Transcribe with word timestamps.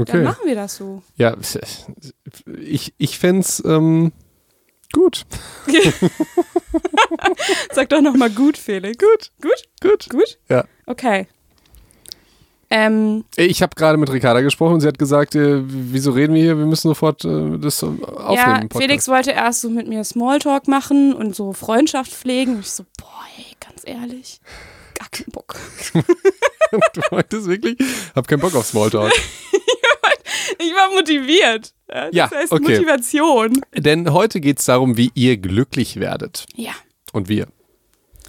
Okay. 0.00 0.12
Dann 0.12 0.24
machen 0.24 0.46
wir 0.46 0.54
das 0.54 0.76
so. 0.76 1.02
Ja, 1.16 1.36
ich, 2.60 2.94
ich 2.98 3.18
fände 3.18 3.40
es 3.40 3.62
ähm, 3.64 4.12
gut. 4.92 5.26
Sag 7.72 7.88
doch 7.90 8.00
nochmal 8.00 8.30
gut, 8.30 8.56
Felix. 8.56 8.96
Gut. 8.98 9.32
Gut? 9.40 9.62
Gut. 9.82 10.08
Gut? 10.10 10.38
Ja. 10.48 10.64
Okay. 10.86 11.26
Ähm, 12.72 13.24
Ich 13.36 13.62
habe 13.62 13.74
gerade 13.74 13.98
mit 13.98 14.12
Ricarda 14.12 14.42
gesprochen 14.42 14.74
und 14.74 14.80
sie 14.80 14.86
hat 14.86 14.98
gesagt, 14.98 15.34
äh, 15.34 15.60
wieso 15.64 16.12
reden 16.12 16.34
wir 16.34 16.42
hier? 16.42 16.56
Wir 16.56 16.66
müssen 16.66 16.88
sofort 16.88 17.24
äh, 17.24 17.58
das 17.58 17.82
aufnehmen. 17.82 18.68
ja. 18.72 18.78
Felix 18.78 19.08
wollte 19.08 19.32
erst 19.32 19.62
so 19.62 19.70
mit 19.70 19.88
mir 19.88 20.04
Smalltalk 20.04 20.68
machen 20.68 21.12
und 21.12 21.34
so 21.34 21.52
Freundschaft 21.52 22.12
pflegen. 22.12 22.54
Und 22.54 22.60
ich 22.60 22.70
so, 22.70 22.84
boah, 22.96 23.24
ey, 23.36 23.56
ganz 23.58 23.82
ehrlich, 23.84 24.40
gar 24.96 25.08
keinen 25.08 25.32
Bock. 25.32 25.56
du 25.92 27.00
meintest 27.10 27.48
wirklich? 27.48 27.76
Hab 28.14 28.28
keinen 28.28 28.40
Bock 28.40 28.54
auf 28.54 28.66
Smalltalk. 28.66 29.12
Ich 30.60 30.74
war 30.74 30.90
motiviert. 30.94 31.72
Das 31.88 32.10
Ja, 32.12 32.30
heißt 32.30 32.52
okay. 32.52 32.62
Motivation. 32.62 33.60
Denn 33.74 34.12
heute 34.12 34.40
geht 34.40 34.58
es 34.58 34.66
darum, 34.66 34.96
wie 34.96 35.10
ihr 35.14 35.36
glücklich 35.38 35.98
werdet. 35.98 36.46
Ja. 36.54 36.72
Und 37.12 37.28
wir. 37.28 37.48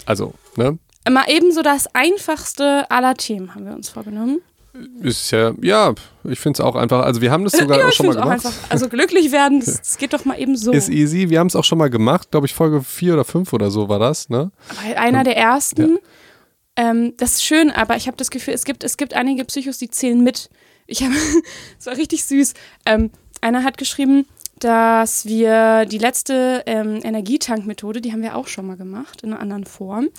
Also, 0.05 0.33
ne? 0.55 0.79
Mal 1.09 1.25
ebenso 1.27 1.61
das 1.61 1.87
einfachste 1.93 2.89
aller 2.89 3.15
Themen 3.15 3.53
haben 3.55 3.65
wir 3.65 3.73
uns 3.73 3.89
vorgenommen. 3.89 4.39
Ist 5.01 5.31
ja, 5.31 5.51
ja, 5.61 5.93
ich 6.23 6.39
finde 6.39 6.57
es 6.57 6.65
auch 6.65 6.75
einfach, 6.75 7.03
also 7.03 7.19
wir 7.21 7.29
haben 7.29 7.43
das 7.43 7.53
sogar 7.53 7.77
ja, 7.79 7.87
auch 7.87 7.91
schon 7.91 8.05
mal 8.05 8.13
finde 8.13 8.25
auch 8.25 8.29
gemacht. 8.29 8.45
einfach, 8.45 8.69
also 8.71 8.87
glücklich 8.87 9.31
werden, 9.33 9.59
das, 9.59 9.77
das 9.79 9.97
geht 9.97 10.13
doch 10.13 10.23
mal 10.23 10.39
eben 10.39 10.55
so. 10.55 10.71
Ist 10.71 10.87
easy. 10.89 11.29
Wir 11.29 11.39
haben 11.39 11.47
es 11.47 11.57
auch 11.57 11.65
schon 11.65 11.77
mal 11.77 11.89
gemacht, 11.89 12.31
glaube 12.31 12.47
ich, 12.47 12.53
Folge 12.53 12.81
4 12.81 13.15
oder 13.15 13.25
5 13.25 13.51
oder 13.51 13.69
so 13.69 13.89
war 13.89 13.99
das, 13.99 14.29
ne? 14.29 14.51
Weil 14.81 14.95
einer 14.95 15.25
der 15.25 15.35
ersten, 15.35 15.97
ähm, 16.77 17.13
das 17.17 17.33
ist 17.33 17.43
schön, 17.43 17.69
aber 17.69 17.97
ich 17.97 18.07
habe 18.07 18.15
das 18.15 18.31
Gefühl, 18.31 18.53
es 18.53 18.63
gibt, 18.63 18.85
es 18.85 18.95
gibt 18.95 19.13
einige 19.13 19.43
Psychos, 19.43 19.77
die 19.77 19.89
zählen 19.89 20.23
mit. 20.23 20.49
Ich 20.91 21.03
habe, 21.03 21.15
es 21.79 21.85
war 21.85 21.97
richtig 21.97 22.25
süß. 22.25 22.53
Ähm, 22.85 23.11
einer 23.39 23.63
hat 23.63 23.77
geschrieben, 23.77 24.25
dass 24.59 25.25
wir 25.25 25.85
die 25.85 25.97
letzte 25.97 26.63
ähm, 26.67 26.99
Energietankmethode, 27.03 28.01
die 28.01 28.11
haben 28.11 28.21
wir 28.21 28.35
auch 28.35 28.47
schon 28.47 28.67
mal 28.67 28.77
gemacht, 28.77 29.23
in 29.23 29.31
einer 29.31 29.41
anderen 29.41 29.65
Form. 29.65 30.09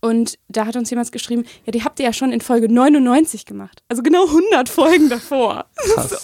Und 0.00 0.38
da 0.48 0.64
hat 0.64 0.76
uns 0.76 0.88
jemand 0.88 1.12
geschrieben, 1.12 1.44
ja, 1.66 1.72
die 1.72 1.84
habt 1.84 1.98
ihr 1.98 2.06
ja 2.06 2.12
schon 2.12 2.32
in 2.32 2.40
Folge 2.40 2.72
99 2.72 3.44
gemacht. 3.44 3.82
Also 3.88 4.02
genau 4.02 4.24
100 4.24 4.68
Folgen 4.68 5.10
davor. 5.10 5.66
Krass. 5.76 6.22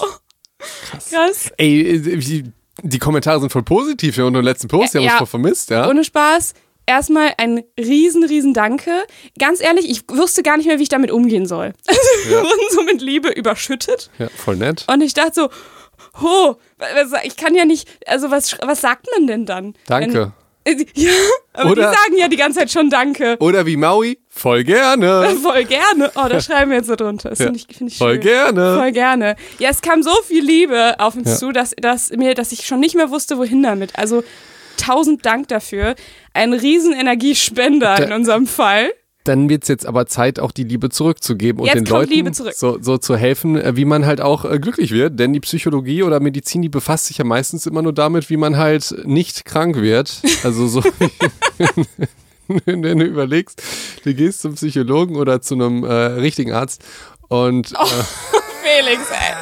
Krass. 0.59 1.11
Krass. 1.11 1.53
Ey, 1.59 1.97
äh, 1.97 2.43
die, 2.83 2.99
Kommentare 2.99 3.41
sind 3.41 3.53
voll 3.53 3.65
positiv 3.65 4.17
ja, 4.17 4.25
unter 4.25 4.41
dem 4.41 4.47
letzten 4.47 4.69
Post, 4.69 4.95
die 4.95 4.99
haben 4.99 5.05
uns 5.05 5.13
ja. 5.13 5.19
voll 5.19 5.27
vermisst, 5.27 5.69
ja? 5.69 5.89
Ohne 5.89 6.05
Spaß. 6.05 6.55
Erstmal 6.87 7.33
ein 7.39 7.65
riesen, 7.79 8.23
riesen 8.25 8.55
Danke. 8.55 8.91
Ganz 9.39 9.61
ehrlich, 9.61 9.91
ich 9.91 10.03
wusste 10.09 10.43
gar 10.43 10.57
nicht 10.57 10.67
mehr, 10.67 10.79
wie 10.79 10.85
ich 10.85 10.89
damit 10.89 11.11
umgehen 11.11 11.47
soll. 11.47 11.73
Also 11.89 12.01
wir 12.31 12.37
Ja. 12.39 12.43
wurden 12.45 12.67
so 12.71 12.83
mit 12.83 13.01
Liebe 13.03 13.29
überschüttet. 13.31 14.11
ja, 14.19 14.29
voll 14.29 14.57
nett. 14.57 14.85
Und 14.89 15.01
ich 15.03 15.15
dachte 15.15 15.33
so, 15.35 15.49
ho, 16.23 16.57
ich 17.25 17.37
kann 17.37 17.55
ja 17.55 17.65
nicht, 17.65 17.89
also 18.07 18.31
was, 18.31 18.57
was 18.63 18.81
sagt 18.81 19.07
man 19.17 19.27
denn 19.27 19.47
dann? 19.47 19.75
Danke. 19.87 20.33
Wenn, 20.65 20.81
äh, 20.81 20.87
ja, 20.95 21.11
aber 21.53 21.71
Oder- 21.73 21.91
die 21.91 21.97
sagen 21.97 22.17
ja 22.19 22.29
die 22.29 22.37
ganze 22.37 22.59
Zeit 22.61 22.71
schon 22.73 22.91
Danke. 22.91 23.37
Oder 23.41 23.67
wie 23.67 23.77
Maui, 23.77 24.19
voll 24.29 24.65
gerne. 24.65 25.37
Voll 25.43 25.65
gerne. 25.65 26.11
Oh, 26.17 26.27
da 26.29 26.41
schreiben 26.41 26.71
wir 26.73 26.79
jetzt 26.79 26.89
so 26.89 26.97
drunter. 26.97 27.31
Das 27.31 27.39
Ja. 27.39 27.47
finde 27.47 27.61
ich, 27.61 27.77
find 27.77 27.91
ich 27.91 27.99
Voll 27.99 28.15
schön. 28.15 28.21
gerne. 28.23 28.77
Voll 28.77 28.93
gerne. 28.93 29.37
Ja, 29.59 29.71
es 29.71 29.81
kam 29.81 30.03
so 30.03 30.11
viel 30.27 30.45
Liebe 30.45 30.97
auf 30.99 31.15
uns 31.17 31.29
Ja. 31.31 31.37
zu, 31.37 31.53
dass, 31.53 31.73
dass, 31.81 32.11
mir, 32.11 32.35
dass 32.35 32.51
ich 32.53 32.67
schon 32.67 32.81
nicht 32.81 32.95
mehr 32.97 33.11
wusste, 33.11 33.39
wohin 33.39 33.63
damit. 33.63 33.97
Also 33.99 34.25
tausend 34.77 35.25
Dank 35.27 35.49
dafür. 35.49 35.95
Ein 36.35 36.53
riesen 36.53 36.93
Energiespender 36.93 38.05
in 38.05 38.13
unserem 38.13 38.47
Fall. 38.47 38.93
Dann 39.25 39.49
wird 39.49 39.65
es 39.65 39.69
jetzt 39.69 39.87
aber 39.87 40.07
Zeit, 40.07 40.39
auch 40.39 40.53
die 40.53 40.63
Liebe 40.63 40.89
zurückzugeben 40.89 41.61
und 41.63 41.67
Jetzt 41.67 41.79
den 41.79 41.87
Leuten. 41.87 42.33
So, 42.55 42.79
so 42.81 42.97
zu 42.97 43.17
helfen, 43.17 43.57
äh, 43.57 43.75
wie 43.75 43.85
man 43.85 44.07
halt 44.07 44.21
auch 44.21 44.45
äh, 44.45 44.61
glücklich 44.61 44.93
wird. 44.93 45.19
Denn 45.19 45.33
die 45.33 45.41
Psychologie 45.41 46.05
oder 46.05 46.21
Medizin, 46.21 46.63
die 46.63 46.69
befasst 46.69 47.07
sich 47.07 47.19
ja 47.19 47.25
meistens 47.25 47.67
immer 47.67 47.83
nur 47.83 47.93
damit, 47.93 48.31
wie 48.31 48.37
man 48.37 48.57
halt 48.57 48.95
nicht 49.05 49.45
krank 49.45 49.81
wird. 49.81 50.23
Also 50.45 50.69
so, 50.69 50.81
wenn 52.67 52.83
du 52.83 53.05
überlegst, 53.05 53.61
du 54.05 54.15
gehst 54.15 54.43
zum 54.43 54.55
Psychologen 54.55 55.17
oder 55.17 55.43
zu 55.43 55.55
einem 55.55 55.83
äh, 55.83 55.93
richtigen 55.93 56.53
Arzt 56.53 56.85
und 57.29 57.73
Oh. 57.77 57.83
äh, 57.85 57.89
Felix, 58.63 59.11
ey. 59.11 59.35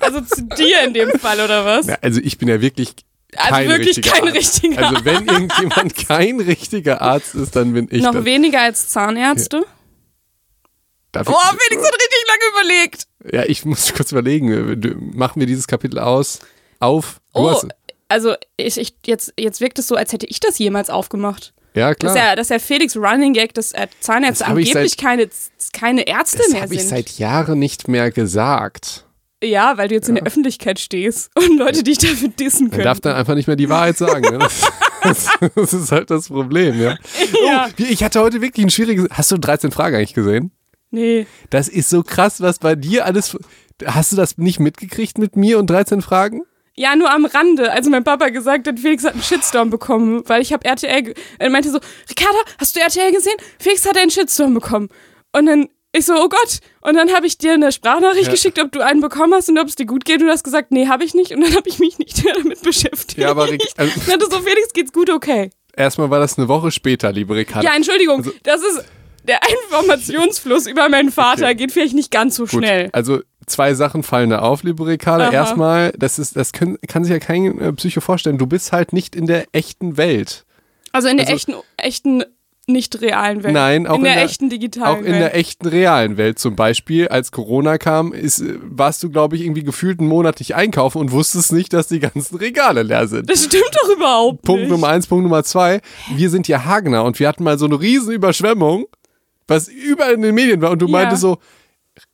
Also 0.00 0.20
zu 0.20 0.42
dir 0.42 0.82
in 0.86 0.94
dem 0.94 1.10
Fall, 1.18 1.40
oder 1.40 1.64
was? 1.64 1.86
ja, 1.86 1.96
also 2.02 2.20
ich 2.22 2.38
bin 2.38 2.48
ja 2.48 2.60
wirklich 2.60 2.94
Also 3.36 3.50
kein 3.54 3.68
wirklich 3.68 3.88
richtiger 3.96 4.10
kein 4.12 4.24
Arzt. 4.24 4.36
richtiger 4.36 4.86
Also 4.88 5.04
wenn 5.04 5.26
irgendjemand 5.26 5.96
kein 6.08 6.40
richtiger 6.40 7.02
Arzt 7.02 7.34
ist, 7.34 7.54
dann 7.56 7.72
bin 7.72 7.88
ich 7.90 8.02
Noch 8.02 8.12
das. 8.12 8.24
weniger 8.24 8.60
als 8.62 8.88
Zahnärzte. 8.88 9.64
Darf 11.12 11.28
Oh, 11.28 11.34
hat 11.34 11.52
richtig 11.54 12.24
lange 12.26 12.64
überlegt. 12.64 13.06
Ja, 13.32 13.44
ich 13.44 13.64
muss 13.64 13.92
kurz 13.94 14.10
überlegen. 14.12 15.12
Machen 15.14 15.40
wir 15.40 15.46
dieses 15.46 15.66
Kapitel 15.66 15.98
aus? 15.98 16.40
Auf? 16.80 17.20
Du 17.34 17.40
Oh, 17.50 17.60
also 18.08 18.34
ich, 18.56 18.76
ich, 18.78 18.94
jetzt, 19.06 19.32
jetzt 19.38 19.60
wirkt 19.60 19.78
es 19.78 19.86
so, 19.86 19.94
als 19.94 20.12
hätte 20.12 20.26
ich 20.26 20.40
das 20.40 20.58
jemals 20.58 20.90
aufgemacht. 20.90 21.54
ja, 21.74 21.90
Das 21.90 21.98
klar. 21.98 22.12
ist 22.12 22.18
ja, 22.18 22.36
das 22.36 22.46
ist 22.46 22.50
ja 22.50 22.58
Felix 22.58 22.96
Running 22.96 23.32
Gag, 23.32 23.54
dass 23.54 23.72
äh, 23.72 23.86
Zahnärzte 24.00 24.44
Das 24.44 24.48
angeblich 24.50 24.72
seit- 24.92 24.98
keine, 24.98 25.28
keine 25.72 26.06
Ärzte 26.06 26.38
das 26.38 26.48
mehr 26.50 26.62
habe 26.62 26.74
ich 26.74 26.80
sind. 26.80 26.90
seit 26.90 27.10
Jahren 27.18 27.58
nicht 27.58 27.88
mehr 27.88 28.10
gesagt. 28.10 29.03
Ja, 29.44 29.76
weil 29.76 29.88
du 29.88 29.94
jetzt 29.94 30.08
in 30.08 30.16
der 30.16 30.24
Öffentlichkeit 30.24 30.78
stehst 30.78 31.30
und 31.34 31.58
Leute 31.58 31.82
dich 31.82 31.98
dafür 31.98 32.28
dissen 32.28 32.70
können. 32.70 32.84
darf 32.84 33.00
dann 33.00 33.16
einfach 33.16 33.34
nicht 33.34 33.46
mehr 33.46 33.56
die 33.56 33.68
Wahrheit 33.68 33.96
sagen. 33.96 34.22
Ne? 34.22 34.38
Das, 35.02 35.28
das, 35.54 35.72
ist 35.72 35.92
halt 35.92 36.10
das 36.10 36.28
Problem, 36.28 36.80
ja. 36.80 36.96
Ja. 37.46 37.68
Oh, 37.68 37.82
ich 37.82 38.02
hatte 38.02 38.20
heute 38.20 38.40
wirklich 38.40 38.64
ein 38.64 38.70
schwieriges. 38.70 39.06
Hast 39.10 39.30
du 39.30 39.38
13 39.38 39.70
Fragen 39.70 39.96
eigentlich 39.96 40.14
gesehen? 40.14 40.50
nee. 40.94 41.26
Das 41.50 41.68
ist 41.68 41.90
so 41.90 42.02
krass, 42.02 42.40
was 42.40 42.58
bei 42.58 42.74
dir 42.74 43.04
alles. 43.04 43.36
Hast 43.84 44.12
du 44.12 44.16
das 44.16 44.38
nicht 44.38 44.60
mitgekriegt 44.60 45.18
mit 45.18 45.36
mir 45.36 45.58
und 45.58 45.68
13 45.68 46.00
Fragen? 46.00 46.42
Ja, 46.76 46.96
nur 46.96 47.12
am 47.12 47.24
Rande. 47.24 47.70
Also 47.72 47.90
mein 47.90 48.02
Papa 48.02 48.30
gesagt 48.30 48.66
hat, 48.66 48.80
Felix 48.80 49.04
hat 49.04 49.12
einen 49.12 49.22
Shitstorm 49.22 49.70
bekommen, 49.70 50.22
weil 50.26 50.42
ich 50.42 50.52
habe 50.52 50.64
RTL, 50.64 51.14
er 51.38 51.50
meinte 51.50 51.70
so, 51.70 51.78
Ricarda, 52.08 52.38
hast 52.58 52.74
du 52.74 52.80
RTL 52.80 53.12
gesehen? 53.12 53.36
Felix 53.58 53.86
hat 53.86 53.96
einen 53.96 54.10
Shitstorm 54.10 54.54
bekommen. 54.54 54.88
Und 55.32 55.46
dann 55.46 55.68
ich 55.96 56.04
so, 56.06 56.14
oh 56.14 56.28
Gott. 56.28 56.58
Und 56.80 56.94
dann 56.94 57.12
habe 57.12 57.26
ich 57.26 57.38
dir 57.38 57.54
eine 57.54 57.72
Sprachnachricht 57.72 58.26
Ja. 58.26 58.32
geschickt, 58.32 58.60
ob 58.60 58.72
du 58.72 58.80
einen 58.84 59.00
bekommen 59.00 59.32
hast 59.34 59.48
und 59.48 59.58
ob 59.58 59.68
es 59.68 59.76
dir 59.76 59.86
gut 59.86 60.04
geht. 60.04 60.20
Und 60.20 60.26
du 60.26 60.32
hast 60.32 60.44
gesagt, 60.44 60.70
nee, 60.72 60.88
habe 60.88 61.04
ich 61.04 61.14
nicht. 61.14 61.32
Und 61.32 61.40
dann 61.42 61.54
habe 61.54 61.68
ich 61.68 61.78
mich 61.78 61.98
nicht 61.98 62.24
mehr 62.24 62.34
damit 62.34 62.62
beschäftigt. 62.62 63.18
Ja, 63.18 63.30
aber 63.30 63.44
Rick- 63.50 63.62
also- 63.76 63.92
ich 63.96 64.06
meinte 64.06 64.26
so, 64.30 64.38
Felix, 64.40 64.72
geht's 64.72 64.92
gut, 64.92 65.10
okay. 65.10 65.50
Erstmal 65.76 66.10
war 66.10 66.20
das 66.20 66.38
eine 66.38 66.48
Woche 66.48 66.70
später, 66.70 67.10
liebe 67.12 67.34
Ricarda. 67.34 67.68
Ja, 67.68 67.74
Entschuldigung, 67.76 68.18
Also- 68.18 68.32
das 68.42 68.60
ist 68.62 68.84
der 69.26 69.40
Informationsfluss 69.64 70.66
über 70.66 70.88
meinen 70.88 71.10
Vater 71.10 71.46
Okay. 71.46 71.54
geht 71.54 71.72
vielleicht 71.72 71.94
nicht 71.94 72.10
ganz 72.10 72.36
so 72.36 72.42
Gut, 72.44 72.50
schnell. 72.50 72.90
Also 72.92 73.20
zwei 73.46 73.74
Sachen 73.74 74.02
fallen 74.02 74.30
da 74.30 74.40
auf, 74.40 74.62
liebe 74.62 74.86
Ricarda. 74.86 75.30
Erstmal, 75.30 75.92
das 75.96 76.18
ist, 76.18 76.36
das 76.36 76.52
können, 76.52 76.78
kann 76.88 77.04
sich 77.04 77.12
ja 77.12 77.18
kein 77.18 77.58
äh, 77.58 77.72
Psycho 77.72 78.00
vorstellen. 78.00 78.38
Du 78.38 78.46
bist 78.46 78.72
halt 78.72 78.92
nicht 78.92 79.16
in 79.16 79.26
der 79.26 79.46
echten 79.52 79.96
Welt. 79.96 80.44
Also 80.92 81.08
in 81.08 81.16
der 81.16 81.26
also- 81.26 81.36
echten, 81.36 81.54
echten, 81.76 82.24
nicht 82.68 83.00
realen 83.00 83.42
Welt. 83.42 83.52
Nein, 83.54 83.86
auch 83.86 83.96
in 83.98 84.04
der, 84.04 84.12
in 84.12 84.18
der- 84.18 84.24
echten 84.24 84.48
digitalen 84.50 84.94
Auch 84.96 84.98
in 85.00 85.12
Welt. 85.12 85.20
der 85.22 85.36
echten 85.36 85.66
realen 85.68 86.16
Welt 86.16 86.38
zum 86.38 86.56
Beispiel, 86.56 87.08
als 87.08 87.30
Corona 87.32 87.78
kam, 87.78 88.12
ist, 88.12 88.40
äh, 88.40 88.54
warst 88.62 89.02
du, 89.02 89.10
glaube 89.10 89.36
ich, 89.36 89.42
irgendwie 89.42 89.62
gefühlt 89.64 90.00
einen 90.00 90.08
Monat 90.08 90.38
nicht 90.38 90.54
einkaufen 90.54 90.98
und 90.98 91.12
wusstest 91.12 91.52
nicht, 91.52 91.72
dass 91.72 91.88
die 91.88 92.00
ganzen 92.00 92.36
Regale 92.36 92.82
leer 92.82 93.06
sind. 93.08 93.28
Das 93.30 93.44
stimmt 93.44 93.70
doch 93.82 93.96
überhaupt 93.96 94.42
Punkt 94.42 94.62
nicht. 94.62 94.70
Nummer 94.70 94.88
eins, 94.88 95.06
Punkt 95.06 95.22
Nummer 95.24 95.44
zwei. 95.44 95.80
Wir 96.14 96.30
sind 96.30 96.48
ja 96.48 96.64
Hagener 96.64 97.04
und 97.04 97.18
wir 97.20 97.28
hatten 97.28 97.44
mal 97.44 97.58
so 97.58 97.66
eine 97.66 97.78
riesen 97.80 98.12
Überschwemmung, 98.12 98.86
was 99.46 99.68
überall 99.68 100.14
in 100.14 100.22
den 100.22 100.34
Medien 100.34 100.60
war 100.62 100.70
und 100.70 100.80
du 100.80 100.86
Ja. 100.86 100.92
meintest 100.92 101.22
so, 101.22 101.38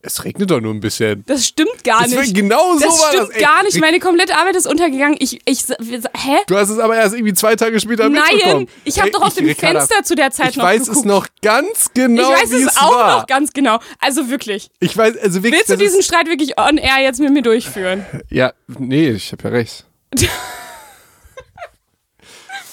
es 0.02 0.24
regnet 0.24 0.50
doch 0.50 0.60
nur 0.60 0.74
ein 0.74 0.80
bisschen. 0.80 1.24
Das 1.26 1.46
stimmt 1.46 1.82
gar 1.84 2.02
Das 2.02 2.10
nicht. 2.10 2.34
genau 2.34 2.74
so 2.74 2.80
das 2.80 3.00
war 3.00 3.08
stimmt 3.08 3.28
das, 3.30 3.36
ey. 3.36 3.40
gar 3.42 3.62
nicht. 3.62 3.80
Meine 3.80 3.98
komplette 3.98 4.36
Arbeit 4.36 4.56
ist 4.56 4.66
untergegangen. 4.66 5.16
Ich, 5.20 5.40
ich, 5.46 5.64
hä? 5.68 6.36
Du 6.46 6.56
hast 6.56 6.68
es 6.68 6.78
aber 6.78 6.96
erst 6.96 7.14
irgendwie 7.14 7.32
zwei 7.32 7.56
Tage 7.56 7.80
später 7.80 8.08
mitbekommen. 8.10 8.64
Nein, 8.64 8.68
ich 8.84 9.00
habe 9.00 9.10
doch 9.10 9.22
auf 9.22 9.34
dem 9.34 9.46
Ricarda, 9.46 9.80
Fenster 9.80 10.02
zu 10.04 10.14
der 10.14 10.30
Zeit 10.30 10.50
Ich 10.50 10.56
noch 10.56 10.64
weiß 10.64 10.80
geguckt. 10.82 10.96
es 10.98 11.04
noch 11.04 11.26
ganz 11.42 11.86
genau, 11.94 12.22
ich 12.34 12.42
weiß 12.42 12.52
es 12.52 12.62
es 12.66 12.76
auch 12.76 12.92
war. 12.94 13.18
noch 13.20 13.26
ganz 13.26 13.52
genau. 13.54 13.78
Also 14.00 14.28
wirklich. 14.28 14.68
Ich 14.80 14.94
weiß, 14.96 15.16
also 15.16 15.42
wirklich. 15.42 15.60
Willst 15.66 15.70
du 15.70 15.76
diesen 15.76 16.02
Streit 16.02 16.26
wirklich 16.28 16.58
on 16.58 16.76
air 16.76 16.98
jetzt 17.02 17.18
mit 17.20 17.32
mir 17.32 17.42
durchführen? 17.42 18.04
Ja, 18.28 18.52
nee, 18.78 19.10
ich 19.10 19.32
habe 19.32 19.44
ja 19.44 19.50
recht. 19.50 19.84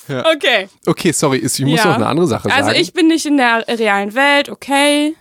Okay. 0.10 0.69
Okay, 0.86 1.12
sorry, 1.12 1.38
ich 1.39 1.60
muss 1.60 1.80
Ja. 1.80 1.86
noch 1.88 1.95
eine 1.95 2.07
andere 2.07 2.27
Sache 2.27 2.50
Also 2.50 2.69
sagen. 2.69 2.80
ich 2.80 2.94
bin 2.94 3.07
nicht 3.07 3.25
in 3.25 3.36
der 3.36 3.68
realen 3.68 4.13
Welt, 4.15 4.48
okay. 4.48 5.15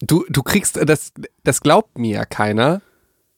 Du, 0.00 0.24
du 0.28 0.42
kriegst, 0.42 0.78
das, 0.86 1.12
das 1.44 1.60
glaubt 1.60 1.98
mir 1.98 2.14
ja 2.16 2.24
keiner, 2.24 2.82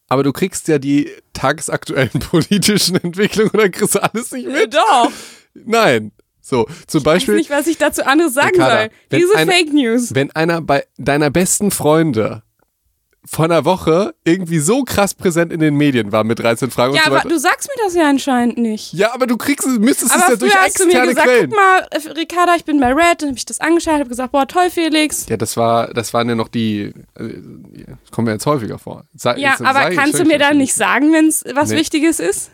aber 0.09 0.23
du 0.23 0.33
kriegst 0.33 0.69
ja 0.69 0.79
die 0.79 1.11
tagesaktuellen 1.33 2.11
politischen 2.31 2.97
Entwicklungen 2.97 3.51
oder 3.53 3.69
kriegst 3.69 3.95
du 3.95 4.03
alles 4.03 4.33
nicht 4.33 4.47
Äh, 4.47 4.51
mit? 4.53 4.75
Doch. 4.75 5.11
Nein. 5.55 6.13
So, 6.43 6.65
zum 6.87 7.01
Ich 7.01 7.05
weiß 7.07 7.15
Beispiel, 7.15 7.35
nicht, 7.37 7.51
was 7.51 7.67
ich 7.67 7.79
dazu 7.79 8.05
anderes 8.05 8.35
sagen 8.35 8.51
Ricarda, 8.55 8.81
soll. 9.11 9.21
Diese 9.21 9.37
eine- 9.37 9.53
Fake 9.53 9.73
News. 9.73 10.15
wenn 10.15 10.31
einer 10.33 10.61
bei 10.63 10.85
deiner 10.97 11.31
besten 11.31 11.71
Freunde 11.71 12.43
vor 13.27 13.45
einer 13.45 13.67
Woche 13.67 14.15
irgendwie 14.25 14.59
so 14.61 14.83
krass 14.83 15.15
präsent 15.15 15.53
in 15.53 15.61
den 15.61 15.75
Medien 15.77 16.11
war 16.11 16.25
mit 16.25 16.39
13 16.39 16.71
Fragen 16.71 16.95
Ja, 16.95 17.01
und 17.01 17.05
so 17.05 17.11
aber 17.11 17.17
weiter. 17.19 17.29
du 17.29 17.39
sagst 17.39 17.69
mir 17.69 17.85
das 17.85 17.95
ja 17.95 18.09
anscheinend 18.09 18.57
nicht. 18.57 18.95
ja, 18.95 19.13
aber 19.13 19.27
du 19.27 19.37
kriegst 19.37 19.67
es, 19.67 19.79
müsstest 19.79 20.13
aber 20.13 20.23
es 20.25 20.29
ja 20.31 20.37
durch 20.37 20.55
hast 20.57 20.81
du 20.81 20.85
mir 20.87 20.91
externe 20.93 21.09
gesagt, 21.11 21.29
Quellen. 21.29 21.51
guck 21.51 21.57
mal, 21.59 21.87
äh, 21.91 22.13
Ricarda, 22.19 22.55
ich 22.57 22.65
bin 22.65 22.81
bei 22.81 22.93
Red, 22.95 23.21
dann 23.21 23.29
habe 23.29 23.39
ich 23.39 23.45
das 23.45 23.61
angeschaut, 23.61 23.95
habe 24.01 24.09
gesagt, 24.09 24.33
boah, 24.33 24.49
toll, 24.49 24.71
Felix. 24.71 25.27
Ja, 25.29 25.37
das 25.37 25.57
war, 25.59 25.93
das 25.93 26.15
waren 26.15 26.29
ja 26.31 26.35
noch 26.35 26.49
die, 26.49 26.93
äh, 27.15 27.35
das 28.03 28.11
kommt 28.11 28.27
mir 28.27 28.33
jetzt 28.33 28.47
häufiger 28.47 28.79
vor. 28.79 29.05
Sei, 29.15 29.37
Ja, 29.37 29.51
jetzt 29.51 29.61
aber 29.63 29.91
kannst 29.91 30.19
du 30.19 30.25
mir 30.25 30.39
dann 30.39 30.57
nicht 30.57 30.75
sagen, 30.75 31.13
wenn 31.13 31.27
es 31.27 31.45
was 31.55 31.69
Nee. 31.71 31.77
Wichtiges 31.77 32.21
ist? 32.21 32.51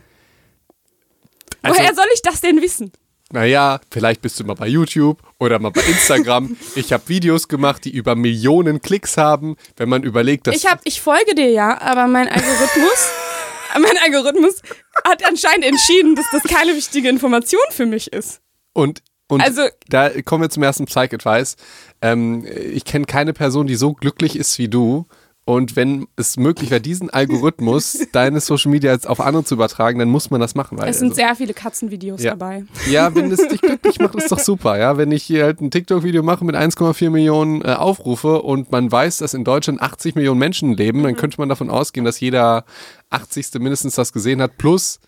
Also- 1.62 1.78
Woher 1.78 1.94
soll 1.94 2.06
ich 2.14 2.22
das 2.22 2.40
denn 2.40 2.60
wissen? 2.60 2.92
Naja, 3.32 3.80
vielleicht 3.90 4.20
bist 4.22 4.38
du 4.38 4.44
mal 4.44 4.54
bei 4.54 4.68
YouTube 4.68 5.18
oder 5.38 5.58
mal 5.58 5.70
bei 5.70 5.82
Instagram. 5.82 6.56
ich 6.74 6.92
habe 6.92 7.08
Videos 7.08 7.48
gemacht, 7.48 7.84
die 7.84 7.90
über 7.90 8.14
Millionen 8.14 8.80
Klicks 8.80 9.16
haben. 9.16 9.56
Wenn 9.76 9.88
man 9.88 10.02
überlegt, 10.02 10.46
dass 10.46 10.56
Ich, 10.56 10.66
hab, 10.66 10.80
ich 10.84 11.00
folge 11.00 11.34
dir 11.34 11.50
ja, 11.50 11.80
aber 11.80 12.06
mein 12.06 12.28
Algorithmus, 12.28 13.10
mein 13.74 13.98
Algorithmus 14.04 14.62
hat 15.04 15.24
anscheinend 15.26 15.64
entschieden, 15.66 16.14
dass 16.14 16.26
das 16.32 16.42
keine 16.44 16.74
wichtige 16.74 17.08
Information 17.08 17.60
für 17.70 17.86
mich 17.86 18.12
ist. 18.12 18.40
Und, 18.72 19.02
und 19.28 19.42
Also- 19.42 19.68
da 19.88 20.10
kommen 20.22 20.42
wir 20.42 20.50
zum 20.50 20.62
ersten 20.62 20.86
Psych-Advice. 20.86 21.56
Ähm, 22.02 22.46
ich 22.46 22.84
kenne 22.84 23.04
keine 23.06 23.32
Person, 23.32 23.66
die 23.66 23.76
so 23.76 23.92
glücklich 23.92 24.36
ist 24.36 24.58
wie 24.58 24.68
du. 24.68 25.06
Und 25.48 25.76
wenn 25.76 26.08
es 26.16 26.36
möglich 26.36 26.70
wäre, 26.72 26.80
diesen 26.80 27.08
Algorithmus, 27.08 27.98
deine 28.12 28.40
Social 28.40 28.72
Media 28.72 28.90
jetzt 28.92 29.08
auf 29.08 29.20
andere 29.20 29.44
zu 29.44 29.54
übertragen, 29.54 30.00
dann 30.00 30.08
muss 30.10 30.28
man 30.28 30.40
das 30.40 30.56
machen. 30.56 30.76
Weil 30.76 30.88
Es 30.88 30.98
sind 30.98 31.10
also, 31.10 31.14
sehr 31.20 31.36
viele 31.36 31.54
Katzenvideos 31.54 32.20
Ja. 32.20 32.32
dabei. 32.32 32.64
ja, 32.90 33.14
wenn 33.14 33.30
es 33.30 33.46
dich 33.46 33.60
glücklich 33.60 34.00
macht, 34.00 34.16
ist 34.16 34.32
doch 34.32 34.40
super. 34.40 34.76
Ja, 34.76 34.98
wenn 34.98 35.12
ich 35.12 35.22
hier 35.22 35.44
halt 35.44 35.60
ein 35.60 35.70
TikTok-Video 35.70 36.24
mache 36.24 36.44
mit 36.44 36.56
1,4 36.56 37.10
Millionen 37.10 37.62
äh, 37.62 37.74
Aufrufe 37.74 38.42
und 38.42 38.72
man 38.72 38.90
weiß, 38.90 39.18
dass 39.18 39.34
in 39.34 39.44
Deutschland 39.44 39.80
80 39.80 40.16
Millionen 40.16 40.40
Menschen 40.40 40.72
leben, 40.76 40.98
Mhm. 40.98 41.04
dann 41.04 41.16
könnte 41.16 41.40
man 41.40 41.48
davon 41.48 41.70
ausgehen, 41.70 42.04
dass 42.04 42.18
jeder 42.18 42.64
80. 43.10 43.60
mindestens 43.60 43.94
das 43.94 44.12
gesehen 44.12 44.42
hat. 44.42 44.58
Plus, 44.58 44.98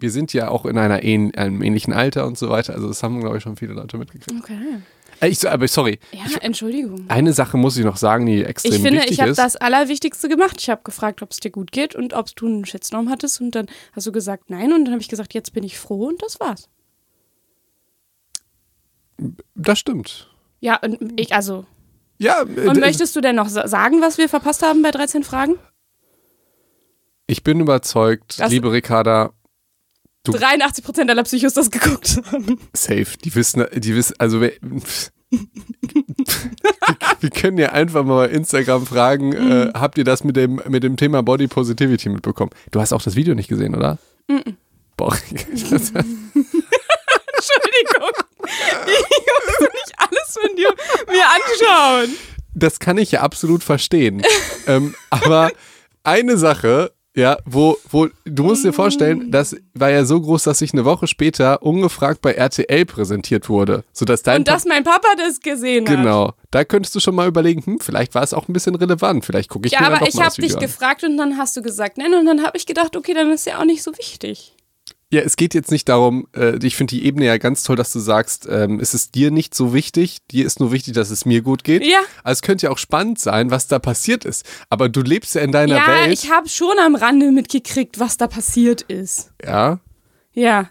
wir 0.00 0.10
sind 0.10 0.32
ja 0.32 0.48
auch 0.48 0.66
in 0.66 0.76
einer 0.76 1.04
ähn 1.04 1.32
einem 1.36 1.62
ähnlichen 1.62 1.92
Alter 1.92 2.26
und 2.26 2.36
so 2.36 2.50
weiter. 2.50 2.74
Also 2.74 2.88
das 2.88 3.04
haben, 3.04 3.20
glaube 3.20 3.36
ich, 3.36 3.44
schon 3.44 3.54
viele 3.56 3.74
Leute 3.74 3.96
mitgekriegt. 3.96 4.40
Okay. 4.42 4.58
Äh, 5.20 5.28
ich, 5.28 5.48
aber 5.48 5.66
sorry, 5.68 5.98
Ja, 6.12 6.24
Entschuldigung. 6.40 7.04
eine 7.08 7.32
Sache 7.32 7.56
muss 7.56 7.76
ich 7.76 7.84
noch 7.84 7.96
sagen, 7.96 8.26
die 8.26 8.44
extrem 8.44 8.72
Ich 8.72 8.80
finde, 8.82 8.98
wichtig 9.00 9.12
ich 9.12 9.20
habe 9.20 9.30
ist. 9.30 9.38
das 9.38 9.56
Allerwichtigste 9.56 10.28
gemacht. 10.28 10.56
Ich 10.60 10.70
habe 10.70 10.82
gefragt, 10.84 11.22
ob 11.22 11.30
es 11.30 11.40
dir 11.40 11.50
gut 11.50 11.72
geht 11.72 11.94
und 11.94 12.12
ob 12.14 12.34
du 12.36 12.46
einen 12.46 12.64
Shitstorm 12.64 13.08
hattest. 13.10 13.40
Und 13.40 13.54
dann 13.54 13.66
hast 13.92 14.06
du 14.06 14.12
gesagt, 14.12 14.50
nein. 14.50 14.72
Und 14.72 14.84
dann 14.86 14.92
habe 14.94 15.00
ich 15.02 15.08
gesagt, 15.08 15.34
jetzt 15.34 15.52
bin 15.52 15.62
ich 15.64 15.78
froh 15.78 16.06
und 16.08 16.22
das 16.22 16.40
war's. 16.40 16.68
das 19.54 19.78
stimmt. 19.78 20.30
Ja, 20.60 20.76
und 20.82 21.20
ich, 21.20 21.34
also. 21.34 21.66
Ja, 22.18 22.42
äh, 22.42 22.68
Und 22.68 22.80
möchtest 22.80 23.14
du 23.16 23.20
denn 23.20 23.36
noch 23.36 23.48
sa- 23.48 23.68
sagen, 23.68 24.00
was 24.00 24.18
wir 24.18 24.28
verpasst 24.28 24.62
haben 24.62 24.82
bei 24.82 24.90
13 24.90 25.22
Fragen? 25.24 25.56
ich 27.26 27.42
bin 27.42 27.58
überzeugt, 27.60 28.38
Das- 28.38 28.50
liebe 28.50 28.70
Ricarda, 28.70 29.32
Du- 30.24 30.32
83% 30.32 31.08
aller 31.10 31.22
Psychos 31.24 31.52
das 31.54 31.70
geguckt 31.70 32.20
haben. 32.32 32.58
Safe. 32.72 33.06
Die 33.22 33.34
wissen, 33.34 33.66
die 33.74 33.94
wissen, 33.94 34.14
also 34.18 34.40
wir, 34.40 34.52
wir 37.20 37.30
können 37.30 37.58
ja 37.58 37.70
einfach 37.72 38.04
mal 38.04 38.26
bei 38.28 38.32
Instagram 38.34 38.86
fragen, 38.86 39.28
Mhm. 39.30 39.50
äh, 39.52 39.70
habt 39.74 39.98
ihr 39.98 40.04
das 40.04 40.24
mit 40.24 40.36
dem, 40.36 40.60
mit 40.68 40.82
dem 40.82 40.96
Thema 40.96 41.22
Body 41.22 41.46
Positivity 41.46 42.08
mitbekommen? 42.08 42.50
Du 42.70 42.80
hast 42.80 42.92
auch 42.92 43.02
das 43.02 43.16
Video 43.16 43.34
nicht 43.34 43.48
gesehen, 43.48 43.74
oder? 43.74 43.98
Mhm. 44.28 44.56
Boah, 44.96 45.10
das, 45.30 45.92
Entschuldigung. 45.92 45.92
Ich 48.86 49.26
muss 49.26 49.60
nicht 49.60 49.92
alles 49.98 50.38
von 50.40 50.56
dir 50.56 50.68
mir 51.12 51.24
anschauen. 51.26 52.16
das 52.54 52.78
kann 52.78 52.96
ich 52.98 53.10
ja 53.12 53.20
absolut 53.22 53.62
verstehen. 53.64 54.22
ähm, 54.66 54.94
aber 55.10 55.50
eine 56.02 56.36
Sache, 56.38 56.92
ja, 57.16 57.38
wo, 57.44 57.76
wo, 57.90 58.08
du 58.24 58.42
musst 58.42 58.64
dir 58.64 58.72
vorstellen, 58.72 59.30
das 59.30 59.56
war 59.74 59.90
ja 59.90 60.04
so 60.04 60.20
groß, 60.20 60.42
dass 60.42 60.60
ich 60.60 60.72
eine 60.72 60.84
Woche 60.84 61.06
später 61.06 61.62
ungefragt 61.62 62.20
bei 62.20 62.32
RTL 62.32 62.84
präsentiert 62.86 63.48
wurde, 63.48 63.84
sodass 63.92 64.22
dein 64.22 64.38
Und 64.38 64.48
dass 64.48 64.64
mein 64.64 64.82
Papa 64.82 65.08
das 65.16 65.40
gesehen 65.40 65.88
hat. 65.88 65.96
Genau. 65.96 66.32
Da 66.50 66.64
könntest 66.64 66.94
du 66.94 67.00
schon 67.00 67.14
mal 67.14 67.28
überlegen, 67.28 67.64
hm, 67.64 67.80
vielleicht 67.80 68.14
war 68.16 68.22
es 68.24 68.34
auch 68.34 68.48
ein 68.48 68.52
bisschen 68.52 68.74
relevant. 68.74 69.24
Vielleicht 69.24 69.48
gucke 69.48 69.66
ich 69.66 69.72
Ja, 69.72 69.80
mir 69.80 69.86
dann 69.90 69.94
aber 69.98 70.08
ich 70.08 70.20
habe 70.20 70.34
dich 70.40 70.54
an. 70.54 70.60
gefragt 70.60 71.04
und 71.04 71.16
dann 71.16 71.38
hast 71.38 71.56
du 71.56 71.62
gesagt, 71.62 71.98
nein. 71.98 72.14
Und 72.14 72.26
dann 72.26 72.44
habe 72.44 72.56
ich 72.56 72.66
gedacht, 72.66 72.96
okay, 72.96 73.14
dann 73.14 73.30
ist 73.30 73.46
ja 73.46 73.60
auch 73.60 73.64
nicht 73.64 73.82
so 73.84 73.96
wichtig. 73.96 74.52
Ja, 75.14 75.20
es 75.22 75.36
geht 75.36 75.54
jetzt 75.54 75.70
nicht 75.70 75.88
darum, 75.88 76.26
äh, 76.34 76.58
ich 76.66 76.74
finde 76.74 76.96
die 76.96 77.04
Ebene 77.06 77.26
ja 77.26 77.38
ganz 77.38 77.62
toll, 77.62 77.76
dass 77.76 77.92
du 77.92 78.00
sagst, 78.00 78.48
ähm, 78.50 78.80
es 78.80 78.94
ist 78.94 79.14
dir 79.14 79.30
nicht 79.30 79.54
so 79.54 79.72
wichtig, 79.72 80.18
dir 80.32 80.44
ist 80.44 80.58
nur 80.58 80.72
wichtig, 80.72 80.94
dass 80.94 81.10
es 81.10 81.24
mir 81.24 81.40
gut 81.40 81.62
geht. 81.62 81.84
Ja. 81.86 82.00
Also 82.24 82.38
es 82.38 82.42
könnte 82.42 82.66
ja 82.66 82.72
auch 82.72 82.78
spannend 82.78 83.20
sein, 83.20 83.52
was 83.52 83.68
da 83.68 83.78
passiert 83.78 84.24
ist. 84.24 84.44
Aber 84.70 84.88
du 84.88 85.02
lebst 85.02 85.36
ja 85.36 85.42
in 85.42 85.52
deiner 85.52 85.76
ja, 85.76 85.86
Welt. 85.86 86.12
ich 86.12 86.32
habe 86.32 86.48
schon 86.48 86.76
am 86.84 86.96
Rande 86.96 87.30
mitgekriegt, 87.30 88.00
was 88.00 88.16
da 88.16 88.26
passiert 88.26 88.82
ist. 88.82 89.30
ja. 89.44 89.78
Ja. 90.32 90.68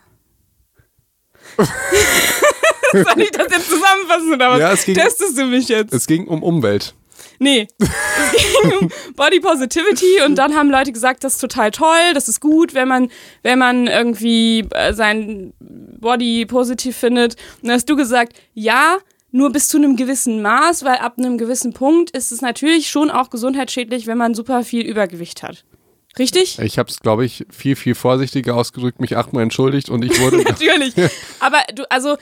Soll 2.92 3.22
ich 3.22 3.32
das 3.32 3.48
jetzt 3.50 3.70
zusammenfassen 3.70 4.34
oder 4.34 4.52
was? 4.52 4.60
Ja, 4.60 4.74
es 4.74 4.84
ging- 4.84 4.96
Testest 4.96 5.38
du 5.38 5.46
mich 5.46 5.70
jetzt? 5.70 5.94
Es 5.94 6.06
ging 6.06 6.28
um 6.28 6.44
Umwelt. 6.44 6.96
Nee. 7.40 7.68
Es 7.80 8.62
ging 8.62 8.80
um 8.80 8.92
Body 9.16 9.40
Positivity 9.40 10.22
und 10.26 10.36
dann 10.36 10.56
haben 10.56 10.70
Leute 10.70 10.92
gesagt, 10.92 11.24
das 11.24 11.36
ist 11.36 11.42
total 11.42 11.72
toll, 11.72 12.14
das 12.14 12.28
ist 12.28 12.40
gut, 12.40 12.74
wenn 12.74 12.88
man, 12.88 13.10
wenn 13.42 13.60
man 13.60 13.88
irgendwie 13.88 14.66
äh, 14.72 14.94
sein 14.94 15.54
Body 15.60 16.46
positiv 16.46 16.96
findet. 16.98 17.36
Und 17.62 17.68
dann 17.68 17.76
hast 17.76 17.90
du 17.90 17.96
gesagt, 17.96 18.34
ja, 18.54 18.98
nur 19.32 19.52
bis 19.52 19.68
zu 19.68 19.78
einem 19.78 19.96
gewissen 19.96 20.42
Maß, 20.42 20.86
weil 20.86 20.98
ab 20.98 21.16
einem 21.18 21.38
gewissen 21.38 21.74
Punkt 21.74 22.12
ist 22.12 22.32
es 22.32 22.42
natürlich 22.42 22.90
schon 22.90 23.10
auch 23.10 23.30
gesundheitsschädlich, 23.30 24.06
wenn 24.06 24.18
man 24.18 24.36
super 24.36 24.64
viel 24.64 24.86
Übergewicht 24.86 25.42
hat. 25.42 25.66
Richtig? 26.20 26.60
Ich 26.60 26.78
habe 26.78 26.90
es, 26.90 27.00
glaube 27.00 27.26
ich, 27.26 27.46
viel, 27.50 27.76
viel 27.76 27.96
vorsichtiger 27.96 28.56
ausgedrückt, 28.56 29.02
mich 29.02 29.18
achtmal 29.18 29.42
entschuldigt 29.42 29.90
und 29.90 30.06
ich 30.06 30.20
wurde. 30.22 30.38
Natürlich. 30.44 30.94
Aber 31.40 31.58
du, 31.74 31.90
also, 31.90 32.18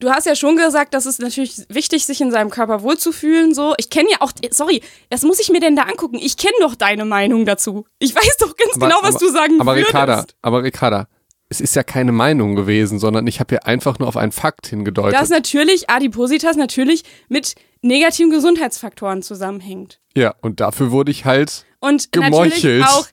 du 0.00 0.10
hast 0.10 0.26
ja 0.26 0.34
schon 0.34 0.56
gesagt, 0.56 0.94
dass 0.94 1.06
es 1.06 1.18
natürlich 1.18 1.62
wichtig, 1.68 2.06
sich 2.06 2.20
in 2.20 2.30
seinem 2.30 2.50
Körper 2.50 2.82
wohlzufühlen. 2.82 3.54
So, 3.54 3.74
ich 3.78 3.90
kenne 3.90 4.08
ja 4.10 4.18
auch, 4.20 4.32
sorry, 4.50 4.82
was 5.10 5.22
muss 5.22 5.40
ich 5.40 5.50
mir 5.50 5.60
denn 5.60 5.76
da 5.76 5.82
angucken? 5.82 6.16
Ich 6.20 6.36
kenne 6.36 6.54
doch 6.60 6.74
deine 6.74 7.04
Meinung 7.04 7.44
dazu. 7.46 7.86
Ich 7.98 8.14
weiß 8.14 8.36
doch 8.38 8.56
ganz 8.56 8.74
genau, 8.74 8.98
was 9.02 9.16
du 9.16 9.28
sagen 9.28 9.60
aber 9.60 9.72
würdest. 9.74 9.88
Ricarda, 9.88 10.24
aber 10.42 10.62
Ricarda, 10.62 11.08
es 11.48 11.60
ist 11.60 11.76
ja 11.76 11.82
keine 11.82 12.12
Meinung 12.12 12.56
gewesen, 12.56 12.98
sondern 12.98 13.26
ich 13.26 13.38
habe 13.40 13.54
ja 13.54 13.60
einfach 13.62 13.98
nur 13.98 14.08
auf 14.08 14.16
einen 14.16 14.32
Fakt 14.32 14.66
hingedeutet. 14.66 15.14
Dass 15.20 15.28
natürlich 15.28 15.88
Adipositas 15.88 16.56
natürlich 16.56 17.04
mit 17.28 17.54
negativen 17.82 18.30
Gesundheitsfaktoren 18.30 19.22
zusammenhängt. 19.22 20.00
ja, 20.16 20.34
und 20.42 20.60
dafür 20.60 20.90
wurde 20.90 21.12
ich 21.12 21.24
halt 21.24 21.64
Und 21.78 22.10
Gemeuchelt. 22.10 22.54
natürlich 22.54 22.84
auch 22.84 23.06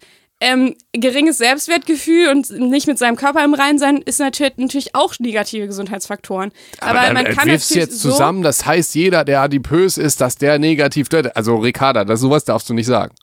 ähm, 0.44 0.76
geringes 0.92 1.38
Selbstwertgefühl 1.38 2.30
und 2.30 2.50
nicht 2.52 2.88
mit 2.88 2.98
seinem 3.00 3.16
Körper 3.16 3.44
im 3.44 3.54
Rein 3.54 3.80
sein 3.80 3.98
ist 3.98 4.20
natürlich, 4.20 4.58
natürlich 4.58 4.94
auch 4.96 5.14
negative 5.20 5.68
Gesundheitsfaktoren. 5.68 6.52
Aber, 6.80 7.00
dann 7.02 7.14
man 7.14 7.26
kann 7.26 7.48
natürlich 7.48 7.70
jetzt 7.70 8.00
so, 8.00 8.12
zusammen, 8.12 8.42
das 8.44 8.66
heißt, 8.66 8.94
jeder, 8.96 9.24
der 9.26 9.42
adipös 9.42 9.98
ist, 9.98 10.22
dass 10.22 10.36
der 10.36 10.60
negativ 10.60 11.10
dort. 11.10 11.36
Also 11.36 11.56
Ricarda, 11.58 12.06
das 12.06 12.20
sowas 12.20 12.44
darfst 12.46 12.70
du 12.70 12.74
nicht 12.74 12.88
sagen. 12.88 13.16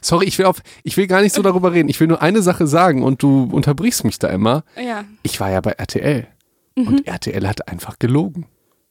Sorry, 0.00 0.26
ich 0.26 0.36
will 0.38 0.46
auf, 0.46 0.58
ich 0.82 0.96
will 0.96 1.06
gar 1.06 1.22
nicht 1.22 1.34
so 1.34 1.42
darüber 1.48 1.72
reden. 1.72 1.88
Ich 1.88 1.98
will 2.00 2.08
nur 2.08 2.20
eine 2.22 2.42
Sache 2.42 2.66
sagen 2.66 3.02
und 3.02 3.22
du 3.22 3.48
unterbrichst 3.52 4.04
mich 4.04 4.18
da 4.18 4.28
immer. 4.28 4.64
Ja, 4.76 5.04
Ich 5.22 5.40
war 5.40 5.50
ja 5.50 5.60
bei 5.60 5.72
RTL 5.72 6.26
Mhm. 6.74 6.86
und 6.88 7.06
RTL 7.06 7.46
hat 7.46 7.68
einfach 7.68 7.98
gelogen. 7.98 8.46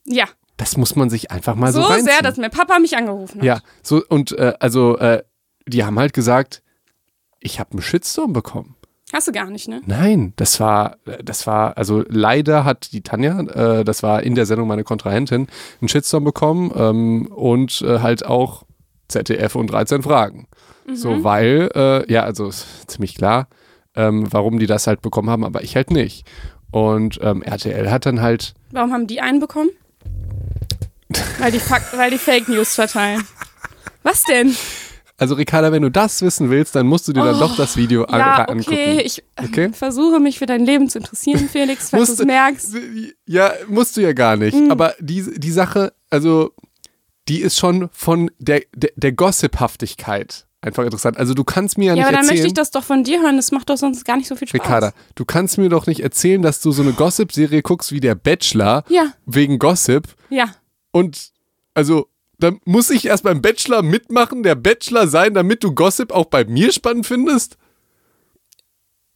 ja. 0.06 0.26
Das 0.58 0.78
muss 0.78 0.96
man 0.96 1.10
sich 1.10 1.32
einfach 1.32 1.56
mal 1.56 1.72
so, 1.74 1.82
so 1.82 1.88
reinziehen. 1.88 2.06
sehr, 2.06 2.22
dass 2.22 2.38
mein 2.38 2.52
Papa 2.52 2.78
mich 2.78 2.96
angerufen 2.96 3.40
hat. 3.40 3.44
ja, 3.44 3.62
so 3.82 4.04
und 4.10 4.32
äh, 4.34 4.54
also 4.60 4.96
äh, 5.00 5.24
die 5.66 5.84
haben 5.84 5.98
halt 5.98 6.14
gesagt, 6.14 6.62
ich 7.42 7.60
habe 7.60 7.72
einen 7.72 7.82
Shitstorm 7.82 8.34
bekommen. 8.34 8.76
Hast 9.12 9.28
du 9.28 9.34
gar 9.34 9.50
nicht, 9.50 9.68
ne? 9.68 9.82
Nein, 9.86 10.32
das 10.38 10.62
war, 10.62 10.96
das 11.22 11.46
war, 11.46 11.78
also 11.78 12.06
leider 12.08 12.64
hat 12.64 12.94
die 12.94 13.02
Tanja, 13.02 13.42
äh, 13.42 13.84
das 13.84 14.04
war 14.04 14.24
in 14.24 14.36
der 14.36 14.46
Sendung 14.46 14.70
meine 14.70 14.86
Kontrahentin, 14.86 15.48
einen 15.82 15.90
Shitstorm 15.90 16.24
bekommen 16.24 16.72
ähm, 16.76 17.26
und 17.28 17.82
äh, 17.82 18.00
halt 18.00 18.26
auch 18.26 18.64
ZDF 19.10 19.56
und 19.56 19.68
13 19.68 20.04
Fragen. 20.04 20.48
So, 20.94 21.24
weil, 21.24 21.70
äh, 21.76 22.12
ja, 22.12 22.24
also 22.24 22.48
ist 22.48 22.90
ziemlich 22.90 23.16
klar, 23.16 23.48
ähm, 23.96 24.28
warum 24.32 24.60
die 24.60 24.66
das 24.66 24.88
halt 24.88 25.02
bekommen 25.02 25.30
haben, 25.30 25.44
aber 25.46 25.64
ich 25.64 25.76
halt 25.76 25.92
nicht. 25.92 26.26
Und 26.72 27.20
ähm, 27.22 27.42
RTL 27.44 27.90
hat 27.92 28.06
dann 28.06 28.22
halt, 28.22 28.54
Warum 28.72 28.92
haben 28.92 29.08
die 29.08 29.22
einen 29.22 29.40
bekommen? 29.40 29.70
weil, 31.40 31.52
die 31.52 31.60
Fak 31.60 31.96
weil 31.98 32.12
die 32.12 32.18
Fake 32.18 32.48
News 32.48 32.76
verteilen. 32.76 33.24
Was 34.04 34.24
denn? 34.24 34.56
Also 35.22 35.36
Ricarda, 35.36 35.72
wenn 35.72 35.84
du 35.84 35.92
das 35.92 36.22
wissen 36.24 36.50
willst, 36.50 36.74
dann 36.76 36.88
musst 36.88 37.08
du 37.08 37.14
dir 37.14 37.24
dann 37.24 37.38
doch 37.40 37.56
das 37.56 37.78
Video 37.78 38.06
Oh, 38.10 38.12
Ja, 38.18 38.46
angucken. 38.46 38.62
okay. 38.62 39.02
Ich 39.02 39.20
äh, 39.36 39.46
Okay. 39.46 39.70
versuche 39.72 40.20
mich 40.20 40.40
für 40.40 40.48
dein 40.48 40.66
Leben 40.66 40.90
zu 40.90 40.98
interessieren, 40.98 41.48
Felix, 41.48 41.92
falls 41.92 42.08
du 42.08 42.14
es 42.24 42.26
merkst. 42.26 42.76
Ja, 43.28 43.54
musst 43.68 43.96
du 43.98 44.02
ja 44.02 44.14
gar 44.14 44.36
nicht. 44.36 44.58
Mhm. 44.58 44.72
Aber 44.72 44.96
die, 45.00 45.24
die 45.40 45.52
Sache, 45.52 45.94
also, 46.10 46.54
die 47.28 47.40
ist 47.42 47.60
schon 47.60 47.90
von 47.94 48.32
der, 48.40 48.64
der, 48.76 48.90
der 48.96 49.12
Gossip-Haftigkeit 49.12 50.48
einfach 50.62 50.84
interessant. 50.84 51.18
Also, 51.18 51.34
du 51.34 51.44
kannst 51.44 51.78
mir 51.78 51.86
ja, 51.86 51.92
Ja, 51.92 51.96
nicht 51.96 52.04
aber 52.06 52.12
dann 52.14 52.22
möchte 52.22 52.34
erzählen. 52.34 52.48
ich 52.48 52.54
das 52.54 52.72
doch 52.72 52.84
von 52.84 53.04
dir 53.04 53.22
hören. 53.22 53.36
Das 53.38 53.52
macht 53.52 53.70
doch 53.70 53.78
sonst 53.78 54.04
gar 54.06 54.18
nicht 54.18 54.28
so 54.28 54.36
viel 54.36 54.48
Spaß. 54.48 54.60
Ricarda, 54.60 54.92
du 55.16 55.26
kannst 55.26 55.58
mir 55.60 55.70
doch 55.70 55.86
nicht 55.88 56.02
erzählen, 56.02 56.42
dass 56.42 56.62
du 56.62 56.72
so 56.72 56.82
eine 56.82 56.94
Gossip-Serie 56.94 57.62
guckst 57.62 57.92
wie 57.92 58.00
der 58.00 58.16
Bachelor 58.16 58.84
Ja, 58.90 59.14
wegen 59.26 59.60
Gossip 59.60 60.08
ja. 60.30 60.46
und 60.92 61.32
also 61.74 62.08
dann 62.44 62.60
muss 62.66 62.90
ich 62.90 63.06
erst 63.06 63.24
beim 63.24 63.42
Bachelor 63.42 63.82
mitmachen, 63.82 64.44
der 64.44 64.56
Bachelor 64.56 65.08
sein, 65.08 65.34
damit 65.34 65.64
du 65.64 65.74
Gossip 65.74 66.12
auch 66.12 66.26
bei 66.26 66.44
mir 66.46 66.72
spannend 66.72 67.06
findest? 67.06 67.58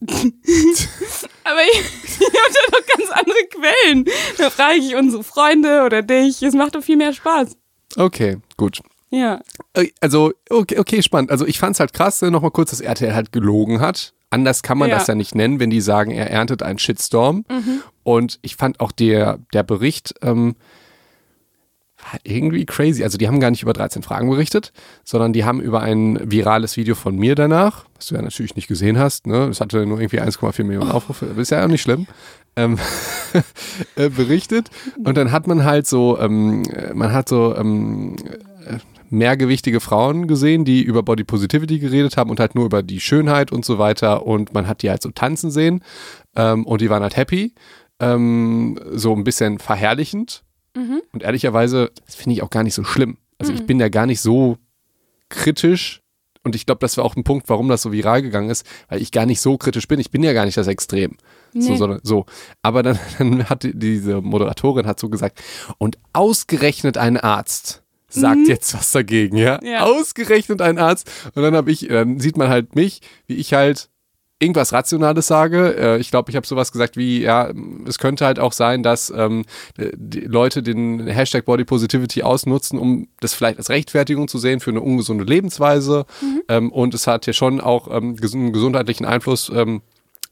Aber 0.00 1.60
ich, 1.72 1.80
ich 2.04 2.26
habe 2.26 2.52
da 2.52 2.60
doch 2.78 2.86
ganz 2.86 3.10
andere 3.10 3.38
Quellen. 3.50 4.04
Da 4.38 4.50
frage 4.50 4.76
ich 4.78 4.94
unsere 4.94 5.24
Freunde 5.24 5.84
oder 5.84 6.02
dich. 6.02 6.42
Es 6.42 6.54
macht 6.54 6.74
doch 6.74 6.82
viel 6.82 6.96
mehr 6.96 7.12
Spaß. 7.12 7.56
Okay, 7.96 8.38
gut. 8.56 8.80
Ja. 9.10 9.40
Äh, 9.72 9.88
Also, 10.00 10.32
okay, 10.50 10.78
okay, 10.78 11.02
spannend. 11.02 11.30
Also 11.30 11.46
ich 11.46 11.58
fand's 11.58 11.80
halt 11.80 11.92
krass, 11.92 12.20
äh, 12.22 12.30
nochmal 12.30 12.50
kurz, 12.50 12.70
dass 12.70 12.80
RTL 12.80 13.14
halt 13.14 13.32
gelogen 13.32 13.80
hat. 13.80 14.12
Anders 14.28 14.62
kann 14.62 14.76
man 14.76 14.90
Ja. 14.90 14.98
das 14.98 15.06
ja 15.06 15.14
nicht 15.14 15.34
nennen, 15.34 15.60
wenn 15.60 15.70
die 15.70 15.80
sagen, 15.80 16.10
er 16.10 16.30
erntet 16.30 16.62
einen 16.62 16.78
Shitstorm. 16.78 17.44
Und 18.02 18.38
ich 18.42 18.56
fand 18.56 18.80
auch 18.80 18.92
der, 18.92 19.38
der 19.54 19.62
Bericht 19.62 20.14
ähm, 20.20 20.56
irgendwie 22.24 22.64
crazy. 22.66 23.02
Also 23.02 23.18
die 23.18 23.28
haben 23.28 23.40
gar 23.40 23.50
nicht 23.50 23.62
über 23.62 23.72
13 23.72 24.02
Fragen 24.02 24.28
berichtet, 24.28 24.72
sondern 25.04 25.32
die 25.32 25.44
haben 25.44 25.60
über 25.60 25.80
ein 25.80 26.18
virales 26.22 26.76
Video 26.76 26.94
von 26.94 27.16
mir 27.16 27.34
danach, 27.34 27.84
was 27.94 28.06
du 28.06 28.14
ja 28.14 28.22
natürlich 28.22 28.56
nicht 28.56 28.68
gesehen 28.68 28.98
hast, 28.98 29.26
ne? 29.26 29.46
Das 29.48 29.60
hatte 29.60 29.86
nur 29.86 30.00
irgendwie 30.00 30.20
1,4 30.20 30.64
Millionen 30.64 30.90
Aufrufe, 30.90 31.26
ist 31.26 31.50
ja 31.50 31.64
auch 31.64 31.68
nicht 31.68 31.82
schlimm. 31.82 32.06
Ähm, 32.58 32.78
äh, 33.96 34.08
berichtet 34.08 34.70
und 35.04 35.18
dann 35.18 35.30
hat 35.30 35.46
man 35.46 35.64
halt 35.64 35.86
so, 35.86 36.18
ähm, 36.18 36.62
äh, 36.72 36.94
man 36.94 37.12
hat 37.12 37.28
so 37.28 37.54
ähm, 37.54 38.16
mehrgewichtige 39.10 39.80
Frauen 39.80 40.26
gesehen, 40.26 40.64
die 40.64 40.82
über 40.82 41.02
Body 41.02 41.24
Positivity 41.24 41.78
geredet 41.78 42.16
haben 42.16 42.30
und 42.30 42.40
halt 42.40 42.54
nur 42.54 42.66
über 42.66 42.82
die 42.82 43.00
Schönheit 43.00 43.52
und 43.52 43.64
so 43.64 43.78
weiter. 43.78 44.26
Und 44.26 44.54
man 44.54 44.66
hat 44.66 44.82
die 44.82 44.90
halt 44.90 45.02
so 45.02 45.10
tanzen 45.10 45.50
sehen 45.50 45.82
ähm, 46.34 46.64
und 46.66 46.80
die 46.80 46.90
waren 46.90 47.02
halt 47.02 47.16
happy. 47.16 47.54
Ähm, 47.98 48.78
so 48.92 49.14
ein 49.14 49.24
bisschen 49.24 49.58
verherrlichend. 49.58 50.42
Und 51.12 51.22
ehrlicherweise, 51.22 51.90
das 52.04 52.14
finde 52.14 52.34
ich 52.34 52.42
auch 52.42 52.50
gar 52.50 52.62
nicht 52.62 52.74
so 52.74 52.84
schlimm. 52.84 53.16
Also 53.38 53.52
ich 53.52 53.66
bin 53.66 53.80
ja 53.80 53.88
gar 53.88 54.06
nicht 54.06 54.20
so 54.20 54.56
kritisch. 55.28 56.02
Und 56.42 56.54
ich 56.54 56.64
glaube, 56.64 56.78
das 56.78 56.96
war 56.96 57.04
auch 57.04 57.16
ein 57.16 57.24
Punkt, 57.24 57.48
warum 57.48 57.68
das 57.68 57.82
so 57.82 57.90
viral 57.90 58.22
gegangen 58.22 58.50
ist, 58.50 58.64
weil 58.88 59.02
ich 59.02 59.10
gar 59.10 59.26
nicht 59.26 59.40
so 59.40 59.58
kritisch 59.58 59.88
bin. 59.88 59.98
Ich 59.98 60.12
bin 60.12 60.22
ja 60.22 60.32
gar 60.32 60.44
nicht 60.44 60.56
das 60.56 60.68
Extrem. 60.68 61.16
So, 61.52 61.72
Nee. 61.72 61.76
sondern, 61.76 62.00
so. 62.04 62.24
Aber 62.62 62.84
dann, 62.84 62.98
dann 63.18 63.48
hat 63.48 63.64
die- 63.64 63.76
diese 63.76 64.20
Moderatorin 64.20 64.86
hat 64.86 65.00
so 65.00 65.08
gesagt, 65.08 65.42
und 65.78 65.98
ausgerechnet 66.12 66.98
ein 66.98 67.16
Arzt 67.16 67.82
sagt 68.08 68.46
jetzt 68.46 68.72
was 68.74 68.92
dagegen, 68.92 69.36
ja? 69.36 69.58
Ja. 69.64 69.82
Ausgerechnet 69.82 70.62
ein 70.62 70.78
Arzt. 70.78 71.10
Und 71.34 71.42
dann 71.42 71.56
habe 71.56 71.72
ich, 71.72 71.88
dann 71.88 72.20
sieht 72.20 72.36
man 72.36 72.48
halt 72.48 72.76
mich, 72.76 73.00
wie 73.26 73.34
ich 73.34 73.52
halt 73.52 73.90
irgendwas 74.38 74.72
Rationales 74.72 75.26
sage. 75.26 75.76
Äh, 75.76 75.98
ich 75.98 76.10
glaube, 76.10 76.30
ich 76.30 76.36
habe 76.36 76.46
sowas 76.46 76.72
gesagt 76.72 76.96
wie, 76.96 77.22
ja, 77.22 77.52
es 77.86 77.98
könnte 77.98 78.26
halt 78.26 78.38
auch 78.38 78.52
sein, 78.52 78.82
dass 78.82 79.10
ähm, 79.10 79.44
die 79.78 80.20
Leute 80.20 80.62
den 80.62 81.06
Hashtag 81.06 81.44
Body 81.44 81.64
Positivity 81.64 82.22
ausnutzen, 82.22 82.78
um 82.78 83.08
das 83.20 83.34
vielleicht 83.34 83.58
als 83.58 83.70
Rechtfertigung 83.70 84.28
zu 84.28 84.38
sehen 84.38 84.60
für 84.60 84.70
eine 84.70 84.80
ungesunde 84.80 85.24
Lebensweise. 85.24 86.06
Ähm, 86.48 86.70
und 86.70 86.94
es 86.94 87.06
hat 87.06 87.26
ja 87.26 87.32
schon 87.32 87.60
auch 87.60 87.88
ähm, 87.88 88.16
einen 88.20 88.52
gesundheitlichen 88.52 89.06
Einfluss. 89.06 89.50
Ähm, 89.54 89.82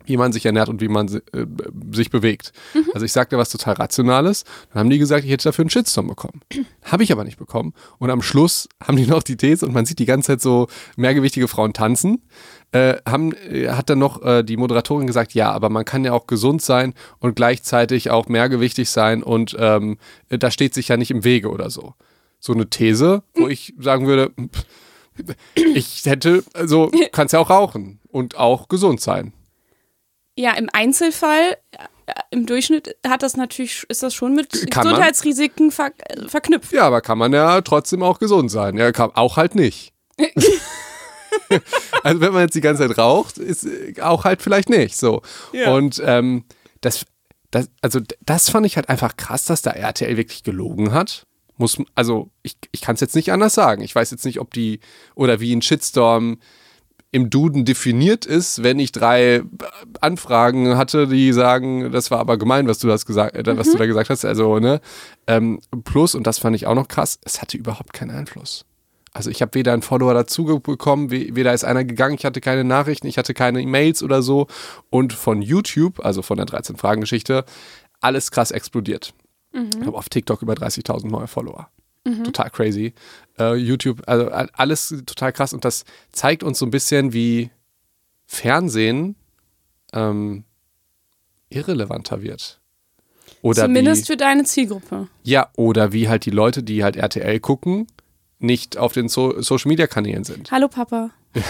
wie 0.07 0.17
man 0.17 0.33
sich 0.33 0.45
ernährt 0.47 0.69
und 0.69 0.81
wie 0.81 0.89
man 0.89 1.09
äh, 1.09 1.47
sich 1.93 2.11
bewegt. 2.11 2.53
Also 2.93 3.07
ich 3.07 3.13
sagte 3.13 3.39
was 3.39 3.51
total 3.51 3.75
Rationales. 3.75 4.45
Dann 4.73 4.81
haben 4.81 4.91
die 4.91 4.99
gesagt, 4.99 5.25
ich 5.25 5.31
hätte 5.31 5.45
dafür 5.45 5.63
einen 5.63 5.71
Shitstorm 5.71 6.09
bekommen. 6.09 6.41
Habe 6.83 7.03
ich 7.03 7.13
aber 7.13 7.25
nicht 7.25 7.39
bekommen. 7.39 7.73
Und 7.99 8.11
am 8.11 8.23
Schluss 8.23 8.69
haben 8.83 8.97
die 8.97 9.07
noch 9.07 9.23
die 9.23 9.37
These 9.37 9.67
und 9.67 9.73
man 9.73 9.87
sieht 9.87 9.99
die 9.99 10.05
ganze 10.05 10.29
Zeit 10.29 10.41
so 10.41 10.69
mehrgewichtige 10.97 11.49
Frauen 11.49 11.73
tanzen. 11.73 12.23
Äh, 12.75 13.01
haben, 13.09 13.33
äh, 13.37 13.69
hat 13.69 13.89
dann 13.89 14.01
noch 14.01 14.21
äh, 14.23 14.43
die 14.43 14.57
Moderatorin 14.57 15.07
gesagt, 15.07 15.33
ja, 15.33 15.53
aber 15.53 15.69
man 15.71 15.85
kann 15.85 16.05
ja 16.05 16.13
auch 16.13 16.27
gesund 16.27 16.61
sein 16.61 16.93
und 17.21 17.37
gleichzeitig 17.37 18.11
auch 18.11 18.27
mehrgewichtig 18.27 18.91
sein 18.91 19.23
und 19.23 19.55
ähm, 19.61 19.97
da 20.29 20.51
steht 20.51 20.75
sich 20.75 20.89
ja 20.89 20.97
nicht 20.97 21.13
im 21.13 21.23
Wege 21.23 21.51
oder 21.51 21.71
so. 21.71 21.95
So 22.41 22.53
eine 22.53 22.69
These, 22.69 23.23
wo 23.35 23.47
ich 23.47 23.75
sagen 23.79 24.09
würde, 24.09 24.33
ich 25.55 26.05
hätte, 26.05 26.43
also 26.53 26.91
kannst 27.13 27.33
ja 27.33 27.39
auch 27.39 27.51
rauchen 27.51 28.01
und 28.09 28.39
auch 28.39 28.67
gesund 28.67 29.01
sein. 29.01 29.33
Ja, 30.37 30.55
im 30.55 30.69
Einzelfall, 30.73 31.57
äh, 32.07 32.13
im 32.33 32.45
Durchschnitt 32.45 32.97
hat 33.07 33.23
das 33.23 33.37
natürlich, 33.37 33.85
ist 33.89 34.03
das 34.03 34.15
schon 34.15 34.35
mit 34.35 34.69
Kann. 34.73 34.83
Gesundheitsrisiken 34.83 35.71
ver 35.71 35.93
äh, 36.09 36.27
verknüpft. 36.27 36.73
Ja, 36.73 36.89
aber 36.89 37.03
kann 37.03 37.19
man 37.19 37.33
ja 37.33 37.61
trotzdem 37.61 38.03
auch 38.03 38.19
gesund 38.19 38.51
sein. 38.51 38.77
Ja, 38.77 38.91
kann, 38.91 39.13
auch 39.15 39.37
halt 39.37 39.55
nicht. 39.55 39.93
also 42.03 42.21
wenn 42.21 42.33
man 42.33 42.43
jetzt 42.43 42.55
die 42.55 42.61
ganze 42.61 42.87
Zeit 42.87 42.99
raucht, 42.99 43.39
ist 43.39 43.65
äh, 43.65 44.01
auch 44.01 44.25
halt 44.25 44.43
vielleicht 44.43 44.69
nicht 44.69 44.97
so. 44.97 45.23
Ja. 45.53 45.75
Und 45.75 46.03
ähm, 46.05 46.45
das, 46.81 47.05
das, 47.51 47.69
also 47.81 48.01
das 48.25 48.51
fand 48.51 48.67
ich 48.67 48.77
halt 48.77 48.89
einfach 48.89 49.17
krass, 49.17 49.45
dass 49.45 49.63
da 49.63 49.71
RTL 49.71 50.17
wirklich 50.17 50.43
gelogen 50.43 50.93
hat. 50.93 51.27
Muss, 51.57 51.79
also 51.95 52.31
ich, 52.43 52.57
ich 52.73 52.81
kann 52.81 52.95
es 52.95 53.01
jetzt 53.01 53.15
nicht 53.15 53.31
anders 53.31 53.55
sagen. 53.55 53.83
Ich 53.83 53.95
weiß 53.95 54.11
jetzt 54.11 54.25
nicht, 54.25 54.41
ob 54.41 54.53
die 54.53 54.81
oder 55.15 55.41
wie 55.41 55.55
ein 55.55 55.63
Shitstorm 55.63 56.39
im 57.15 57.31
Duden 57.31 57.65
definiert 57.65 58.27
ist, 58.27 58.65
wenn 58.65 58.81
ich 58.81 58.91
drei 58.91 59.43
Anfragen 60.01 60.77
hatte, 60.77 61.07
die 61.07 61.33
sagen, 61.33 61.93
das 61.93 62.11
war 62.11 62.19
aber 62.19 62.39
gemein, 62.39 62.67
was 62.67 62.81
du 62.81 62.89
das 62.89 63.07
gesagt, 63.07 63.37
äh, 63.37 63.57
was 63.57 63.71
du 63.71 63.79
da 63.79 63.87
gesagt 63.87 64.11
hast. 64.11 64.25
Also, 64.25 64.59
ne? 64.59 64.81
Ähm, 65.29 65.61
plus, 65.85 66.17
und 66.17 66.27
das 66.27 66.41
fand 66.41 66.57
ich 66.57 66.67
auch 66.67 66.75
noch 66.75 66.89
krass, 66.89 67.21
es 67.23 67.41
hatte 67.41 67.57
überhaupt 67.57 67.93
keinen 67.93 68.11
Einfluss. 68.11 68.65
Also 69.15 69.31
ich 69.31 69.41
habe 69.41 69.55
weder 69.55 69.73
einen 69.73 69.83
Follower 69.83 70.13
dazu 70.13 70.45
bekommen, 70.61 71.11
we- 71.11 71.35
weder 71.37 71.55
ist 71.55 71.65
einer 71.65 71.85
gegangen, 71.85 72.17
ich 72.17 72.25
hatte 72.25 72.41
keine 72.43 72.65
Nachrichten, 72.65 73.07
ich 73.07 73.17
hatte 73.17 73.33
keine 73.33 73.63
E-Mails 73.63 74.03
oder 74.03 74.23
so. 74.23 74.49
Und 74.91 75.13
von 75.13 75.41
YouTube, 75.41 76.05
also 76.05 76.21
von 76.21 76.37
der 76.37 76.47
13-Fragen-Geschichte, 76.47 77.45
alles 78.01 78.31
krass 78.33 78.51
explodiert. 78.51 79.15
Ich 79.53 79.87
habe 79.87 79.97
auf 79.97 80.09
TikTok 80.09 80.43
über 80.43 80.55
30.000 80.55 81.07
neue 81.09 81.29
Follower. 81.29 81.69
Total 82.25 82.51
crazy. 82.51 82.93
Äh, 83.39 83.55
YouTube, 83.55 84.03
also 84.07 84.29
alles 84.31 84.89
total 85.07 85.33
krass. 85.33 85.55
Und 85.55 85.65
das 85.65 85.85
zeigt 86.13 86.43
uns 86.43 86.59
so 86.59 86.67
ein 86.67 86.71
bisschen, 86.73 87.13
wie 87.13 87.51
Fernsehen 88.27 89.15
ähm, 89.93 90.45
irrelevanter 91.51 92.21
wird. 92.23 92.61
Oder 93.43 93.63
Zumindest 93.65 94.03
wie, 94.03 94.07
für 94.13 94.17
deine 94.17 94.45
Zielgruppe. 94.45 95.09
ja, 95.23 95.51
oder 95.57 95.93
wie 95.93 96.09
halt 96.09 96.25
die 96.27 96.31
Leute, 96.31 96.63
die 96.63 96.83
halt 96.83 96.97
RTL 96.97 97.41
gucken, 97.41 97.87
nicht 98.45 98.77
auf 98.79 98.93
den 98.93 99.09
so 99.09 99.41
Social 99.43 99.69
Media 99.69 99.87
Kanälen 99.87 100.25
sind. 100.25 100.51
Hallo 100.51 100.69
Papa. 100.69 101.11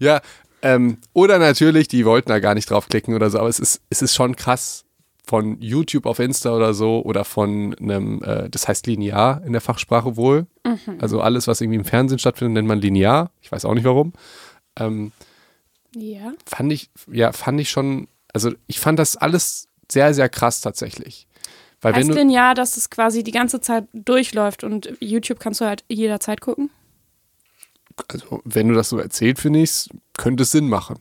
Ja, 0.00 0.20
ähm, 0.62 0.98
oder 1.12 1.38
natürlich, 1.38 1.86
die 1.88 2.04
wollten 2.04 2.28
da 2.28 2.40
gar 2.40 2.54
nicht 2.54 2.68
draufklicken 2.70 3.14
oder 3.14 3.30
so, 3.30 3.38
aber 3.38 3.48
es 3.48 3.60
ist, 3.60 3.80
es 3.90 4.02
ist 4.02 4.14
schon 4.14 4.34
krass 4.34 4.84
von 5.24 5.60
YouTube 5.60 6.06
auf 6.06 6.18
Insta 6.18 6.54
oder 6.56 6.74
so 6.74 7.02
oder 7.04 7.24
von 7.24 7.74
einem, 7.78 8.22
äh, 8.24 8.48
das 8.50 8.66
heißt 8.66 8.86
linear 8.86 9.42
in 9.44 9.52
der 9.52 9.60
Fachsprache 9.60 10.16
wohl. 10.16 10.46
Also 10.98 11.20
alles, 11.20 11.46
was 11.46 11.60
irgendwie 11.60 11.78
im 11.78 11.84
Fernsehen 11.84 12.18
stattfindet, 12.18 12.54
nennt 12.54 12.68
man 12.68 12.80
linear. 12.80 13.30
Ich 13.40 13.52
weiß 13.52 13.64
auch 13.64 13.74
nicht 13.74 13.84
warum. 13.84 14.12
Ähm, 14.76 15.12
Ja. 15.94 16.32
fand 16.44 16.72
ich, 16.72 16.90
ja, 17.10 17.32
fand 17.32 17.60
ich 17.60 17.70
schon, 17.70 18.08
also 18.34 18.50
ich 18.66 18.80
fand 18.80 18.98
das 18.98 19.16
alles 19.16 19.68
sehr, 19.90 20.12
sehr 20.14 20.28
krass 20.28 20.60
tatsächlich. 20.60 21.27
Weil 21.80 21.94
Heißt 21.94 22.14
denn 22.14 22.30
ja, 22.30 22.54
dass 22.54 22.76
es 22.76 22.90
quasi 22.90 23.22
die 23.22 23.30
ganze 23.30 23.60
Zeit 23.60 23.84
durchläuft 23.92 24.64
und 24.64 24.92
YouTube 25.00 25.38
kannst 25.38 25.60
du 25.60 25.64
halt 25.64 25.84
jederzeit 25.88 26.40
gucken? 26.40 26.70
also 28.06 28.40
wenn 28.44 28.68
du 28.68 28.74
das 28.74 28.90
so 28.90 28.98
erzählt, 28.98 29.40
finde 29.40 29.60
ich, 29.60 29.88
könnte 30.16 30.44
es 30.44 30.52
Sinn 30.52 30.68
machen. 30.68 30.98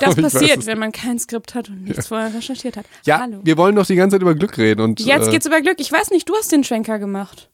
Das 0.00 0.16
passiert, 0.20 0.66
wenn 0.66 0.78
man 0.78 0.92
kein 0.92 1.18
Skript 1.18 1.54
hat 1.54 1.68
und 1.68 1.84
nichts 1.84 2.08
vorher 2.08 2.34
recherchiert 2.34 2.76
hat. 2.76 2.84
Ja, 3.04 3.20
Hallo. 3.20 3.40
wir 3.42 3.56
wollen 3.56 3.76
doch 3.76 3.86
die 3.86 3.96
ganze 3.96 4.14
Zeit 4.14 4.22
über 4.22 4.34
Glück 4.34 4.58
reden 4.58 4.82
und 4.82 5.00
Jetzt 5.00 5.28
äh, 5.28 5.30
geht's 5.30 5.46
über 5.46 5.60
Glück. 5.60 5.80
Ich 5.80 5.90
weiß 5.90 6.10
nicht, 6.10 6.28
du 6.28 6.34
hast 6.34 6.52
den 6.52 6.64
Schwenker 6.64 6.98
gemacht. 6.98 7.50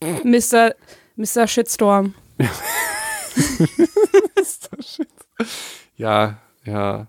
Mr. 0.00 0.74
Mr. 1.16 1.46
Shitstorm. 1.46 2.14
Ja, 5.96 6.38
ja. 6.64 7.06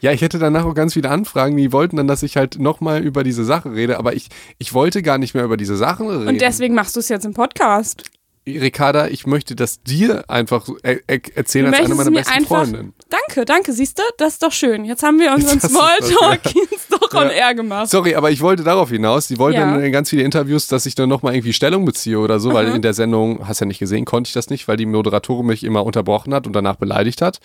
Ja, 0.00 0.12
ich 0.12 0.22
hätte 0.22 0.38
danach 0.38 0.64
auch 0.64 0.74
ganz 0.74 0.94
viele 0.94 1.10
Anfragen, 1.10 1.56
die 1.56 1.72
wollten 1.72 1.96
dann, 1.96 2.06
dass 2.08 2.22
ich 2.22 2.36
halt 2.36 2.58
nochmal 2.58 3.02
über 3.02 3.22
diese 3.24 3.44
Sache 3.44 3.72
rede, 3.72 3.98
aber 3.98 4.14
ich, 4.14 4.28
ich 4.58 4.74
wollte 4.74 5.02
gar 5.02 5.18
nicht 5.18 5.34
mehr 5.34 5.44
über 5.44 5.56
diese 5.56 5.76
Sachen 5.76 6.08
reden. 6.08 6.28
Und 6.28 6.40
deswegen 6.40 6.74
machst 6.74 6.96
du 6.96 7.00
es 7.00 7.08
jetzt 7.08 7.24
im 7.24 7.34
Podcast. 7.34 8.04
Ricarda, 8.48 9.08
ich 9.08 9.26
möchte 9.26 9.56
das 9.56 9.82
dir 9.82 10.30
einfach 10.30 10.68
er, 10.84 11.00
er, 11.08 11.18
erzählen 11.34 11.66
Du 11.72 11.76
als 11.76 11.86
eine 11.86 11.96
meiner 11.96 12.12
besten 12.12 12.32
einfach- 12.32 12.58
Freundinnen. 12.58 12.92
Danke, 13.08 13.44
danke, 13.44 13.72
siehst 13.72 13.98
du? 13.98 14.02
Das 14.18 14.34
ist 14.34 14.42
doch 14.44 14.52
schön. 14.52 14.84
Jetzt 14.84 15.02
haben 15.02 15.18
wir 15.18 15.32
unseren 15.34 15.58
Smalltalk 15.68 16.42
jetzt 16.54 16.86
doch 16.92 17.12
on 17.12 17.24
Ja. 17.26 17.48
air 17.48 17.54
gemacht. 17.56 17.88
Sorry, 17.90 18.14
aber 18.14 18.30
ich 18.30 18.40
wollte 18.42 18.62
darauf 18.62 18.90
hinaus. 18.90 19.26
Die 19.26 19.38
wollten 19.38 19.58
Ja. 19.58 19.72
dann 19.72 19.82
in 19.82 19.90
ganz 19.90 20.10
viele 20.10 20.22
Interviews, 20.22 20.68
dass 20.68 20.86
ich 20.86 20.94
dann 20.94 21.08
nochmal 21.08 21.34
irgendwie 21.34 21.52
Stellung 21.54 21.84
beziehe 21.84 22.20
oder 22.20 22.38
so, 22.38 22.52
weil 22.54 22.66
Aha. 22.68 22.76
in 22.76 22.82
der 22.82 22.94
Sendung, 22.94 23.48
hast 23.48 23.58
ja 23.60 23.66
nicht 23.66 23.80
gesehen, 23.80 24.04
konnte 24.04 24.28
ich 24.28 24.34
das 24.34 24.48
nicht, 24.48 24.68
weil 24.68 24.76
die 24.76 24.86
Moderatorin 24.86 25.46
mich 25.46 25.64
immer 25.64 25.84
unterbrochen 25.84 26.32
hat 26.32 26.46
und 26.46 26.52
danach 26.52 26.76
beleidigt 26.76 27.22
hat. 27.22 27.40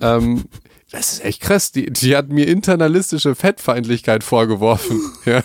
Ähm, 0.00 0.46
das 0.90 1.12
ist 1.12 1.24
echt 1.24 1.40
krass. 1.40 1.72
Die, 1.72 1.86
die 1.90 2.16
hat 2.16 2.28
mir 2.28 2.46
internalistische 2.48 3.34
Fettfeindlichkeit 3.34 4.24
vorgeworfen. 4.24 5.00
ja. 5.24 5.42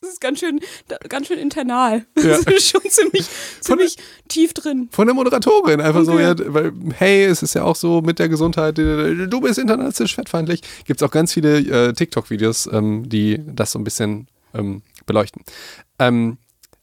Das 0.00 0.10
ist 0.10 0.20
ganz 0.20 0.38
schön, 0.38 0.60
ganz 1.08 1.26
schön 1.26 1.38
internal. 1.38 2.06
Ja. 2.16 2.22
Das 2.44 2.44
ist 2.44 2.70
schon 2.70 2.82
ziemlich, 2.88 3.26
ziemlich 3.60 3.96
tief 4.28 4.54
drin. 4.54 4.88
Von 4.92 5.06
der 5.06 5.14
Moderatorin. 5.14 5.80
Einfach 5.80 6.04
so, 6.04 6.12
Okay. 6.12 6.22
ja, 6.22 6.34
weil, 6.54 6.72
hey, 6.94 7.24
es 7.24 7.42
ist 7.42 7.54
ja 7.54 7.64
auch 7.64 7.76
so 7.76 8.00
mit 8.00 8.18
der 8.18 8.28
Gesundheit, 8.28 8.78
du 8.78 9.40
bist 9.40 9.58
internalistisch 9.58 10.14
fettfeindlich. 10.14 10.62
Gibt 10.84 11.02
es 11.02 11.06
auch 11.06 11.10
ganz 11.10 11.32
viele 11.32 11.58
äh, 11.58 11.92
TikTok-Videos, 11.92 12.68
ähm, 12.72 13.08
die 13.08 13.40
das 13.44 13.72
so 13.72 13.78
ein 13.78 13.84
bisschen 13.84 14.28
ähm, 14.54 14.82
beleuchten. 15.04 15.42
Ähm, 15.98 16.38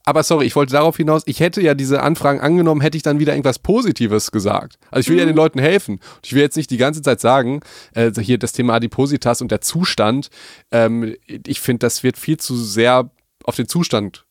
Aber 0.08 0.22
sorry, 0.22 0.46
ich 0.46 0.56
wollte 0.56 0.72
darauf 0.72 0.96
hinaus, 0.96 1.22
ich 1.26 1.40
hätte 1.40 1.60
ja 1.60 1.74
diese 1.74 2.00
Anfragen 2.02 2.40
angenommen, 2.40 2.80
hätte 2.80 2.96
ich 2.96 3.02
dann 3.02 3.18
wieder 3.18 3.32
irgendwas 3.34 3.58
Positives 3.58 4.30
gesagt. 4.30 4.78
Also 4.90 5.00
ich 5.00 5.08
will 5.08 5.16
Mhm. 5.16 5.20
ja 5.20 5.26
den 5.26 5.36
Leuten 5.36 5.58
helfen. 5.58 5.96
Und 5.96 6.20
ich 6.24 6.32
will 6.32 6.40
jetzt 6.42 6.56
nicht 6.56 6.70
die 6.70 6.76
ganze 6.78 7.02
Zeit 7.02 7.20
sagen, 7.20 7.60
äh, 7.94 8.10
hier 8.18 8.38
das 8.38 8.52
Thema 8.52 8.74
Adipositas 8.74 9.42
und 9.42 9.50
der 9.50 9.60
Zustand, 9.60 10.30
ähm, 10.70 11.14
ich 11.26 11.60
finde, 11.60 11.80
das 11.80 12.02
wird 12.04 12.16
viel 12.16 12.36
zu 12.38 12.56
sehr 12.56 13.10
auf 13.44 13.56
den 13.56 13.68
Zustand 13.68 14.22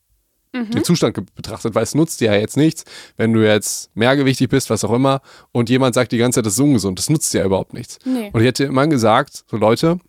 Mhm. 0.53 0.71
den 0.71 0.83
Zustand 0.85 1.35
betrachtet, 1.35 1.75
weil 1.75 1.83
es 1.83 1.93
nutzt 1.93 2.21
dir 2.21 2.31
ja 2.31 2.39
jetzt 2.39 2.55
nichts, 2.55 2.85
wenn 3.17 3.33
du 3.33 3.45
jetzt 3.45 3.93
mehrgewichtig 3.93 4.47
bist, 4.47 4.69
was 4.69 4.85
auch 4.85 4.93
immer, 4.93 5.19
und 5.51 5.69
jemand 5.69 5.93
sagt 5.95 6.13
die 6.13 6.17
ganze 6.17 6.37
Zeit, 6.37 6.45
das 6.45 6.53
ist 6.53 6.59
ungesund. 6.61 6.97
Das 6.97 7.09
nutzt 7.09 7.33
dir 7.33 7.39
ja 7.39 7.45
überhaupt 7.45 7.73
nichts. 7.73 7.99
Nee. 8.05 8.29
Und 8.31 8.39
ich 8.39 8.47
hätte 8.47 8.63
immer 8.63 8.87
gesagt, 8.87 9.43
so 9.51 9.57
Leute, 9.57 9.99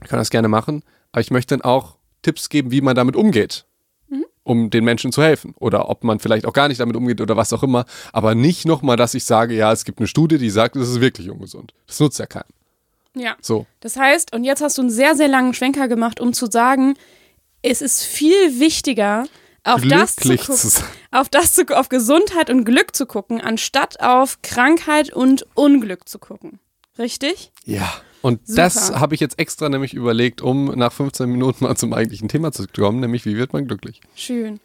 ich 0.00 0.08
kann 0.08 0.20
das 0.20 0.30
gerne 0.30 0.46
machen, 0.46 0.84
aber 1.10 1.20
ich 1.22 1.32
möchte 1.32 1.56
dann 1.56 1.62
auch 1.62 1.96
Tipps 2.22 2.48
geben, 2.48 2.70
wie 2.70 2.80
man 2.80 2.94
damit 2.94 3.16
umgeht, 3.16 3.64
um 4.48 4.70
den 4.70 4.84
Menschen 4.84 5.12
zu 5.12 5.22
helfen. 5.22 5.54
Oder 5.58 5.90
ob 5.90 6.04
man 6.04 6.18
vielleicht 6.18 6.46
auch 6.46 6.52
gar 6.54 6.68
nicht 6.68 6.80
damit 6.80 6.96
umgeht 6.96 7.20
oder 7.20 7.36
was 7.36 7.52
auch 7.52 7.62
immer. 7.62 7.84
Aber 8.12 8.34
nicht 8.34 8.64
nochmal, 8.64 8.96
dass 8.96 9.14
ich 9.14 9.24
sage, 9.24 9.54
ja, 9.54 9.72
es 9.72 9.84
gibt 9.84 9.98
eine 9.98 10.08
Studie, 10.08 10.38
die 10.38 10.48
sagt, 10.48 10.74
es 10.76 10.88
ist 10.88 11.00
wirklich 11.00 11.30
ungesund. 11.30 11.74
Das 11.86 12.00
nutzt 12.00 12.18
ja 12.18 12.26
keinen. 12.26 12.48
Ja. 13.14 13.36
So. 13.42 13.66
Das 13.80 13.96
heißt, 13.96 14.34
und 14.34 14.44
jetzt 14.44 14.62
hast 14.62 14.78
du 14.78 14.82
einen 14.82 14.90
sehr, 14.90 15.14
sehr 15.14 15.28
langen 15.28 15.52
Schwenker 15.52 15.86
gemacht, 15.86 16.18
um 16.18 16.32
zu 16.32 16.46
sagen, 16.46 16.94
es 17.62 17.82
ist 17.82 18.04
viel 18.04 18.58
wichtiger, 18.58 19.26
auf 19.64 19.82
das 19.82 20.16
gucken, 20.16 20.38
auf 21.10 21.28
das 21.28 21.52
zu, 21.52 21.66
auf 21.76 21.90
Gesundheit 21.90 22.48
und 22.48 22.64
Glück 22.64 22.96
zu 22.96 23.04
gucken, 23.04 23.42
anstatt 23.42 24.00
auf 24.00 24.40
Krankheit 24.40 25.12
und 25.12 25.46
Unglück 25.54 26.08
zu 26.08 26.18
gucken. 26.18 26.58
Richtig? 26.98 27.52
Ja. 27.64 28.00
Und 28.28 28.46
Super. 28.46 28.62
das 28.62 28.92
habe 28.92 29.14
ich 29.14 29.20
jetzt 29.20 29.38
extra 29.38 29.68
nämlich 29.68 29.94
überlegt, 29.94 30.42
um 30.42 30.66
nach 30.66 30.92
15 30.92 31.28
Minuten 31.30 31.64
mal 31.64 31.76
zum 31.76 31.92
eigentlichen 31.92 32.28
Thema 32.28 32.52
zu 32.52 32.66
kommen, 32.66 33.00
nämlich 33.00 33.24
wie 33.24 33.36
wird 33.36 33.52
man 33.52 33.66
glücklich? 33.66 34.00
Schön. 34.14 34.60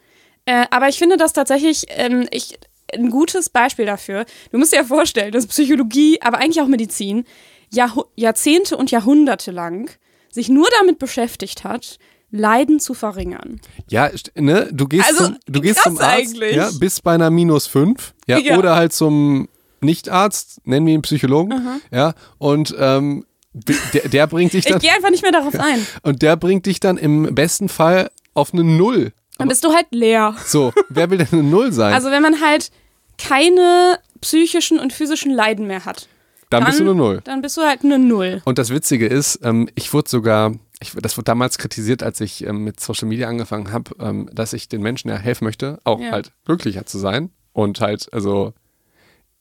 Äh, 0.46 0.66
aber 0.72 0.90
ich 0.90 0.98
finde 0.98 1.16
das 1.18 1.32
tatsächlich 1.34 1.86
ähm, 1.90 2.28
ich, 2.32 2.60
ein 2.94 3.10
gutes 3.10 3.50
Beispiel 3.50 3.86
dafür. 3.86 4.26
Du 4.52 4.58
musst 4.58 4.74
dir 4.74 4.78
ja 4.78 4.84
vorstellen, 4.84 5.32
dass 5.32 5.48
Psychologie, 5.48 6.20
aber 6.22 6.40
eigentlich 6.40 6.62
auch 6.62 6.68
Medizin, 6.68 7.24
Jahrh 7.72 8.04
Jahrzehnte 8.16 8.76
und 8.78 8.92
Jahrhunderte 8.92 9.52
lang 9.52 9.90
sich 10.30 10.50
nur 10.50 10.68
damit 10.80 11.00
beschäftigt 11.00 11.64
hat, 11.64 11.98
Leiden 12.32 12.80
zu 12.80 12.94
verringern. 12.96 13.62
Ja, 13.90 14.10
ne, 14.36 14.68
du 14.74 14.88
gehst 14.88 15.08
Also, 15.08 15.26
zum, 15.28 15.38
du 15.48 15.62
gehst 15.62 15.82
zum 15.84 15.98
Arzt, 16.00 16.04
eigentlich. 16.12 16.56
ja, 16.56 16.70
bist 16.80 17.04
bei 17.04 17.14
einer 17.14 17.30
minus 17.30 17.68
5, 17.68 18.14
ja, 18.28 18.40
Ja. 18.40 18.58
oder 18.58 18.76
halt 18.76 18.92
zum 18.92 19.48
Nichtarzt, 19.82 20.66
nennen 20.66 20.86
wir 20.88 20.94
ihn 20.96 21.04
Psychologen, 21.04 21.54
ja, 21.92 22.14
und 22.40 22.76
ähm, 22.80 23.26
der, 23.54 24.10
der 24.10 24.28
bringt 24.28 24.54
dich 24.54 24.66
Ich 24.66 24.72
dann 24.72 24.80
gehe 24.82 24.92
einfach 24.92 25.10
nicht 25.12 25.22
mehr 25.24 25.32
darauf 25.32 25.56
ein. 25.60 25.86
und 26.04 26.22
der 26.22 26.36
bringt 26.36 26.66
dich 26.66 26.80
dann 26.80 26.98
im 26.98 27.34
besten 27.36 27.70
Fall 27.70 28.10
auf 28.34 28.54
eine 28.54 28.64
Null. 28.64 29.14
Dann 29.38 29.48
bist 29.48 29.64
du 29.64 29.74
halt 29.74 29.88
leer. 29.92 30.36
So, 30.46 30.74
wer 30.90 31.10
will 31.10 31.18
denn 31.20 31.28
eine 31.32 31.44
Null 31.44 31.72
sein? 31.72 31.94
Also 31.94 32.12
wenn 32.12 32.22
man 32.22 32.42
halt 32.42 32.72
keine 33.18 34.00
psychischen 34.22 34.80
und 34.80 34.94
physischen 34.94 35.32
Leiden 35.32 35.68
mehr 35.68 35.86
hat, 35.86 36.08
dann 36.50 36.66
bist 36.66 36.80
du 36.80 36.84
eine 36.84 36.94
Null. 36.96 37.22
Dann 37.24 37.42
bist 37.42 37.58
du 37.58 37.62
halt 37.62 37.84
eine 37.84 37.98
Null. 37.98 38.42
Und 38.46 38.58
das 38.60 38.70
Witzige 38.70 39.08
ist, 39.08 39.40
ähm, 39.44 39.70
ich 39.76 39.92
wurde 39.92 40.10
sogar, 40.10 40.54
ich, 40.80 40.92
das 40.94 41.18
wurde 41.18 41.26
damals 41.26 41.58
kritisiert, 41.58 42.04
als 42.04 42.22
ich 42.22 42.46
ähm, 42.46 42.64
mit 42.64 42.80
Social 42.80 43.08
Media 43.08 43.28
angefangen 43.28 43.72
habe, 43.72 43.92
ähm, 44.00 44.30
dass 44.32 44.54
ich 44.54 44.70
den 44.70 44.82
Menschen 44.82 45.10
ja 45.10 45.18
helfen 45.18 45.46
möchte, 45.46 45.80
auch 45.84 46.00
Ja. 46.00 46.12
halt 46.12 46.32
glücklicher 46.46 46.86
zu 46.86 47.00
sein. 47.00 47.32
Und 47.54 47.82
halt, 47.82 48.12
also, 48.14 48.54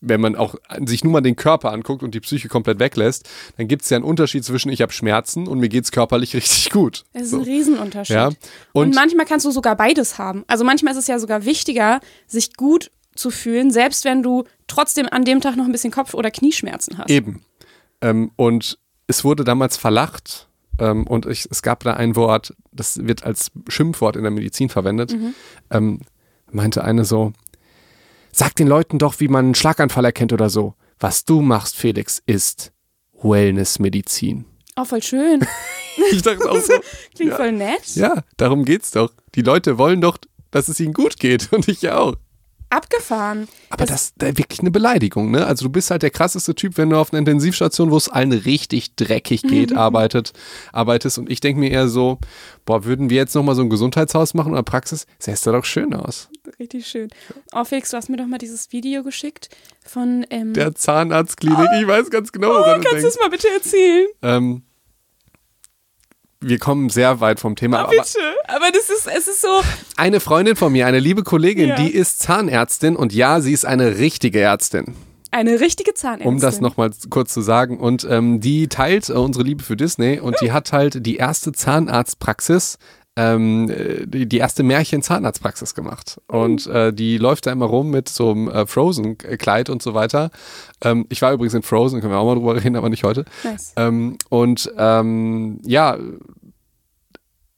wenn 0.05 0.19
man 0.21 0.35
auch 0.35 0.55
sich 0.85 1.03
nur 1.03 1.13
mal 1.13 1.21
den 1.21 1.35
Körper 1.35 1.71
anguckt 1.71 2.03
und 2.03 2.13
die 2.13 2.19
Psyche 2.19 2.49
komplett 2.49 2.79
weglässt, 2.79 3.27
dann 3.57 3.67
gibt 3.67 3.83
es 3.83 3.89
ja 3.89 3.97
einen 3.97 4.05
Unterschied 4.05 4.43
zwischen 4.43 4.69
ich 4.69 4.81
habe 4.81 4.91
Schmerzen 4.91 5.47
und 5.47 5.59
mir 5.59 5.69
geht's 5.69 5.91
körperlich 5.91 6.35
richtig 6.35 6.69
gut. 6.69 7.05
Das 7.13 7.23
ist 7.23 7.29
So. 7.31 7.37
ein 7.37 7.43
Riesenunterschied. 7.43 8.15
Ja. 8.15 8.27
Und, 8.27 8.35
Und, 8.73 8.95
manchmal 8.95 9.25
kannst 9.25 9.45
du 9.45 9.51
sogar 9.51 9.75
beides 9.75 10.17
haben. 10.17 10.43
Also 10.47 10.63
manchmal 10.63 10.93
ist 10.93 10.99
es 10.99 11.07
ja 11.07 11.19
sogar 11.19 11.45
wichtiger, 11.45 12.01
sich 12.27 12.55
gut 12.55 12.91
zu 13.15 13.29
fühlen, 13.31 13.71
selbst 13.71 14.05
wenn 14.05 14.23
du 14.23 14.43
trotzdem 14.67 15.07
an 15.09 15.23
dem 15.23 15.39
Tag 15.39 15.55
noch 15.55 15.65
ein 15.65 15.71
bisschen 15.71 15.91
Kopf- 15.91 16.13
oder 16.15 16.31
Knieschmerzen 16.31 16.97
hast. 16.97 17.09
Eben. 17.09 17.41
Ähm, 18.01 18.31
und 18.35 18.77
es 19.07 19.23
wurde 19.23 19.43
damals 19.43 19.77
verlacht 19.77 20.47
ähm, 20.79 21.05
und 21.07 21.25
ich, 21.27 21.47
es 21.49 21.61
gab 21.61 21.83
da 21.83 21.93
ein 21.93 22.15
Wort, 22.15 22.55
das 22.71 23.05
wird 23.05 23.23
als 23.23 23.51
Schimpfwort 23.67 24.15
in 24.15 24.23
der 24.23 24.31
Medizin 24.31 24.69
verwendet. 24.69 25.15
Ähm, 25.69 25.99
meinte 26.51 26.83
eine 26.83 27.05
so, 27.05 27.33
sag 28.33 28.55
den 28.55 28.67
Leuten 28.67 28.97
doch, 28.99 29.19
wie 29.19 29.27
man 29.29 29.45
einen 29.45 29.55
Schlaganfall 29.55 30.05
erkennt 30.05 30.33
oder 30.33 30.49
so. 30.49 30.73
Was 30.99 31.23
du 31.25 31.41
machst, 31.41 31.75
Felix, 31.77 32.21
ist 32.25 32.71
Wellnessmedizin. 33.21 34.45
Oh, 34.75 34.85
voll 34.85 35.03
schön. 35.03 35.45
Ich 36.11 36.23
dachte 36.23 36.49
auch 36.49 36.59
so, 36.59 36.73
Klingt 37.15 37.31
Ja. 37.33 37.37
voll 37.37 37.51
nett. 37.51 37.95
ja, 37.95 38.23
darum 38.37 38.65
geht's 38.65 38.89
doch. 38.89 39.11
Die 39.35 39.43
Leute 39.43 39.77
wollen 39.77 40.01
doch, 40.01 40.17
dass 40.49 40.67
es 40.67 40.79
ihnen 40.79 40.91
gut 40.93 41.19
geht 41.19 41.49
und 41.53 41.67
ich 41.67 41.87
auch. 41.87 42.15
Abgefahren. 42.71 43.47
Aber 43.69 43.85
das, 43.85 44.13
das 44.17 44.29
ist 44.31 44.37
wirklich 44.39 44.61
eine 44.61 44.71
Beleidigung, 44.71 45.29
ne? 45.29 45.45
Also 45.45 45.65
du 45.65 45.69
bist 45.71 45.91
halt 45.91 46.01
der 46.01 46.09
krasseste 46.09 46.55
Typ, 46.55 46.77
wenn 46.79 46.89
du 46.89 46.97
auf 46.97 47.13
einer 47.13 47.19
Intensivstation, 47.19 47.91
wo 47.91 47.97
es 47.97 48.09
allen 48.09 48.31
richtig 48.31 48.95
dreckig 48.95 49.43
geht, 49.43 49.77
arbeitet, 49.77 50.33
arbeitest. 50.71 51.19
Und 51.19 51.29
ich 51.29 51.39
denke 51.41 51.59
mir 51.59 51.69
eher 51.69 51.87
so, 51.87 52.17
boah, 52.65 52.83
würden 52.85 53.11
wir 53.11 53.17
jetzt 53.17 53.35
nochmal 53.35 53.53
so 53.53 53.61
ein 53.61 53.69
Gesundheitshaus 53.69 54.33
machen 54.33 54.53
oder 54.53 54.63
Praxis? 54.63 55.05
Sähe 55.19 55.35
da 55.43 55.51
doch 55.51 55.65
schön 55.65 55.93
aus. 55.93 56.29
Richtig 56.63 56.87
schön. 56.87 57.09
Oh, 57.53 57.65
Felix, 57.65 57.91
du 57.91 57.97
hast 57.97 58.07
mir 58.09 58.15
doch 58.15 58.25
mal 58.25 58.37
dieses 58.37 58.71
Video 58.71 59.03
geschickt 59.03 59.49
von. 59.85 60.25
Ähm, 60.29 60.53
Der 60.53 60.73
Zahnarztklinik, 60.73 61.67
ich 61.81 61.85
weiß 61.85 62.09
ganz 62.09 62.31
genau, 62.31 62.51
woran 62.51 62.79
du 62.81 62.87
kannst 62.87 63.03
du 63.03 63.07
es 63.09 63.19
mal 63.19 63.29
bitte 63.29 63.49
erzählen? 63.49 64.07
Ähm, 64.21 64.61
wir 66.39 66.59
kommen 66.59 66.89
sehr 66.89 67.19
weit 67.19 67.41
vom 67.41 67.57
Thema. 67.57 67.79
Oh, 67.79 67.87
aber 67.87 67.89
bitte. 67.91 68.19
Aber 68.47 68.71
das 68.71 68.89
ist, 68.89 69.07
es 69.07 69.27
ist 69.27 69.41
so. 69.41 69.61
eine 69.97 70.21
Freundin 70.21 70.55
von 70.55 70.71
mir, 70.71 70.87
eine 70.87 70.99
liebe 70.99 71.23
Kollegin, 71.23 71.67
Ja. 71.67 71.75
die 71.75 71.89
ist 71.93 72.19
Zahnärztin 72.19 72.95
und 72.95 73.11
ja, 73.13 73.41
sie 73.41 73.51
ist 73.51 73.65
eine 73.65 73.97
richtige 73.97 74.39
Ärztin. 74.39 74.95
Eine 75.31 75.59
richtige 75.59 75.93
Zahnärztin. 75.93 76.27
Um 76.29 76.39
das 76.39 76.61
nochmal 76.61 76.91
kurz 77.09 77.33
zu 77.33 77.41
sagen. 77.41 77.77
Und 77.77 78.07
ähm, 78.09 78.39
die 78.39 78.69
teilt 78.69 79.09
äh, 79.09 79.13
unsere 79.13 79.43
Liebe 79.43 79.63
für 79.65 79.75
Disney 79.75 80.17
und 80.21 80.39
die 80.39 80.53
hat 80.53 80.71
halt 80.71 81.05
die 81.05 81.17
erste 81.17 81.51
Zahnarztpraxis, 81.51 82.77
ähm, 83.15 83.69
äh, 83.69 84.07
die, 84.07 84.37
erste 84.37 84.63
Märchen-Zahnarztpraxis 84.63 85.75
gemacht. 85.75 86.19
Und 86.27 86.65
äh, 86.67 86.91
die 86.91 87.17
läuft 87.17 87.45
da 87.45 87.51
immer 87.51 87.65
rum 87.65 87.91
mit 87.91 88.09
so 88.09 88.31
einem 88.31 88.47
äh, 88.49 88.65
Frozen-Kleid 88.65 89.69
und 89.69 89.81
so 89.83 89.93
weiter. 89.93 90.31
Ähm, 90.81 91.05
ich 91.09 91.21
war 91.21 91.33
übrigens 91.33 91.53
in 91.53 91.61
Frozen, 91.61 92.01
können 92.01 92.13
wir 92.13 92.17
auch 92.17 92.25
mal 92.25 92.35
drüber 92.35 92.55
reden, 92.55 92.75
aber 92.75 92.89
nicht 92.89 93.03
heute. 93.03 93.25
Nice. 93.43 93.73
Ähm, 93.75 94.17
und 94.29 94.71
ähm, 94.77 95.59
ja, 95.63 95.97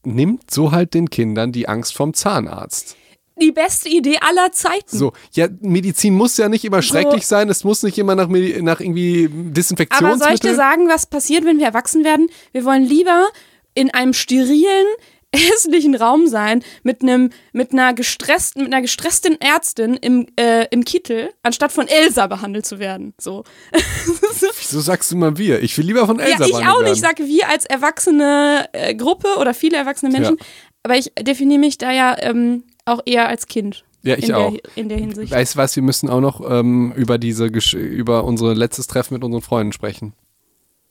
nimmt 0.03 0.51
so 0.51 0.71
halt 0.71 0.93
den 0.93 1.09
Kindern 1.09 1.51
die 1.51 1.67
Angst 1.67 1.95
vom 1.95 2.13
Zahnarzt. 2.13 2.95
Die 3.41 3.51
beste 3.51 3.89
Idee 3.89 4.17
aller 4.21 4.53
Zeiten. 4.53 4.97
So, 4.97 5.11
ja, 5.33 5.47
Medizin 5.59 6.15
muss 6.15 6.37
ja 6.37 6.47
nicht 6.47 6.63
immer 6.63 6.81
schrecklich 6.81 7.27
sein, 7.27 7.49
es 7.49 7.65
muss 7.65 7.83
nicht 7.83 7.97
immer 7.97 8.15
nach, 8.15 8.29
Medi- 8.29 8.61
nach 8.61 8.79
irgendwie 8.79 9.25
Aber 9.25 9.33
soll 9.33 9.43
ich 9.47 9.53
Desinfektionsmittel. 9.53 10.49
dir 10.51 10.55
sagen, 10.55 10.87
was 10.87 11.05
passiert, 11.05 11.43
wenn 11.43 11.57
wir 11.57 11.65
erwachsen 11.65 12.05
werden? 12.05 12.27
Wir 12.53 12.63
wollen 12.63 12.85
lieber 12.85 13.27
in 13.73 13.93
einem 13.93 14.13
sterilen, 14.13 14.85
hässlichen 15.35 15.95
Raum 15.95 16.27
sein 16.27 16.63
mit 16.83 17.01
einem 17.01 17.29
mit 17.53 17.71
einer 17.73 17.93
gestressten 17.93 18.63
mit 18.63 18.73
einer 18.73 18.81
gestressten 18.81 19.39
Ärztin 19.41 19.95
im 19.95 20.27
äh, 20.39 20.65
im 20.71 20.83
Kittel 20.85 21.29
anstatt 21.43 21.71
von 21.71 21.87
Elsa 21.87 22.27
behandelt 22.27 22.65
zu 22.65 22.79
werden 22.79 23.13
so 23.19 23.43
Wieso 24.59 24.79
sagst 24.81 25.11
du 25.11 25.17
mal 25.17 25.37
wir? 25.37 25.61
Ich 25.63 25.77
will 25.77 25.85
lieber 25.85 26.05
von 26.05 26.19
Elsa 26.19 26.39
ja 26.39 26.45
ich 26.45 26.51
behandelt 26.51 26.73
auch 26.75 26.79
nicht 26.81 27.01
werden. 27.01 27.17
sage 27.17 27.25
wir 27.27 27.49
als 27.49 27.65
erwachsene 27.65 28.67
äh, 28.73 28.95
Gruppe 28.95 29.27
oder 29.39 29.53
viele 29.53 29.77
erwachsene 29.77 30.11
Menschen 30.11 30.37
Ja. 30.39 30.45
aber 30.83 30.97
ich 30.97 31.11
definiere 31.19 31.59
mich 31.59 31.77
da 31.77 31.91
ja 31.91 32.15
ähm, 32.19 32.63
auch 32.85 33.01
eher 33.05 33.27
als 33.27 33.47
Kind 33.47 33.83
Ja, 34.03 34.15
ich 34.17 34.29
in 34.29 34.33
auch. 34.35 34.51
der, 34.51 34.61
in 34.75 34.89
der 34.89 34.97
Hinsicht 34.97 35.31
Weißt 35.31 35.55
du 35.55 35.57
was, 35.59 35.75
wir 35.75 35.83
müssen 35.83 36.09
auch 36.09 36.21
noch 36.21 36.41
ähm, 36.49 36.93
über 36.95 37.17
diese 37.17 37.49
Gesch 37.51 37.73
über 37.73 38.23
unser 38.23 38.53
letztes 38.55 38.87
Treffen 38.87 39.13
mit 39.15 39.23
unseren 39.23 39.41
Freunden 39.41 39.73
sprechen. 39.73 40.13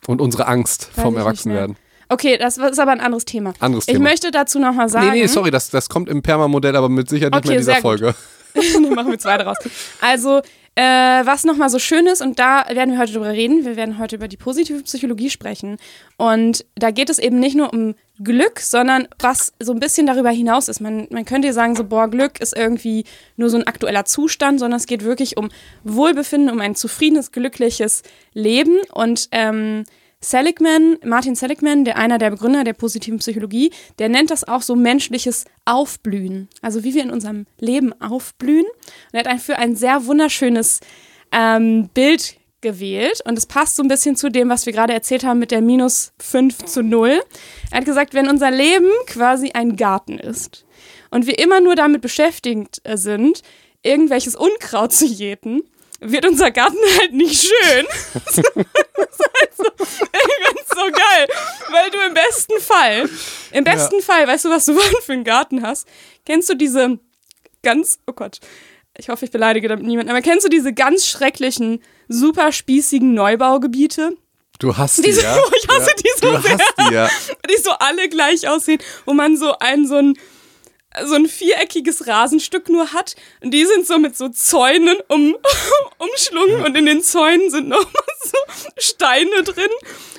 Und 0.06 0.20
unsere 0.20 0.46
Angst 0.48 0.90
Weiß 0.96 1.02
vom 1.02 1.14
ich 1.14 1.20
Erwachsenwerden. 1.20 1.76
Okay 2.08 2.36
das 2.38 2.56
ist 2.58 2.78
aber 2.78 2.92
ein 2.92 3.00
anderes 3.00 3.24
Thema 3.24 3.54
Anderes 3.60 3.86
ich 3.88 3.94
Thema. 3.94 4.08
möchte 4.10 4.30
dazu 4.30 4.58
noch 4.58 4.72
mal 4.74 4.88
sagen 4.88 5.10
Nee, 5.10 5.22
nee, 5.22 5.26
sorry, 5.26 5.50
das, 5.50 5.70
das 5.70 5.88
kommt 5.88 6.08
im 6.08 6.22
Perma-Modell, 6.22 6.76
aber 6.76 6.88
mit 6.88 7.08
Sicherheit 7.08 7.32
nicht 7.32 7.38
Okay, 7.44 7.48
mehr 7.48 7.58
in 7.58 7.66
dieser. 7.66 7.76
Folge. 7.80 8.14
Dann 8.74 8.94
machen 8.94 9.10
wir 9.10 9.18
zwei 9.18 9.36
daraus. 9.36 9.56
Also, 10.00 10.40
äh, 10.76 10.82
was 10.82 11.44
nochmal 11.44 11.68
so 11.70 11.78
schön 11.80 12.06
ist, 12.06 12.20
und 12.22 12.38
da 12.38 12.64
werden 12.68 12.92
wir 12.92 13.00
heute 13.00 13.12
drüber 13.12 13.30
reden, 13.30 13.64
wir 13.64 13.74
werden 13.76 13.98
heute 13.98 14.14
über 14.16 14.28
die 14.28 14.36
positive 14.36 14.80
Psychologie 14.82 15.28
sprechen. 15.30 15.76
Und 16.16 16.64
da 16.76 16.90
geht 16.92 17.10
es 17.10 17.18
eben 17.18 17.40
nicht 17.40 17.56
nur 17.56 17.72
um 17.72 17.94
Glück, 18.22 18.60
sondern 18.60 19.08
was 19.18 19.52
so 19.60 19.72
ein 19.72 19.80
bisschen 19.80 20.06
darüber 20.06 20.30
hinaus 20.30 20.68
ist. 20.68 20.80
Man, 20.80 21.08
man 21.10 21.24
könnte 21.24 21.48
ja 21.48 21.52
sagen, 21.52 21.74
so, 21.74 21.82
boah, 21.84 22.08
Glück 22.08 22.40
ist 22.40 22.56
irgendwie 22.56 23.04
nur 23.36 23.50
so 23.50 23.56
ein 23.56 23.66
aktueller 23.66 24.04
Zustand, 24.04 24.60
sondern 24.60 24.78
es 24.78 24.86
geht 24.86 25.02
wirklich 25.04 25.36
um 25.36 25.48
Wohlbefinden, 25.82 26.50
um 26.50 26.60
ein 26.60 26.76
zufriedenes, 26.76 27.32
glückliches 27.32 28.02
Leben. 28.34 28.76
Und 28.92 29.28
ähm, 29.32 29.84
Seligman, 30.24 30.96
Martin 31.04 31.34
Seligman, 31.34 31.84
der 31.84 31.96
einer 31.96 32.18
der 32.18 32.30
Begründer 32.30 32.64
der 32.64 32.72
positiven 32.72 33.18
Psychologie, 33.18 33.70
der 33.98 34.08
nennt 34.08 34.30
das 34.30 34.48
auch 34.48 34.62
so 34.62 34.74
menschliches 34.74 35.44
Aufblühen. 35.66 36.48
Also 36.62 36.82
wie 36.82 36.94
wir 36.94 37.02
in 37.02 37.10
unserem 37.10 37.46
Leben 37.58 37.92
aufblühen. 38.00 38.64
Und 38.64 39.12
er 39.12 39.20
hat 39.20 39.26
dafür 39.26 39.58
ein 39.58 39.76
sehr 39.76 40.06
wunderschönes 40.06 40.80
ähm, 41.30 41.90
Bild 41.92 42.36
gewählt 42.62 43.20
und 43.26 43.36
es 43.36 43.44
passt 43.44 43.76
so 43.76 43.82
ein 43.82 43.88
bisschen 43.88 44.16
zu 44.16 44.30
dem, 44.30 44.48
was 44.48 44.64
wir 44.64 44.72
gerade 44.72 44.94
erzählt 44.94 45.22
haben 45.22 45.38
mit 45.38 45.50
der 45.50 45.60
minus 45.60 46.12
5 46.18 46.64
zu 46.64 46.82
0. 46.82 47.20
Er 47.70 47.78
hat 47.78 47.84
gesagt, 47.84 48.14
wenn 48.14 48.26
unser 48.26 48.50
Leben 48.50 48.90
quasi 49.06 49.50
ein 49.52 49.76
Garten 49.76 50.18
ist 50.18 50.64
und 51.10 51.26
wir 51.26 51.38
immer 51.38 51.60
nur 51.60 51.74
damit 51.74 52.00
beschäftigt 52.00 52.80
sind, 52.94 53.42
irgendwelches 53.82 54.34
Unkraut 54.34 54.92
zu 54.94 55.04
jäten, 55.04 55.62
wird 56.04 56.26
unser 56.26 56.50
Garten 56.50 56.76
halt 56.98 57.12
nicht 57.12 57.42
schön. 57.42 57.86
das 58.14 58.38
ist 58.38 58.44
halt 58.44 59.56
so, 59.56 59.64
ich 59.80 60.66
so 60.68 60.84
geil, 60.90 61.28
weil 61.70 61.90
du 61.90 61.98
im 62.06 62.14
besten 62.14 62.60
Fall, 62.60 63.08
im 63.52 63.64
besten 63.64 63.96
ja. 63.96 64.02
Fall, 64.02 64.26
weißt 64.26 64.44
du, 64.44 64.50
was 64.50 64.64
du 64.64 64.78
für 65.04 65.12
einen 65.12 65.24
Garten 65.24 65.62
hast? 65.62 65.86
Kennst 66.26 66.48
du 66.48 66.54
diese 66.54 66.98
ganz, 67.62 67.98
oh 68.06 68.12
Gott, 68.12 68.40
ich 68.96 69.08
hoffe, 69.08 69.24
ich 69.24 69.30
beleidige 69.30 69.68
damit 69.68 69.84
niemanden, 69.84 70.10
aber 70.10 70.22
kennst 70.22 70.44
du 70.44 70.48
diese 70.48 70.72
ganz 70.72 71.06
schrecklichen, 71.06 71.82
super 72.08 72.52
spießigen 72.52 73.14
Neubaugebiete? 73.14 74.16
Du 74.58 74.76
hast 74.76 74.98
die, 74.98 75.02
die 75.02 75.20
ja? 75.20 75.36
Ich 75.56 75.68
hasse 75.68 75.90
ja. 75.90 75.94
die 75.96 76.10
so 76.20 76.32
du 76.32 76.42
sehr. 76.42 76.58
Hast 76.58 76.90
die, 76.90 76.94
ja. 76.94 77.10
Die 77.50 77.60
so 77.60 77.70
alle 77.72 78.08
gleich 78.08 78.48
aussehen, 78.48 78.80
wo 79.04 79.12
man 79.12 79.36
so 79.36 79.58
ein, 79.58 79.86
so 79.86 79.96
ein, 79.96 80.16
so 81.04 81.14
ein 81.14 81.26
viereckiges 81.26 82.06
Rasenstück 82.06 82.68
nur 82.68 82.92
hat. 82.92 83.16
Und 83.42 83.52
die 83.52 83.64
sind 83.64 83.86
so 83.86 83.98
mit 83.98 84.16
so 84.16 84.28
Zäunen 84.28 84.96
um, 85.08 85.36
umschlungen 85.98 86.64
und 86.64 86.76
in 86.76 86.86
den 86.86 87.02
Zäunen 87.02 87.50
sind 87.50 87.68
noch 87.68 87.84
so 88.24 88.38
Steine 88.76 89.42
drin. 89.42 89.70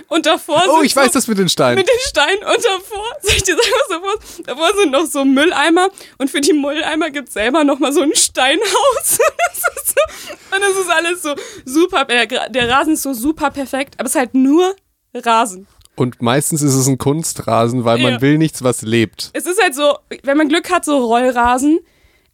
Und 0.07 0.25
davor 0.25 0.63
Oh, 0.67 0.81
ich 0.81 0.93
so, 0.93 1.01
weiß 1.01 1.11
das 1.11 1.27
mit 1.27 1.38
den 1.38 1.49
Steinen. 1.49 1.75
Mit 1.75 1.88
den 1.88 1.99
Steinen 2.07 2.43
und 2.43 2.63
davor, 2.63 3.05
soll 3.21 3.33
ich 3.35 3.43
dir 3.43 3.55
sagen, 3.55 3.71
was 3.79 3.88
davor, 3.89 4.43
davor 4.45 4.79
sind 4.79 4.91
noch 4.91 5.05
so 5.05 5.25
Mülleimer 5.25 5.89
und 6.17 6.29
für 6.29 6.41
die 6.41 6.53
Mülleimer 6.53 7.09
gibt 7.09 7.29
es 7.29 7.33
selber 7.33 7.63
nochmal 7.63 7.93
so 7.93 8.01
ein 8.01 8.15
Steinhaus. 8.15 8.65
das 9.03 9.88
so, 9.88 10.55
und 10.55 10.61
das 10.61 10.77
ist 10.77 10.89
alles 10.89 11.21
so 11.21 11.35
super, 11.65 12.05
der, 12.05 12.27
der 12.27 12.69
Rasen 12.69 12.93
ist 12.93 13.03
so 13.03 13.13
super 13.13 13.49
perfekt, 13.49 13.95
aber 13.97 14.07
es 14.07 14.15
ist 14.15 14.19
halt 14.19 14.33
nur 14.33 14.75
Rasen. 15.13 15.67
Und 15.95 16.21
meistens 16.21 16.62
ist 16.62 16.75
es 16.75 16.88
ein 16.88 16.97
Kunstrasen, 16.97 17.86
weil 17.86 17.99
man 17.99 18.13
Ja. 18.13 18.21
will 18.21 18.38
nichts, 18.38 18.63
was 18.63 18.81
lebt. 18.81 19.29
Es 19.34 19.45
ist 19.45 19.62
halt 19.62 19.75
so, 19.75 19.97
wenn 20.23 20.38
man 20.38 20.49
Glück 20.49 20.69
hat, 20.69 20.84
so 20.86 20.97
Rollrasen, 21.05 21.79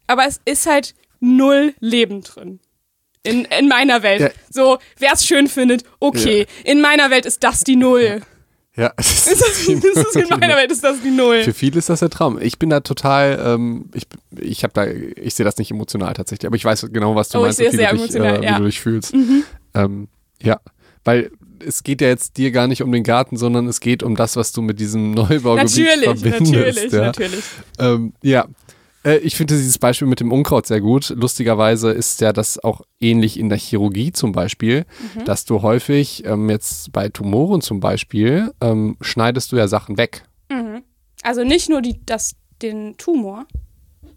aber 0.06 0.26
es 0.26 0.40
ist 0.44 0.66
halt 0.66 0.94
null 1.20 1.74
Leben 1.80 2.22
drin. 2.22 2.58
In, 3.22 3.44
in 3.44 3.68
meiner 3.68 4.02
Welt. 4.02 4.20
Ja. 4.20 4.30
So, 4.50 4.78
wer 4.98 5.12
es 5.12 5.24
schön 5.24 5.46
findet, 5.46 5.84
okay. 6.00 6.46
In 6.64 6.80
meiner 6.80 7.08
Welt 7.10 7.24
ist 7.24 7.44
das 7.44 7.60
die 7.60 7.76
Null. 7.76 8.22
Ja, 8.74 8.92
es 8.96 9.26
Ist 9.30 9.40
das, 9.40 9.68
ist 9.68 9.96
das 9.96 10.16
in 10.16 10.28
meiner 10.28 10.56
Welt 10.56 10.72
ist 10.72 10.82
das 10.82 11.00
die 11.02 11.10
Null. 11.10 11.44
Für 11.44 11.52
viele 11.52 11.78
ist 11.78 11.88
das 11.88 12.00
der 12.00 12.10
Traum. 12.10 12.40
Ich 12.40 12.58
bin 12.58 12.70
da 12.70 12.80
total, 12.80 13.40
ähm, 13.44 13.90
ich, 13.94 14.06
ich 14.40 14.64
habe 14.64 14.72
da, 14.72 14.86
ich 14.86 15.34
sehe 15.34 15.44
das 15.44 15.58
nicht 15.58 15.70
emotional 15.70 16.14
tatsächlich, 16.14 16.46
aber 16.46 16.56
ich 16.56 16.64
weiß 16.64 16.88
genau, 16.90 17.14
was 17.14 17.28
du 17.28 17.38
Oh, 17.38 17.42
ich 17.42 17.58
meinst, 17.58 17.60
und 17.60 17.64
wie, 17.64 17.68
es 17.68 17.76
sehr 17.76 17.90
du 17.90 17.96
dich, 17.96 18.02
emotional, 18.16 18.36
äh, 18.36 18.40
wie 18.40 18.44
ja. 18.46 18.52
Mhm. 18.54 18.58
du 18.58 18.64
dich 18.64 18.80
fühlst. 18.80 19.14
Ähm, 19.74 20.08
ja, 20.40 20.58
weil 21.04 21.30
es 21.66 21.82
geht 21.82 22.00
ja 22.00 22.08
jetzt 22.08 22.36
dir 22.36 22.50
gar 22.50 22.66
nicht 22.66 22.82
um 22.82 22.90
den 22.92 23.02
Garten, 23.04 23.36
sondern 23.36 23.66
es 23.66 23.80
geht 23.80 24.02
um 24.02 24.16
das, 24.16 24.36
was 24.36 24.52
du 24.52 24.62
mit 24.62 24.80
diesem 24.80 25.12
Neubaugebiet 25.12 25.76
Natürlich, 25.86 26.04
verbindest. 26.04 26.52
natürlich, 26.52 26.92
ja. 26.92 27.00
natürlich. 27.00 27.44
Ähm, 27.78 28.12
ja. 28.22 28.46
Äh, 29.04 29.18
Ich 29.18 29.34
finde 29.36 29.56
dieses 29.56 29.78
Beispiel 29.78 30.06
mit 30.08 30.20
dem 30.20 30.30
Unkraut 30.32 30.66
sehr 30.66 30.80
gut. 30.80 31.10
Lustigerweise 31.10 31.90
ist 31.90 32.20
ja 32.20 32.32
das 32.32 32.62
auch 32.62 32.82
ähnlich 33.00 33.38
in 33.38 33.48
der 33.48 33.58
Chirurgie 33.58 34.12
zum 34.12 34.32
Beispiel, 34.32 34.84
Mhm. 35.16 35.24
dass 35.24 35.44
du 35.44 35.62
häufig 35.62 36.24
ähm, 36.24 36.48
jetzt 36.50 36.92
bei 36.92 37.08
Tumoren 37.08 37.60
zum 37.62 37.80
Beispiel 37.80 38.52
ähm, 38.60 38.96
schneidest 39.00 39.50
du 39.52 39.56
ja 39.56 39.66
Sachen 39.68 39.96
weg. 39.96 40.24
Also 41.24 41.44
nicht 41.44 41.68
nur 41.68 41.82
die, 41.82 42.00
das, 42.04 42.34
den 42.62 42.96
Tumor. 42.96 43.46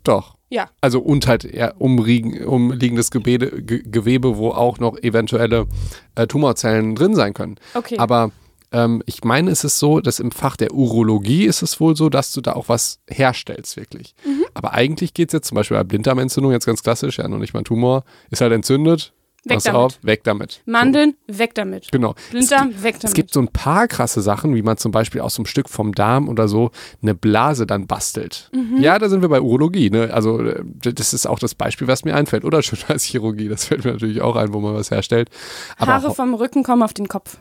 Doch. 0.04 0.35
Ja. 0.50 0.70
Also 0.82 1.00
und 1.00 1.28
halt 1.28 1.44
ja, 1.44 1.74
umliegen, 1.78 2.46
umliegendes 2.46 3.12
Gebede, 3.12 3.62
Ge 3.62 3.84
Gewebe, 3.86 4.38
wo 4.38 4.50
auch 4.50 4.80
noch 4.80 4.98
eventuelle 4.98 5.68
äh, 6.16 6.28
Tumorzellen 6.28 6.96
drin 6.96 7.16
sein 7.16 7.34
können. 7.34 7.56
Okay. 7.74 7.98
Aber 7.98 8.32
ähm, 8.72 9.02
ich 9.06 9.24
meine, 9.24 9.52
es 9.52 9.64
ist 9.64 9.80
so, 9.80 10.00
dass 10.02 10.20
im 10.20 10.32
Fach 10.32 10.58
der 10.58 10.74
Urologie 10.74 11.46
ist 11.46 11.62
es 11.62 11.80
wohl 11.80 11.96
so, 11.96 12.10
dass 12.10 12.32
du 12.32 12.42
da 12.42 12.54
auch 12.54 12.70
was 12.70 13.00
herstellst, 13.08 13.78
wirklich. 13.78 14.16
Mhm. 14.26 14.46
Aber 14.54 14.74
eigentlich 14.74 15.14
geht 15.14 15.30
es 15.30 15.34
jetzt 15.34 15.48
zum 15.48 15.56
Beispiel 15.56 15.78
bei 15.78 15.84
Blinddarmentzündung, 15.84 16.52
jetzt 16.52 16.66
ganz 16.66 16.84
klassisch, 16.84 17.18
ja, 17.18 17.28
noch 17.28 17.40
nicht 17.40 17.54
mal 17.54 17.62
ein 17.62 17.66
Tumor, 17.66 18.04
ist 18.30 18.42
halt 18.42 18.54
entzündet. 18.54 19.14
Weg 19.48 19.58
pass 19.58 19.64
damit. 19.66 19.80
auf, 19.80 20.00
weg 20.02 20.24
damit. 20.24 20.62
Mandeln, 20.66 21.16
weg 21.28 21.54
damit. 21.54 21.86
So, 21.86 21.90
genau. 21.92 22.16
Blinddarm, 22.32 22.70
es, 22.76 22.84
weg 22.84 22.96
damit. 22.96 23.04
Es 23.06 23.14
gibt 23.14 23.32
so 23.32 23.40
ein 23.40 23.48
paar 23.48 23.88
krasse 23.88 24.22
Sachen, 24.22 24.56
wie 24.56 24.64
man 24.64 24.78
zum 24.78 24.92
Beispiel 24.92 25.22
aus 25.22 25.36
so 25.36 25.42
einem 25.42 25.46
Stück 25.46 25.70
vom 25.70 25.94
Darm 25.94 26.28
oder 26.30 26.48
so 26.48 26.72
eine 27.04 27.14
Blase 27.14 27.68
dann 27.68 27.86
bastelt. 27.86 28.50
Mhm. 28.54 28.82
Ja, 28.82 28.98
da 28.98 29.08
sind 29.08 29.22
wir 29.22 29.30
bei 29.30 29.40
Urologie. 29.42 29.92
Ne? 29.92 30.10
Also 30.12 30.42
äh, 30.42 30.64
das 30.82 31.14
ist 31.14 31.28
auch 31.28 31.38
das 31.38 31.54
Beispiel, 31.54 31.88
was 31.88 32.04
mir 32.06 32.16
einfällt. 32.16 32.44
Oder 32.44 32.62
Schönheitschirurgie, 32.64 33.48
das 33.48 33.66
fällt 33.66 33.86
mir 33.86 33.92
natürlich 33.94 34.22
auch 34.22 34.36
ein, 34.36 34.52
wo 34.52 34.60
man 34.60 34.74
was 34.74 34.90
herstellt. 34.90 35.30
Aber 35.78 35.94
Haare 35.94 36.10
auch- 36.10 36.16
vom 36.16 36.34
Rücken 36.34 36.64
kommen 36.64 36.82
auf 36.82 36.94
den 36.94 37.08
Kopf. 37.08 37.38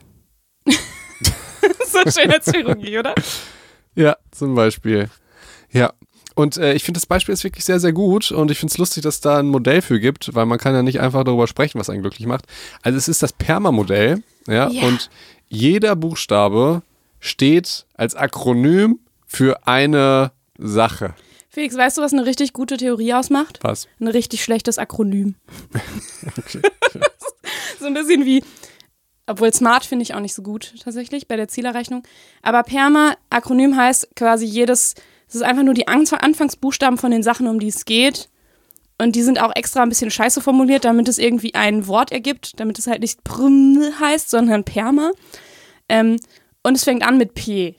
so 0.67 1.99
Schönheitschirurgie, 2.11 2.99
oder? 2.99 3.15
Ja, 3.97 4.17
zum 4.33 4.57
Beispiel. 4.57 5.09
Ja. 5.71 5.93
Und 6.35 6.57
äh, 6.57 6.75
ich 6.75 6.83
finde, 6.83 6.99
das 6.99 7.07
Beispiel 7.07 7.33
ist 7.33 7.45
wirklich 7.45 7.65
sehr, 7.65 7.79
sehr 7.79 7.93
gut 7.93 8.33
und 8.33 8.51
ich 8.51 8.59
finde 8.59 8.73
es 8.73 8.79
lustig, 8.79 9.03
dass 9.05 9.17
es 9.17 9.21
da 9.21 9.39
ein 9.39 9.47
Modell 9.49 9.83
für 9.83 10.01
gibt, 10.01 10.35
weil 10.35 10.47
man 10.47 10.59
kann 10.59 10.75
ja 10.75 10.83
nicht 10.83 11.01
einfach 11.01 11.23
darüber 11.25 11.47
sprechen, 11.47 11.79
was 11.79 11.89
einen 11.91 12.03
glücklich 12.03 12.27
macht. 12.27 12.47
Also 12.83 12.99
es 12.99 13.07
ist 13.09 13.23
das 13.23 13.33
Perma-Modell, 13.33 14.23
ja, 14.49 14.69
Ja. 14.69 14.87
und 14.89 15.11
jeder 15.49 15.95
Buchstabe 15.95 16.83
steht 17.21 17.87
als 17.95 18.15
Akronym 18.17 18.99
für 19.27 19.67
eine 19.67 20.33
Sache. 20.59 21.15
Felix, 21.51 21.77
weißt 21.77 21.99
du, 21.99 22.03
was 22.03 22.13
eine 22.13 22.27
richtig 22.27 22.53
gute 22.53 22.77
Theorie 22.77 23.15
ausmacht? 23.15 23.61
Was? 23.63 23.87
Ein 24.01 24.09
richtig 24.09 24.43
schlechtes 24.43 24.77
Akronym. 24.79 25.37
so 27.79 27.87
ein 27.87 27.95
bisschen 27.95 28.25
wie, 28.25 28.43
obwohl 29.27 29.53
Smart 29.53 29.85
finde 29.85 30.03
ich 30.03 30.15
auch 30.15 30.21
nicht 30.21 30.35
so 30.35 30.43
gut 30.43 30.75
tatsächlich 30.83 31.29
bei 31.29 31.37
der 31.37 31.49
Zielerrechnung. 31.49 32.03
Aber 32.43 32.63
Perma, 32.65 33.15
Akronym 33.31 33.77
heißt 33.77 34.09
quasi 34.17 34.47
jedes, 34.47 34.95
es 35.35 35.41
ist 35.41 35.47
einfach 35.47 35.65
nur 35.65 35.75
die 35.75 35.89
Anf 35.89 36.13
Anfangsbuchstaben 36.13 36.97
von 36.97 37.11
den 37.11 37.25
Sachen, 37.25 37.49
um 37.49 37.59
die 37.59 37.67
es 37.67 37.85
geht. 37.85 38.29
Und 38.99 39.17
die 39.17 39.23
sind 39.23 39.43
auch 39.43 39.51
extra 39.57 39.83
ein 39.83 39.89
bisschen 39.89 40.13
scheiße 40.13 40.41
formuliert, 40.41 40.85
damit 40.85 41.09
es 41.09 41.19
irgendwie 41.19 41.55
ein 41.55 41.89
Wort 41.89 42.13
ergibt, 42.13 42.61
damit 42.61 42.79
es 42.79 42.87
halt 42.87 43.01
nicht 43.01 43.25
Prm 43.25 43.83
heißt, 43.99 44.31
sondern 44.31 44.63
Perma. 44.63 45.11
Ähm, 45.89 46.21
und 46.63 46.77
es 46.77 46.85
fängt 46.85 47.05
an 47.05 47.19
mit 47.19 47.35
P. 47.35 47.75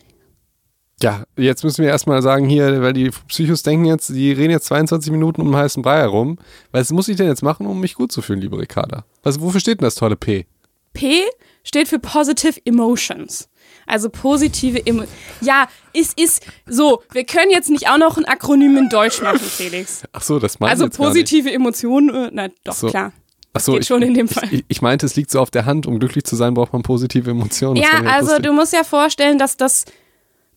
Ja, 1.01 1.23
jetzt 1.37 1.63
müssen 1.63 1.83
wir 1.83 1.89
erstmal 1.89 2.21
sagen 2.21 2.49
hier, 2.49 2.81
weil 2.81 2.91
die 2.91 3.09
Psychos 3.29 3.63
denken 3.63 3.85
jetzt, 3.85 4.09
die 4.09 4.33
reden 4.33 4.51
jetzt 4.51 4.65
22 4.65 5.09
Minuten 5.11 5.39
um 5.39 5.47
den 5.47 5.55
heißen 5.55 5.81
Brei 5.81 5.99
herum. 5.99 6.37
Was 6.73 6.91
muss 6.91 7.07
ich 7.07 7.15
denn 7.15 7.27
jetzt 7.27 7.41
machen, 7.41 7.67
um 7.67 7.79
mich 7.79 7.95
gut 7.95 8.11
zu 8.11 8.21
fühlen, 8.21 8.41
liebe 8.41 8.59
Ricarda? 8.59 9.05
Was, 9.23 9.39
wofür 9.39 9.61
steht 9.61 9.79
denn 9.79 9.85
das 9.85 9.95
tolle 9.95 10.17
P? 10.17 10.45
P 10.93 11.23
steht 11.63 11.87
für 11.87 11.99
Positive 11.99 12.59
Emotions. 12.65 13.47
Also 13.87 14.09
positive 14.09 14.85
Emo 14.85 15.03
Ja, 15.41 15.67
es 15.93 16.13
ist 16.13 16.45
so, 16.65 17.03
wir 17.11 17.25
können 17.25 17.51
jetzt 17.51 17.69
nicht 17.69 17.87
auch 17.89 17.97
noch 17.97 18.17
ein 18.17 18.25
Akronym 18.25 18.77
in 18.77 18.89
Deutsch 18.89 19.21
machen, 19.21 19.39
Felix. 19.39 20.03
Ach 20.11 20.21
so, 20.21 20.39
das 20.39 20.59
Also 20.61 20.85
jetzt 20.85 20.97
gar 20.97 21.05
nicht. 21.05 21.13
positive 21.13 21.51
Emotionen, 21.51 22.09
äh, 22.09 22.29
na 22.33 22.47
doch, 22.63 22.73
So. 22.73 22.87
klar. 22.87 23.11
Ach 23.53 23.61
so, 23.61 23.71
geht 23.73 23.83
ich, 23.83 23.87
schon 23.87 24.01
in 24.01 24.13
dem 24.13 24.27
Fall. 24.27 24.49
Ich, 24.51 24.65
ich 24.67 24.81
meinte, 24.81 25.05
es 25.05 25.15
liegt 25.15 25.31
so 25.31 25.39
auf 25.39 25.49
der 25.49 25.65
Hand, 25.65 25.85
um 25.87 25.97
glücklich 25.99 26.25
zu 26.25 26.35
sein, 26.35 26.53
braucht 26.53 26.73
man 26.73 26.81
positive 26.83 27.29
Emotionen. 27.31 27.77
Ja, 27.77 27.99
jetzt 27.99 28.07
also 28.07 28.27
lustig. 28.31 28.45
du 28.45 28.53
musst 28.53 28.73
ja 28.73 28.83
vorstellen, 28.83 29.37
dass 29.37 29.55
das, 29.55 29.85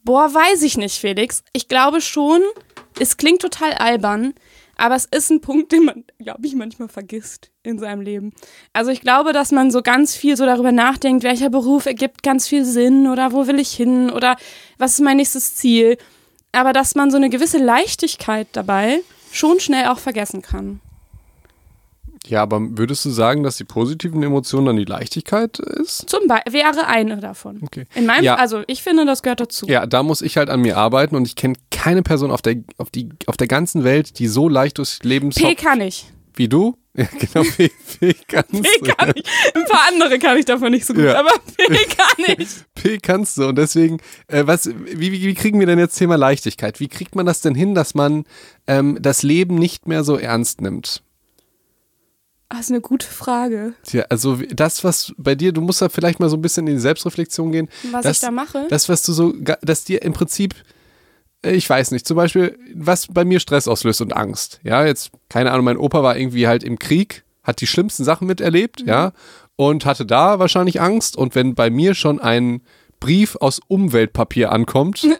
boah, 0.02 0.34
weiß 0.34 0.62
ich 0.62 0.76
nicht, 0.76 0.98
Felix. 0.98 1.44
Ich 1.52 1.68
glaube 1.68 2.00
schon, 2.00 2.40
es 2.98 3.16
klingt 3.16 3.40
total 3.40 3.74
albern, 3.74 4.34
aber 4.78 4.94
es 4.94 5.04
ist 5.04 5.30
ein 5.30 5.40
Punkt, 5.40 5.72
den 5.72 5.84
man, 5.84 6.04
glaube 6.18 6.46
ich, 6.46 6.54
manchmal 6.54 6.88
vergisst 6.88 7.50
in 7.64 7.78
seinem 7.78 8.00
Leben. 8.00 8.32
Also 8.72 8.90
ich 8.90 9.00
glaube, 9.00 9.32
dass 9.32 9.50
man 9.50 9.70
so 9.70 9.82
ganz 9.82 10.14
viel 10.14 10.36
so 10.36 10.46
darüber 10.46 10.72
nachdenkt, 10.72 11.24
welcher 11.24 11.50
Beruf 11.50 11.84
ergibt 11.86 12.22
ganz 12.22 12.46
viel 12.46 12.64
Sinn 12.64 13.08
oder 13.08 13.32
wo 13.32 13.46
will 13.48 13.58
ich 13.58 13.72
hin 13.72 14.08
oder 14.10 14.36
was 14.78 14.92
ist 14.92 15.00
mein 15.00 15.18
nächstes 15.18 15.56
Ziel. 15.56 15.98
Aber 16.52 16.72
dass 16.72 16.94
man 16.94 17.10
so 17.10 17.16
eine 17.16 17.28
gewisse 17.28 17.58
Leichtigkeit 17.58 18.46
dabei 18.52 19.00
schon 19.32 19.60
schnell 19.60 19.88
auch 19.88 19.98
vergessen 19.98 20.42
kann. 20.42 20.80
Ja, 22.26 22.42
aber 22.42 22.60
würdest 22.76 23.04
du 23.04 23.10
sagen, 23.10 23.42
dass 23.42 23.56
die 23.56 23.64
positiven 23.64 24.22
Emotionen 24.22 24.66
dann 24.66 24.76
die 24.76 24.84
Leichtigkeit 24.84 25.58
ist? 25.58 26.08
Zum 26.10 26.26
Beispiel 26.26 26.52
wäre 26.52 26.86
eine 26.86 27.18
davon. 27.18 27.60
Okay. 27.62 27.84
In 27.94 28.06
meinem, 28.06 28.24
Ja. 28.24 28.34
also 28.34 28.62
ich 28.66 28.82
finde, 28.82 29.06
das 29.06 29.22
gehört 29.22 29.40
dazu. 29.40 29.66
Ja, 29.66 29.86
da 29.86 30.02
muss 30.02 30.20
ich 30.22 30.36
halt 30.36 30.50
an 30.50 30.60
mir 30.60 30.76
arbeiten 30.76 31.16
und 31.16 31.26
ich 31.26 31.36
kenne 31.36 31.54
keine 31.70 32.02
Person 32.02 32.30
auf 32.30 32.42
der, 32.42 32.56
auf, 32.76 32.90
die, 32.90 33.08
auf 33.26 33.36
der 33.36 33.46
ganzen 33.46 33.84
Welt, 33.84 34.18
die 34.18 34.26
so 34.28 34.48
leicht 34.48 34.78
durchs 34.78 35.02
Leben 35.02 35.30
P 35.30 35.54
kann 35.54 35.80
ich. 35.80 36.06
wie 36.34 36.48
du. 36.48 36.76
Ja, 36.94 37.06
genau, 37.16 37.46
P, 37.56 37.70
P 38.00 38.14
kannst 38.26 38.50
P 38.50 38.68
du. 38.80 38.92
kann 38.92 39.12
ich. 39.14 39.24
Ein 39.54 39.64
paar 39.66 39.86
andere 39.92 40.18
kann 40.18 40.36
ich 40.36 40.44
davon 40.46 40.72
nicht 40.72 40.84
so 40.84 40.94
gut, 40.94 41.04
Ja. 41.04 41.20
aber 41.20 41.30
P 41.56 41.64
kann 41.96 42.34
ich. 42.38 42.48
P 42.74 42.98
kannst 42.98 43.38
du. 43.38 43.46
Und 43.46 43.56
deswegen, 43.56 43.98
äh, 44.26 44.44
was, 44.48 44.66
wie, 44.68 45.12
wie, 45.12 45.22
wie 45.22 45.34
kriegen 45.34 45.60
wir 45.60 45.66
denn 45.68 45.78
jetzt 45.78 45.96
Thema 45.96 46.16
Leichtigkeit? 46.16 46.80
Wie 46.80 46.88
kriegt 46.88 47.14
man 47.14 47.24
das 47.24 47.40
denn 47.40 47.54
hin, 47.54 47.76
dass 47.76 47.94
man 47.94 48.24
ähm, 48.66 48.98
das 49.00 49.22
Leben 49.22 49.54
nicht 49.54 49.86
mehr 49.86 50.02
so 50.02 50.16
ernst 50.16 50.60
nimmt? 50.60 51.02
Das 52.50 52.60
ist 52.60 52.70
eine 52.70 52.80
gute 52.80 53.06
Frage, 53.06 53.74
Tja, 53.82 54.06
also 54.08 54.36
das, 54.36 54.82
was 54.82 55.12
bei 55.18 55.34
dir, 55.34 55.52
du 55.52 55.60
musst 55.60 55.82
da 55.82 55.90
vielleicht 55.90 56.18
mal 56.18 56.30
so 56.30 56.36
ein 56.36 56.42
bisschen 56.42 56.66
in 56.66 56.76
die 56.76 56.80
Selbstreflexion 56.80 57.52
gehen. 57.52 57.68
was 57.90 58.04
das, 58.04 58.16
ich 58.16 58.20
da 58.20 58.30
mache. 58.30 58.66
Das, 58.70 58.88
was 58.88 59.02
du 59.02 59.12
so, 59.12 59.34
dass 59.60 59.84
dir 59.84 60.02
im 60.02 60.14
Prinzip, 60.14 60.54
äh, 61.44 61.52
ich 61.52 61.68
weiß 61.68 61.90
nicht, 61.90 62.06
zum 62.06 62.16
Beispiel, 62.16 62.58
was 62.74 63.06
bei 63.08 63.26
mir 63.26 63.40
Stress 63.40 63.68
auslöst 63.68 64.00
und 64.00 64.16
Angst. 64.16 64.60
Ja, 64.62 64.86
jetzt, 64.86 65.10
keine 65.28 65.52
Ahnung, 65.52 65.66
mein 65.66 65.76
Opa 65.76 66.02
war 66.02 66.16
irgendwie 66.16 66.48
halt 66.48 66.64
im 66.64 66.78
Krieg, 66.78 67.24
hat 67.42 67.60
die 67.60 67.66
schlimmsten 67.66 68.04
Sachen 68.04 68.26
miterlebt, 68.26 68.82
ja, 68.86 69.12
und 69.56 69.84
hatte 69.84 70.06
da 70.06 70.38
wahrscheinlich 70.38 70.80
Angst. 70.80 71.16
Und 71.16 71.34
wenn 71.34 71.54
bei 71.54 71.68
mir 71.68 71.94
schon 71.94 72.18
ein 72.18 72.62
Brief 72.98 73.36
aus 73.36 73.60
Umweltpapier 73.68 74.52
ankommt, 74.52 75.06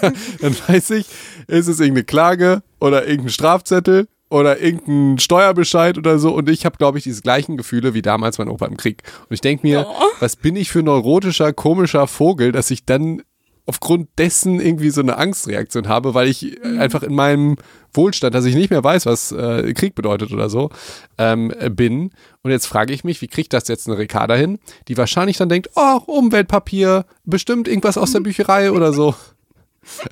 dann 0.40 0.56
weiß 0.68 0.90
ich, 0.90 1.06
ist 1.48 1.66
es 1.66 1.80
irgendeine 1.80 2.04
Klage 2.04 2.62
oder 2.78 3.06
irgendein 3.06 3.30
Strafzettel 3.30 4.06
oder 4.30 4.60
irgendein 4.60 5.18
Steuerbescheid 5.18 5.96
oder 5.98 6.18
so. 6.18 6.34
Und 6.34 6.48
ich 6.48 6.64
habe, 6.66 6.76
glaube 6.76 6.98
ich, 6.98 7.04
diese 7.04 7.22
gleichen 7.22 7.56
Gefühle 7.56 7.94
wie 7.94 8.02
damals 8.02 8.38
mein 8.38 8.48
Opa 8.48 8.66
im 8.66 8.76
Krieg. 8.76 9.02
Und 9.28 9.34
ich 9.34 9.40
denke 9.40 9.66
mir, 9.66 9.86
Oh. 9.88 10.02
was 10.20 10.36
bin 10.36 10.56
ich 10.56 10.70
für 10.70 10.80
ein 10.80 10.84
neurotischer, 10.86 11.52
komischer 11.52 12.06
Vogel, 12.06 12.52
dass 12.52 12.70
ich 12.70 12.84
dann 12.84 13.22
aufgrund 13.66 14.08
dessen 14.16 14.60
irgendwie 14.60 14.88
so 14.88 15.02
eine 15.02 15.18
Angstreaktion 15.18 15.88
habe, 15.88 16.14
weil 16.14 16.26
ich 16.28 16.58
Mhm. 16.64 16.80
einfach 16.80 17.02
in 17.02 17.14
meinem 17.14 17.56
Wohlstand, 17.92 18.34
dass 18.34 18.46
ich 18.46 18.54
nicht 18.54 18.70
mehr 18.70 18.82
weiß, 18.82 19.04
was 19.04 19.30
äh, 19.30 19.74
Krieg 19.74 19.94
bedeutet 19.94 20.32
oder 20.32 20.48
so, 20.48 20.70
ähm, 21.18 21.52
äh, 21.58 21.68
bin. 21.68 22.10
Und 22.42 22.50
jetzt 22.50 22.66
frage 22.66 22.94
ich 22.94 23.04
mich, 23.04 23.20
wie 23.20 23.26
kriegt 23.28 23.52
das 23.52 23.68
jetzt 23.68 23.86
eine 23.86 23.98
Ricarda 23.98 24.34
hin, 24.36 24.58
die 24.88 24.96
wahrscheinlich 24.96 25.36
dann 25.36 25.50
denkt, 25.50 25.68
oh, 25.74 26.00
Umweltpapier, 26.06 27.04
bestimmt 27.24 27.68
irgendwas 27.68 27.98
aus 27.98 28.12
der 28.12 28.20
Bücherei 28.20 28.72
oder 28.72 28.92
so. 28.94 29.14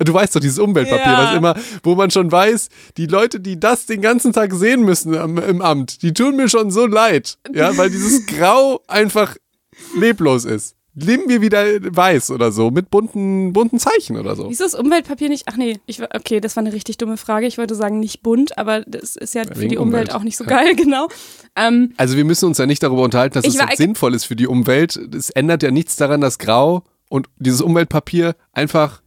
Du 0.03 0.13
weißt 0.13 0.35
doch, 0.35 0.39
dieses 0.39 0.59
Umweltpapier, 0.59 1.11
Ja. 1.11 1.23
was 1.29 1.35
immer, 1.37 1.55
wo 1.83 1.95
man 1.95 2.11
schon 2.11 2.31
weiß, 2.31 2.69
die 2.97 3.05
Leute, 3.05 3.39
die 3.39 3.59
das 3.59 3.85
den 3.85 4.01
ganzen 4.01 4.33
Tag 4.33 4.53
sehen 4.53 4.81
müssen 4.83 5.15
am, 5.17 5.37
im 5.37 5.61
Amt, 5.61 6.01
die 6.01 6.13
tun 6.13 6.35
mir 6.35 6.49
schon 6.49 6.71
so 6.71 6.85
leid. 6.85 7.37
Ja, 7.53 7.75
weil 7.77 7.89
dieses 7.89 8.25
Grau 8.27 8.81
einfach 8.87 9.35
leblos 9.97 10.45
ist. 10.45 10.75
Nehmen 10.99 11.29
wir 11.29 11.41
wieder 11.41 11.63
weiß 11.79 12.31
oder 12.31 12.51
so, 12.51 12.71
mit 12.71 12.89
bunten, 12.89 13.53
bunten 13.53 13.77
Zeichen 13.77 14.17
oder 14.17 14.35
so. 14.35 14.49
Wieso 14.49 14.65
ist 14.65 14.73
Umweltpapier 14.73 15.29
nicht? 15.29 15.43
Ach 15.45 15.55
nee, 15.55 15.79
ich, 15.85 16.01
okay, 16.01 16.39
das 16.41 16.55
war 16.55 16.63
eine 16.63 16.73
richtig 16.73 16.97
dumme 16.97 17.17
Frage. 17.17 17.45
Ich 17.45 17.59
wollte 17.59 17.75
sagen, 17.75 17.99
nicht 17.99 18.23
bunt, 18.23 18.57
aber 18.57 18.81
das 18.81 19.15
ist 19.15 19.35
ja 19.35 19.43
für 19.43 19.57
wegen 19.59 19.69
die 19.69 19.77
Umwelt, 19.77 20.05
Umwelt. 20.09 20.15
auch 20.15 20.23
nicht 20.23 20.37
so 20.37 20.43
geil, 20.43 20.75
genau. 20.75 21.07
Ähm, 21.55 21.93
Also 21.97 22.17
wir 22.17 22.25
müssen 22.25 22.45
uns 22.45 22.57
ja 22.57 22.65
nicht 22.65 22.81
darüber 22.81 23.03
unterhalten, 23.03 23.35
dass 23.35 23.45
es 23.45 23.53
jetzt 23.59 23.77
sinnvoll 23.77 24.15
ist 24.15 24.25
für 24.25 24.35
die 24.35 24.47
Umwelt. 24.47 24.95
Es 25.15 25.29
ändert 25.29 25.61
ja 25.61 25.69
nichts 25.69 25.97
daran, 25.97 26.19
dass 26.19 26.39
Grau 26.39 26.83
und 27.09 27.27
dieses 27.37 27.61
Umweltpapier 27.61 28.35
einfach 28.51 29.03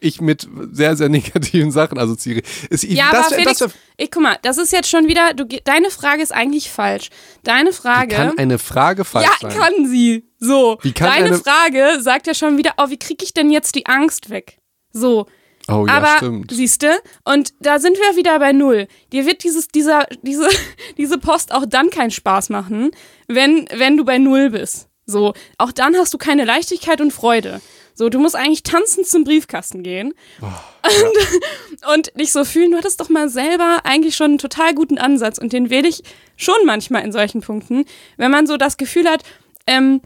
ich 0.00 0.20
mit 0.20 0.48
sehr, 0.72 0.96
sehr 0.96 1.08
negativen 1.08 1.70
Sachen 1.70 1.98
assoziiere. 1.98 2.42
Ich, 2.70 2.82
ja, 2.82 3.10
das, 3.10 3.26
aber 3.26 3.36
Felix, 3.36 3.58
das, 3.58 3.72
ich, 3.96 4.10
guck 4.10 4.22
mal, 4.22 4.38
das 4.42 4.58
ist 4.58 4.72
jetzt 4.72 4.88
schon 4.88 5.08
wieder, 5.08 5.34
du, 5.34 5.44
deine 5.64 5.90
Frage 5.90 6.22
ist 6.22 6.32
eigentlich 6.32 6.70
falsch. 6.70 7.10
Deine 7.44 7.72
Frage. 7.72 8.14
kann 8.14 8.38
eine 8.38 8.58
Frage 8.58 9.04
falsch 9.04 9.26
ja, 9.26 9.48
sein. 9.48 9.58
kann 9.58 9.86
sie. 9.86 10.24
So. 10.38 10.78
Wie 10.82 10.92
kann 10.92 11.08
Deine 11.10 11.26
eine- 11.26 11.38
Frage 11.38 12.00
sagt 12.00 12.26
ja 12.26 12.34
schon 12.34 12.58
wieder, 12.58 12.74
oh, 12.76 12.90
wie 12.90 12.98
kriege 12.98 13.24
ich 13.24 13.34
denn 13.34 13.50
jetzt 13.50 13.74
die 13.74 13.86
Angst 13.86 14.30
weg? 14.30 14.58
So. 14.92 15.26
oh 15.68 15.84
ja, 15.86 15.94
Aber 15.94 16.16
stimmt. 16.18 16.50
siehste, 16.52 17.00
und 17.24 17.52
da 17.60 17.78
sind 17.78 17.96
wir 17.96 18.16
wieder 18.16 18.38
bei 18.38 18.52
null. 18.52 18.86
Dir 19.12 19.26
wird 19.26 19.42
dieses, 19.44 19.68
dieser, 19.68 20.06
diese, 20.22 20.48
diese 20.96 21.18
Post 21.18 21.52
auch 21.52 21.66
dann 21.66 21.90
keinen 21.90 22.10
Spaß 22.10 22.50
machen, 22.50 22.90
wenn, 23.26 23.68
wenn 23.74 23.96
du 23.96 24.04
bei 24.04 24.18
null 24.18 24.50
bist. 24.50 24.88
So, 25.06 25.32
auch 25.56 25.72
dann 25.72 25.96
hast 25.96 26.12
du 26.12 26.18
keine 26.18 26.44
Leichtigkeit 26.44 27.00
und 27.00 27.12
Freude. 27.12 27.62
So, 27.98 28.08
du 28.08 28.20
musst 28.20 28.36
eigentlich 28.36 28.62
tanzend 28.62 29.08
zum 29.08 29.24
Briefkasten 29.24 29.82
gehen. 29.82 30.14
Und, 30.40 31.92
und 31.94 32.12
dich 32.14 32.30
so 32.30 32.44
fühlen, 32.44 32.70
du 32.70 32.78
hattest 32.78 33.00
doch 33.00 33.08
mal 33.08 33.28
selber 33.28 33.80
eigentlich 33.82 34.14
schon 34.14 34.30
einen 34.30 34.38
total 34.38 34.72
guten 34.72 34.98
Ansatz. 34.98 35.36
Und 35.36 35.52
den 35.52 35.68
wähle 35.68 35.88
ich 35.88 36.04
schon 36.36 36.58
manchmal 36.64 37.02
in 37.02 37.10
solchen 37.10 37.40
Punkten, 37.40 37.86
wenn 38.16 38.30
man 38.30 38.46
so 38.46 38.56
das 38.56 38.76
Gefühl 38.76 39.08
hat, 39.08 39.24
ähm, 39.66 40.00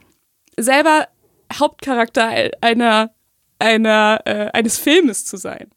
selber 0.57 1.07
Hauptcharakter 1.53 2.51
einer, 2.63 3.15
einer, 3.59 4.21
äh, 4.25 4.49
eines 4.55 4.79
Filmes 4.79 5.27
zu 5.27 5.37
sein. 5.37 5.71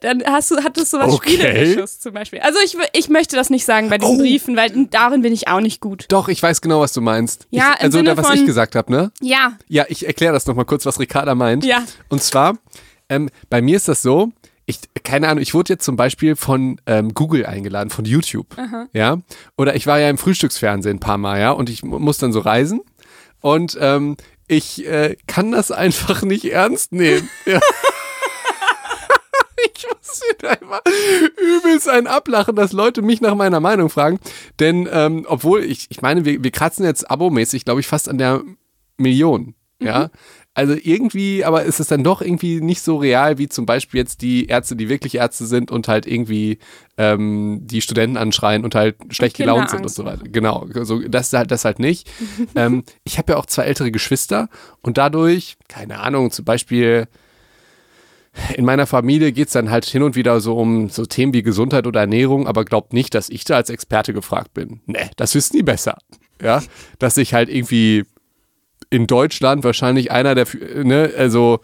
Dann 0.00 0.22
hast 0.24 0.50
du, 0.50 0.56
hattest 0.62 0.92
du 0.92 0.98
was 0.98 1.12
Okay. 1.12 1.30
Spielerisches 1.34 2.00
zum 2.00 2.12
Beispiel. 2.14 2.40
Also 2.40 2.58
ich, 2.64 2.76
ich 2.92 3.08
möchte 3.08 3.36
das 3.36 3.50
nicht 3.50 3.64
sagen 3.64 3.88
bei 3.90 3.98
diesen 3.98 4.16
Oh. 4.16 4.18
Briefen, 4.18 4.56
weil 4.56 4.86
darin 4.90 5.22
bin 5.22 5.32
ich 5.32 5.48
auch 5.48 5.60
nicht 5.60 5.80
gut. 5.80 6.06
Doch, 6.08 6.28
ich 6.28 6.42
weiß 6.42 6.60
genau, 6.60 6.80
was 6.80 6.92
du 6.92 7.00
meinst. 7.00 7.46
Ja, 7.50 7.74
ich, 7.76 7.82
also 7.84 8.02
da, 8.02 8.16
was 8.16 8.26
von- 8.28 8.36
ich 8.36 8.46
gesagt 8.46 8.74
habe, 8.74 8.90
ne? 8.92 9.12
Ja, 9.20 9.56
Ja, 9.68 9.84
ich 9.88 10.06
erkläre 10.06 10.32
das 10.32 10.46
nochmal 10.46 10.64
kurz, 10.64 10.84
was 10.86 10.98
Ricarda 11.00 11.34
meint. 11.34 11.64
Ja. 11.64 11.82
Und 12.08 12.22
zwar, 12.22 12.58
ähm, 13.08 13.28
bei 13.50 13.62
mir 13.62 13.76
ist 13.76 13.88
das 13.88 14.02
so, 14.02 14.30
ich, 14.66 14.78
keine 15.02 15.28
Ahnung, 15.28 15.42
ich 15.42 15.52
wurde 15.52 15.74
jetzt 15.74 15.84
zum 15.84 15.96
Beispiel 15.96 16.36
von 16.36 16.80
ähm, 16.86 17.12
Google 17.12 17.44
eingeladen, 17.46 17.90
von 17.90 18.04
YouTube. 18.06 18.56
Ja. 18.94 19.18
Oder 19.58 19.76
ich 19.76 19.86
war 19.86 20.00
ja 20.00 20.08
im 20.08 20.16
Frühstücksfernsehen 20.18 20.96
ein 20.96 21.00
paar 21.00 21.18
Mal, 21.18 21.38
ja, 21.38 21.50
und 21.50 21.68
ich 21.68 21.82
mu- 21.82 21.98
muss 21.98 22.16
dann 22.18 22.32
so 22.32 22.40
reisen. 22.40 22.80
Und 23.42 23.76
ähm, 23.78 24.16
ich 24.48 24.86
äh, 24.86 25.16
kann 25.26 25.52
das 25.52 25.70
einfach 25.70 26.22
nicht 26.22 26.46
ernst 26.46 26.92
nehmen. 26.92 27.28
Ja. 27.44 27.60
Ich 29.84 29.96
muss 30.08 30.20
da 30.38 30.52
immer 30.54 30.80
übelst 31.36 31.88
ein 31.88 32.06
ablachen, 32.06 32.56
dass 32.56 32.72
Leute 32.72 33.02
mich 33.02 33.20
nach 33.20 33.34
meiner 33.34 33.60
Meinung 33.60 33.90
fragen. 33.90 34.18
Denn 34.60 34.88
ähm, 34.90 35.26
obwohl, 35.28 35.64
ich, 35.64 35.86
ich 35.90 36.02
meine, 36.02 36.24
wir, 36.24 36.42
wir 36.42 36.50
kratzen 36.50 36.84
jetzt 36.84 37.10
abomäßig, 37.10 37.64
glaube 37.64 37.80
ich, 37.80 37.86
fast 37.86 38.08
an 38.08 38.18
der 38.18 38.42
Million. 38.96 39.54
Ja. 39.80 40.10
Also 40.56 40.76
irgendwie, 40.80 41.44
aber 41.44 41.64
ist 41.64 41.80
es 41.80 41.88
dann 41.88 42.04
doch 42.04 42.22
irgendwie 42.22 42.60
nicht 42.60 42.80
so 42.80 42.96
real 42.96 43.38
wie 43.38 43.48
zum 43.48 43.66
Beispiel 43.66 43.98
jetzt 43.98 44.22
die 44.22 44.46
Ärzte, 44.46 44.76
die 44.76 44.88
wirklich 44.88 45.16
Ärzte 45.16 45.46
sind 45.46 45.72
und 45.72 45.88
halt 45.88 46.06
irgendwie 46.06 46.58
ähm, 46.96 47.62
die 47.64 47.80
Studenten 47.80 48.16
anschreien 48.16 48.62
und 48.62 48.76
halt 48.76 48.96
schlecht 49.10 49.34
Kinder 49.34 49.54
gelaunt 49.54 49.70
sind 49.70 49.82
und 49.82 49.88
so 49.88 50.04
weiter. 50.04 50.22
Genau, 50.22 50.68
so, 50.82 51.00
das 51.00 51.32
halt, 51.32 51.50
das 51.50 51.64
halt 51.64 51.80
nicht. 51.80 52.08
ähm, 52.54 52.84
ich 53.02 53.18
habe 53.18 53.32
ja 53.32 53.38
auch 53.38 53.46
zwei 53.46 53.64
ältere 53.64 53.90
Geschwister 53.90 54.48
und 54.80 54.96
dadurch, 54.96 55.56
keine 55.66 55.98
Ahnung, 55.98 56.30
zum 56.30 56.44
Beispiel 56.44 57.08
in 58.56 58.64
meiner 58.64 58.86
Familie 58.86 59.32
geht 59.32 59.48
es 59.48 59.52
dann 59.52 59.70
halt 59.70 59.84
hin 59.84 60.02
und 60.02 60.16
wieder 60.16 60.40
so 60.40 60.56
um 60.56 60.88
so 60.88 61.06
Themen 61.06 61.32
wie 61.32 61.42
Gesundheit 61.42 61.86
oder 61.86 62.00
Ernährung, 62.00 62.46
aber 62.46 62.64
glaubt 62.64 62.92
nicht, 62.92 63.14
dass 63.14 63.28
ich 63.28 63.44
da 63.44 63.56
als 63.56 63.70
Experte 63.70 64.12
gefragt 64.12 64.54
bin. 64.54 64.80
Nee, 64.86 65.10
das 65.16 65.34
wissen 65.34 65.56
die 65.56 65.62
besser. 65.62 65.98
Ja, 66.42 66.62
dass 66.98 67.16
ich 67.16 67.32
halt 67.32 67.48
irgendwie 67.48 68.04
in 68.90 69.06
Deutschland 69.06 69.64
wahrscheinlich 69.64 70.10
einer 70.10 70.34
der, 70.34 70.46
ne, 70.82 71.12
also, 71.16 71.60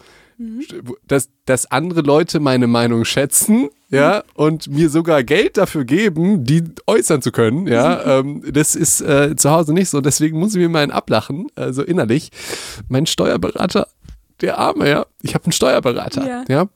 dass, 1.07 1.29
dass 1.45 1.71
andere 1.71 2.01
Leute 2.01 2.41
meine 2.41 2.67
Meinung 2.67 3.05
schätzen, 3.05 3.69
ja, 3.91 4.23
und 4.35 4.69
mir 4.69 4.89
sogar 4.89 5.25
Geld 5.25 5.57
dafür 5.57 5.85
geben, 5.85 6.45
die 6.45 6.63
äußern 6.87 7.23
zu 7.23 7.33
können, 7.33 7.67
ja, 7.67 8.19
ähm, 8.21 8.43
das 8.51 8.77
ist 8.77 9.01
äh, 9.01 9.35
zu 9.37 9.51
Hause 9.51 9.75
nicht 9.75 9.91
so, 9.91 10.01
deswegen 10.01 10.39
muss 10.39 10.55
ich 10.55 10.61
mir 10.61 10.69
mal 10.69 10.83
einen 10.83 10.93
ablachen, 10.93 11.49
also 11.57 11.83
innerlich. 11.83 12.31
Mein 12.89 13.07
Steuerberater, 13.07 13.89
der 14.41 14.59
Arme, 14.59 14.89
ja, 14.89 15.07
ich 15.23 15.35
habe 15.35 15.45
einen 15.45 15.53
Steuerberater, 15.53 16.27
Ja. 16.27 16.45
ja, 16.49 16.67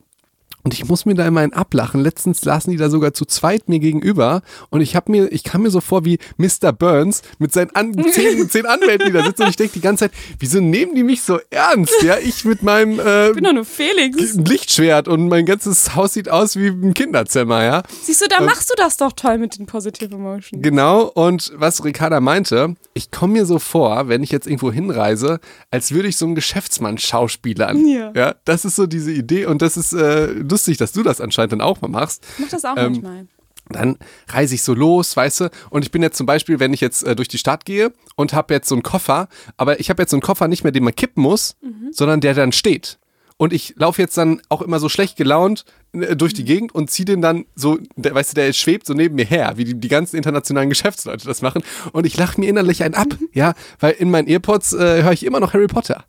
und 0.64 0.74
ich 0.74 0.86
muss 0.88 1.04
mir 1.04 1.14
da 1.14 1.26
immer 1.26 1.40
einen 1.40 1.52
ablachen. 1.52 2.00
Letztens 2.00 2.44
lasen 2.44 2.70
die 2.70 2.76
da 2.76 2.90
sogar 2.90 3.12
zu 3.12 3.26
zweit 3.26 3.68
mir 3.68 3.78
gegenüber 3.78 4.42
und 4.70 4.80
ich 4.80 4.96
habe 4.96 5.12
mir, 5.12 5.30
ich 5.30 5.44
kam 5.44 5.62
mir 5.62 5.70
so 5.70 5.80
vor 5.80 6.04
wie 6.04 6.18
Mr. 6.38 6.72
Burns 6.72 7.22
mit 7.38 7.52
seinen 7.52 7.70
an, 7.74 7.94
zehn, 8.12 8.48
zehn 8.48 8.66
Anwälten, 8.66 9.06
die 9.06 9.12
da 9.12 9.24
sitzen 9.24 9.42
und 9.42 9.50
ich 9.50 9.56
denke 9.56 9.74
die 9.74 9.80
ganze 9.80 10.06
Zeit, 10.06 10.12
wieso 10.38 10.60
nehmen 10.60 10.94
die 10.94 11.02
mich 11.02 11.22
so 11.22 11.38
ernst? 11.50 12.02
Ja, 12.02 12.16
ich 12.18 12.44
mit 12.44 12.62
meinem 12.62 12.98
äh, 12.98 13.28
ich 13.28 13.34
bin 13.34 13.44
doch 13.44 13.52
nur 13.52 13.64
Felix. 13.64 14.34
Lichtschwert 14.34 15.06
und 15.06 15.28
mein 15.28 15.46
ganzes 15.46 15.94
Haus 15.94 16.14
sieht 16.14 16.28
aus 16.28 16.56
wie 16.56 16.68
ein 16.68 16.94
Kinderzimmer, 16.94 17.62
ja. 17.62 17.82
Siehst 18.02 18.22
du, 18.22 18.28
da 18.28 18.40
machst 18.40 18.70
du 18.70 18.74
das 18.76 18.96
doch 18.96 19.12
toll 19.12 19.38
mit 19.38 19.58
den 19.58 19.66
Positive 19.66 20.14
Emotions. 20.14 20.62
Genau, 20.62 21.02
und 21.02 21.52
was 21.56 21.84
Ricarda 21.84 22.20
meinte, 22.20 22.74
ich 22.94 23.10
komme 23.10 23.34
mir 23.34 23.46
so 23.46 23.58
vor, 23.58 24.08
wenn 24.08 24.22
ich 24.22 24.30
jetzt 24.30 24.46
irgendwo 24.46 24.72
hinreise, 24.72 25.40
als 25.70 25.92
würde 25.92 26.08
ich 26.08 26.16
so 26.16 26.24
einen 26.24 26.34
Geschäftsmann 26.34 26.98
schauspielern. 26.98 27.86
Ja. 27.86 28.12
ja. 28.14 28.34
Das 28.44 28.64
ist 28.64 28.76
so 28.76 28.86
diese 28.86 29.12
Idee 29.12 29.46
und 29.46 29.60
das 29.60 29.76
ist 29.76 29.92
äh, 29.92 30.44
lustig, 30.54 30.76
dass 30.78 30.92
du 30.92 31.02
das 31.02 31.20
anscheinend 31.20 31.52
dann 31.52 31.60
auch 31.60 31.80
mal 31.80 31.88
machst. 31.88 32.24
Ich 32.38 32.44
mach 32.44 32.48
das 32.50 32.64
auch 32.64 32.76
Ähm, 32.76 32.92
manchmal. 32.92 33.26
Dann 33.70 33.96
reise 34.28 34.54
ich 34.54 34.62
so 34.62 34.74
los, 34.74 35.16
weißt 35.16 35.40
du, 35.40 35.50
und 35.70 35.84
ich 35.84 35.90
bin 35.90 36.02
jetzt 36.02 36.16
zum 36.18 36.26
Beispiel, 36.26 36.60
wenn 36.60 36.72
ich 36.74 36.80
jetzt 36.82 37.02
äh, 37.02 37.16
durch 37.16 37.28
die 37.28 37.38
Stadt 37.38 37.64
gehe 37.64 37.92
und 38.14 38.34
habe 38.34 38.52
jetzt 38.52 38.68
so 38.68 38.74
einen 38.74 38.82
Koffer, 38.82 39.26
aber 39.56 39.80
ich 39.80 39.88
habe 39.88 40.02
jetzt 40.02 40.10
so 40.10 40.16
einen 40.16 40.22
Koffer 40.22 40.48
nicht 40.48 40.64
mehr, 40.64 40.72
den 40.72 40.84
man 40.84 40.94
kippen 40.94 41.22
muss, 41.22 41.56
sondern 41.90 42.20
der 42.20 42.34
dann 42.34 42.52
steht. 42.52 42.98
Und 43.36 43.52
ich 43.52 43.74
laufe 43.76 44.00
jetzt 44.00 44.16
dann 44.16 44.40
auch 44.48 44.62
immer 44.62 44.78
so 44.78 44.88
schlecht 44.88 45.16
gelaunt 45.16 45.64
äh, 45.92 46.14
durch 46.14 46.34
die 46.34 46.44
Gegend 46.44 46.74
und 46.74 46.90
ziehe 46.90 47.06
den 47.06 47.20
dann 47.22 47.46
so, 47.56 47.78
der, 47.96 48.14
weißt 48.14 48.32
du, 48.32 48.34
der 48.34 48.52
schwebt 48.52 48.86
so 48.86 48.92
neben 48.94 49.14
mir 49.16 49.24
her, 49.24 49.54
wie 49.56 49.64
die, 49.64 49.74
die 49.74 49.88
ganzen 49.88 50.16
internationalen 50.16 50.68
Geschäftsleute 50.68 51.26
das 51.26 51.40
machen. 51.42 51.62
Und 51.92 52.04
ich 52.06 52.16
lache 52.18 52.38
mir 52.38 52.48
innerlich 52.48 52.82
einen 52.84 52.94
ab, 52.94 53.08
ja, 53.32 53.54
weil 53.80 53.92
in 53.92 54.10
meinen 54.10 54.28
Earpods 54.28 54.74
äh, 54.74 55.02
höre 55.02 55.12
ich 55.12 55.24
immer 55.24 55.40
noch 55.40 55.54
Harry 55.54 55.66
Potter. 55.68 56.04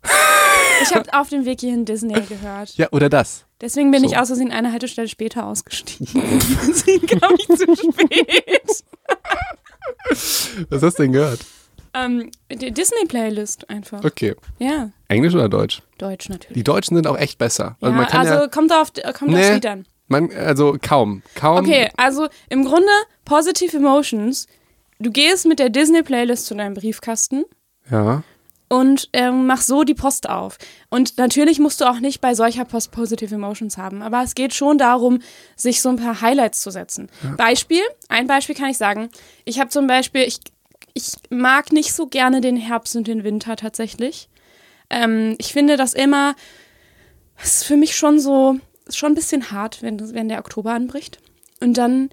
Ich 0.82 0.94
habe 0.94 1.12
auf 1.14 1.28
dem 1.28 1.44
Weg 1.44 1.60
hierhin 1.60 1.84
Disney 1.84 2.20
gehört. 2.20 2.76
Ja, 2.76 2.88
oder 2.92 3.08
das. 3.08 3.44
Deswegen 3.60 3.90
bin 3.90 4.00
So. 4.02 4.06
ich 4.10 4.18
aus 4.18 4.28
Versehen 4.28 4.52
eine 4.52 4.72
Haltestelle 4.72 5.08
später 5.08 5.46
ausgestiegen. 5.46 6.06
Deswegen 6.68 7.06
kam 7.06 7.34
ich 7.36 7.46
zu 7.46 7.74
spät. 7.74 8.84
Was 10.70 10.82
hast 10.82 10.98
du 10.98 11.02
denn 11.04 11.12
gehört? 11.12 11.40
Ähm, 11.94 12.30
die 12.52 12.72
Disney-Playlist 12.72 13.70
einfach. 13.70 14.04
Okay. 14.04 14.34
Ja, 14.58 14.90
Englisch 15.08 15.34
oder 15.34 15.48
Deutsch? 15.48 15.82
Deutsch 15.98 16.28
natürlich. 16.28 16.54
Die 16.54 16.64
Deutschen 16.64 16.94
sind 16.96 17.06
auch 17.06 17.16
echt 17.16 17.38
besser. 17.38 17.76
Also 17.80 17.92
ja, 17.94 18.02
man 18.02 18.06
kann 18.06 18.20
also 18.26 18.34
ja, 18.42 18.48
kommt 18.48 18.72
auf 18.72 18.92
kommt 18.92 19.32
aufs 19.34 19.40
Nee. 19.48 19.54
Lied 19.54 19.66
an. 19.66 19.86
man, 20.08 20.30
also 20.32 20.76
kaum, 20.82 21.22
kaum. 21.34 21.58
Okay, 21.64 21.88
also 21.96 22.28
im 22.50 22.64
Grunde 22.66 22.90
Positive 23.24 23.74
Emotions. 23.76 24.46
Du 24.98 25.10
gehst 25.10 25.46
mit 25.46 25.58
der 25.58 25.70
Disney-Playlist 25.70 26.46
zu 26.46 26.54
deinem 26.54 26.74
Briefkasten 26.74 27.44
Ja. 27.90 28.22
Und 28.68 29.08
ähm, 29.12 29.46
mach 29.46 29.62
so 29.62 29.84
die 29.84 29.94
Post 29.94 30.28
auf. 30.28 30.58
Und 30.90 31.18
natürlich 31.18 31.58
musst 31.60 31.80
du 31.80 31.84
auch 31.84 32.00
nicht 32.00 32.20
bei 32.20 32.34
solcher 32.34 32.64
Post 32.64 32.90
Positive 32.92 33.34
Emotions 33.34 33.78
haben, 33.78 34.02
aber 34.02 34.22
es 34.22 34.34
geht 34.34 34.54
schon 34.54 34.76
darum, 34.78 35.20
sich 35.54 35.80
so 35.82 35.88
ein 35.88 35.96
paar 35.96 36.20
Highlights 36.20 36.60
zu 36.62 36.70
setzen. 36.70 37.08
Beispiel, 37.36 37.82
ein 38.08 38.26
Beispiel 38.26 38.54
kann 38.54 38.70
ich 38.70 38.78
sagen. 38.78 39.08
Ich 39.44 39.60
habe 39.60 39.70
zum 39.70 39.86
Beispiel, 39.86 40.22
ich, 40.22 40.40
ich 40.94 41.12
mag 41.30 41.72
nicht 41.72 41.92
so 41.92 42.06
gerne 42.06 42.40
den 42.40 42.56
Herbst 42.56 42.96
und 42.96 43.06
den 43.06 43.22
Winter 43.22 43.54
tatsächlich. 43.56 44.28
Ähm, 44.90 45.36
ich 45.38 45.52
finde 45.52 45.76
das 45.76 45.94
immer, 45.94 46.34
es 47.42 47.56
ist 47.58 47.64
für 47.64 47.76
mich 47.76 47.96
schon 47.96 48.18
so, 48.18 48.58
ist 48.86 48.96
schon 48.98 49.12
ein 49.12 49.16
bisschen 49.16 49.50
hart, 49.50 49.82
wenn, 49.82 49.98
das- 49.98 50.14
wenn 50.14 50.28
der 50.28 50.38
Oktober 50.38 50.72
anbricht. 50.72 51.18
Und 51.60 51.76
dann 51.78 52.10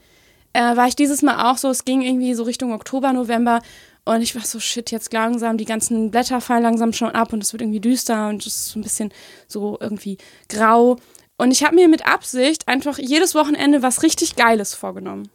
äh, 0.53 0.75
war 0.75 0.87
ich 0.87 0.95
dieses 0.95 1.21
Mal 1.23 1.51
auch 1.51 1.57
so, 1.57 1.69
es 1.69 1.83
ging 1.85 2.01
irgendwie 2.03 2.33
so 2.35 2.43
Richtung 2.43 2.73
Oktober, 2.73 3.11
November 3.13 3.61
und 4.05 4.21
ich 4.21 4.35
war 4.35 4.43
so, 4.43 4.59
shit, 4.59 4.91
jetzt 4.91 5.13
langsam, 5.13 5.57
die 5.57 5.65
ganzen 5.65 6.11
Blätter 6.11 6.41
fallen 6.41 6.63
langsam 6.63 6.91
schon 6.93 7.11
ab 7.11 7.31
und 7.31 7.41
es 7.41 7.53
wird 7.53 7.61
irgendwie 7.61 7.79
düster 7.79 8.29
und 8.29 8.45
es 8.45 8.53
ist 8.53 8.67
so 8.69 8.79
ein 8.79 8.83
bisschen 8.83 9.13
so 9.47 9.77
irgendwie 9.79 10.17
grau. 10.49 10.97
Und 11.37 11.51
ich 11.51 11.63
habe 11.63 11.75
mir 11.75 11.87
mit 11.87 12.05
Absicht 12.05 12.67
einfach 12.67 12.97
jedes 12.97 13.33
Wochenende 13.33 13.81
was 13.81 14.03
richtig 14.03 14.35
Geiles 14.35 14.73
vorgenommen. 14.73 15.29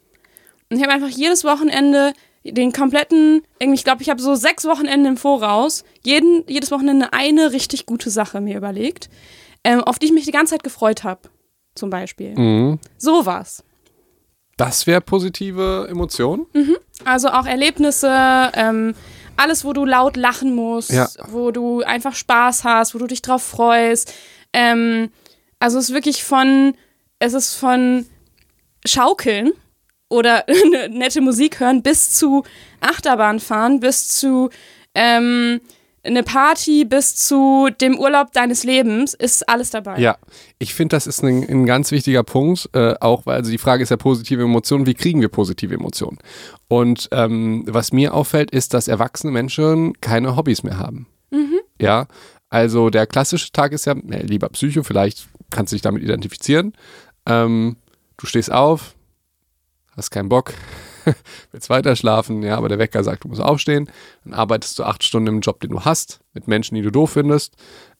Und 0.69 0.77
ich 0.77 0.83
habe 0.83 0.93
einfach 0.93 1.09
jedes 1.09 1.43
Wochenende 1.43 2.13
den 2.43 2.71
kompletten, 2.71 3.41
irgendwie, 3.59 3.75
ich 3.75 3.83
glaube, 3.83 4.01
ich 4.01 4.09
habe 4.09 4.21
so 4.21 4.35
sechs 4.35 4.65
Wochenende 4.65 5.09
im 5.09 5.17
Voraus, 5.17 5.83
jeden, 6.03 6.43
jedes 6.47 6.71
Wochenende 6.71 7.11
eine 7.11 7.51
richtig 7.51 7.85
gute 7.85 8.09
Sache 8.09 8.39
mir 8.39 8.55
überlegt, 8.55 9.09
ähm, 9.63 9.83
auf 9.83 9.99
die 9.99 10.07
ich 10.07 10.13
mich 10.13 10.25
die 10.25 10.31
ganze 10.31 10.51
Zeit 10.51 10.63
gefreut 10.63 11.03
habe. 11.03 11.21
Zum 11.75 11.89
Beispiel. 11.89 12.37
Mhm. 12.37 12.79
Sowas. 12.97 13.63
Das 14.57 14.87
wäre 14.87 15.01
positive 15.01 15.87
Emotion. 15.89 16.45
Also 17.05 17.29
auch 17.29 17.45
Erlebnisse, 17.45 18.09
ähm, 18.53 18.93
alles, 19.37 19.63
wo 19.63 19.73
du 19.73 19.85
laut 19.85 20.17
lachen 20.17 20.53
musst, 20.53 20.91
Ja. 20.91 21.07
wo 21.29 21.51
du 21.51 21.81
einfach 21.81 22.13
Spaß 22.13 22.63
hast, 22.65 22.93
wo 22.93 22.99
du 22.99 23.07
dich 23.07 23.21
drauf 23.21 23.41
freust. 23.43 24.13
Ähm, 24.53 25.11
also 25.59 25.77
es 25.79 25.85
ist 25.89 25.93
wirklich 25.95 26.23
von, 26.23 26.75
es 27.19 27.33
ist 27.33 27.55
von 27.55 28.05
Schaukeln 28.85 29.51
oder 30.09 30.43
nette 30.89 31.21
Musik 31.21 31.59
hören 31.59 31.83
bis 31.83 32.11
zu 32.11 32.43
Achterbahn 32.81 33.39
fahren, 33.39 33.79
bis 33.79 34.09
zu 34.09 34.49
ähm, 34.95 35.61
eine 36.03 36.23
Party, 36.23 36.85
bis 36.85 37.15
zu 37.15 37.69
dem 37.81 37.97
Urlaub 37.97 38.31
deines 38.33 38.63
Lebens, 38.63 39.13
ist 39.13 39.47
alles 39.49 39.69
dabei. 39.69 39.99
Ja, 39.99 40.17
ich 40.57 40.73
finde, 40.73 40.95
das 40.95 41.07
ist 41.07 41.23
ein, 41.23 41.43
ein 41.47 41.65
ganz 41.65 41.91
wichtiger 41.91 42.23
Punkt, 42.23 42.69
äh, 42.73 42.95
auch 42.99 43.25
weil 43.25 43.35
also 43.35 43.51
die 43.51 43.57
Frage 43.57 43.83
ist 43.83 43.89
ja 43.89 43.97
positive 43.97 44.43
Emotionen, 44.43 44.85
wie 44.85 44.93
kriegen 44.93 45.21
wir 45.21 45.29
positive 45.29 45.73
Emotionen? 45.73 46.17
Und 46.67 47.09
ähm, 47.11 47.63
was 47.67 47.91
mir 47.91 48.13
auffällt, 48.13 48.51
ist, 48.51 48.73
dass 48.73 48.87
erwachsene 48.87 49.31
Menschen 49.31 49.99
keine 50.01 50.35
Hobbys 50.35 50.63
mehr 50.63 50.77
haben. 50.77 51.07
Ja, 51.79 52.07
also 52.49 52.89
der 52.89 53.07
klassische 53.07 53.51
Tag 53.51 53.71
ist 53.71 53.85
ja, 53.85 53.93
äh, 53.93 54.23
lieber 54.23 54.49
Psycho, 54.49 54.83
vielleicht 54.83 55.27
kannst 55.49 55.71
du 55.71 55.75
dich 55.75 55.81
damit 55.81 56.03
identifizieren. 56.03 56.73
Ähm, 57.25 57.77
du 58.17 58.25
stehst 58.25 58.51
auf, 58.51 58.95
hast 59.95 60.11
keinen 60.11 60.29
Bock, 60.29 60.53
willst 61.51 61.69
weiter 61.69 61.95
schlafen, 61.95 62.43
ja, 62.43 62.57
aber 62.57 62.69
der 62.69 62.79
Wecker 62.79 63.03
sagt, 63.03 63.23
du 63.23 63.27
musst 63.27 63.41
aufstehen, 63.41 63.89
dann 64.23 64.33
arbeitest 64.33 64.79
du 64.79 64.83
acht 64.83 65.03
Stunden 65.03 65.27
im 65.27 65.41
Job, 65.41 65.59
den 65.59 65.71
du 65.71 65.81
hast, 65.81 66.21
mit 66.33 66.47
Menschen, 66.47 66.75
die 66.75 66.81
du 66.81 66.91
doof 66.91 67.11
findest, 67.11 67.55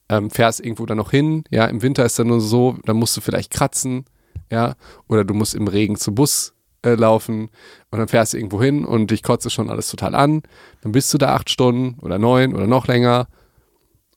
ähm, 0.09 0.29
fährst 0.29 0.59
irgendwo 0.59 0.85
dann 0.85 0.97
noch 0.97 1.11
hin, 1.11 1.43
ja, 1.49 1.65
im 1.65 1.81
Winter 1.81 2.05
ist 2.05 2.19
dann 2.19 2.27
nur 2.27 2.41
so, 2.41 2.77
dann 2.85 2.97
musst 2.97 3.15
du 3.15 3.21
vielleicht 3.21 3.51
kratzen, 3.51 4.05
ja, 4.51 4.75
oder 5.07 5.23
du 5.23 5.33
musst 5.33 5.55
im 5.55 5.67
Regen 5.67 5.95
zum 5.95 6.15
Bus 6.15 6.53
äh, 6.83 6.95
laufen 6.95 7.49
und 7.91 7.99
dann 7.99 8.07
fährst 8.07 8.33
du 8.33 8.37
irgendwo 8.37 8.61
hin 8.61 8.85
und 8.85 9.11
dich 9.11 9.23
kotzt 9.23 9.45
es 9.45 9.53
schon 9.53 9.69
alles 9.69 9.89
total 9.89 10.15
an, 10.15 10.41
dann 10.81 10.91
bist 10.91 11.13
du 11.13 11.17
da 11.17 11.35
acht 11.35 11.49
Stunden 11.49 11.99
oder 11.99 12.17
neun 12.17 12.55
oder 12.55 12.67
noch 12.67 12.87
länger 12.87 13.27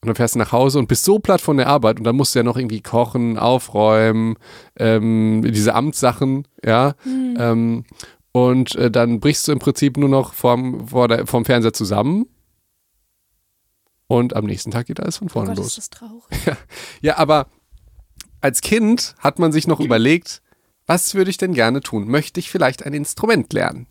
und 0.03 0.09
dann 0.09 0.17
fährst 0.17 0.35
du 0.35 0.41
nach 0.41 0.51
Hause 0.51 0.81
und 0.81 0.89
bist 0.89 1.05
so 1.05 1.21
platt 1.21 1.41
von 1.41 1.59
der 1.59 1.69
Arbeit 1.69 1.99
und 1.99 2.05
dann 2.05 2.17
musst 2.17 2.35
du 2.35 2.41
ja 2.41 2.43
noch 2.43 2.57
irgendwie 2.57 2.81
kochen, 2.81 3.39
aufräumen, 3.39 4.35
ähm, 4.77 5.43
diese 5.47 5.75
Amtssachen, 5.75 6.49
ja. 6.65 6.95
Ähm, 7.39 7.85
und 8.33 8.75
äh, 8.77 8.91
dann 8.91 9.21
brichst 9.21 9.47
du 9.47 9.53
im 9.53 9.59
Prinzip 9.59 9.97
nur 9.97 10.09
noch 10.09 10.33
vom, 10.35 10.89
vor 10.89 11.09
der, 11.09 11.27
vom 11.27 11.45
Fernseher 11.45 11.73
zusammen. 11.73 12.27
Und 14.07 14.35
am 14.37 14.45
nächsten 14.45 14.71
Tag 14.71 14.87
geht 14.87 15.01
alles 15.01 15.19
von 15.19 15.29
Oh 15.29 15.31
vorne 15.33 15.49
Gott, 15.51 15.59
los. 15.59 15.79
ist 15.79 15.79
das 15.79 15.91
traurig. 15.91 16.57
Ja, 17.01 17.19
aber 17.19 17.47
als 18.41 18.61
Kind 18.61 19.15
hat 19.19 19.39
man 19.39 19.53
sich 19.53 19.67
noch 19.67 19.81
überlegt, 19.81 20.43
was 20.87 21.15
würde 21.15 21.31
ich 21.31 21.39
denn 21.39 21.55
gerne 21.55 21.81
tun? 21.81 22.09
Möchte 22.09 22.41
ich 22.41 22.51
vielleicht 22.51 22.85
ein 22.85 22.93
Instrument 22.93 23.53
lernen? 23.53 23.87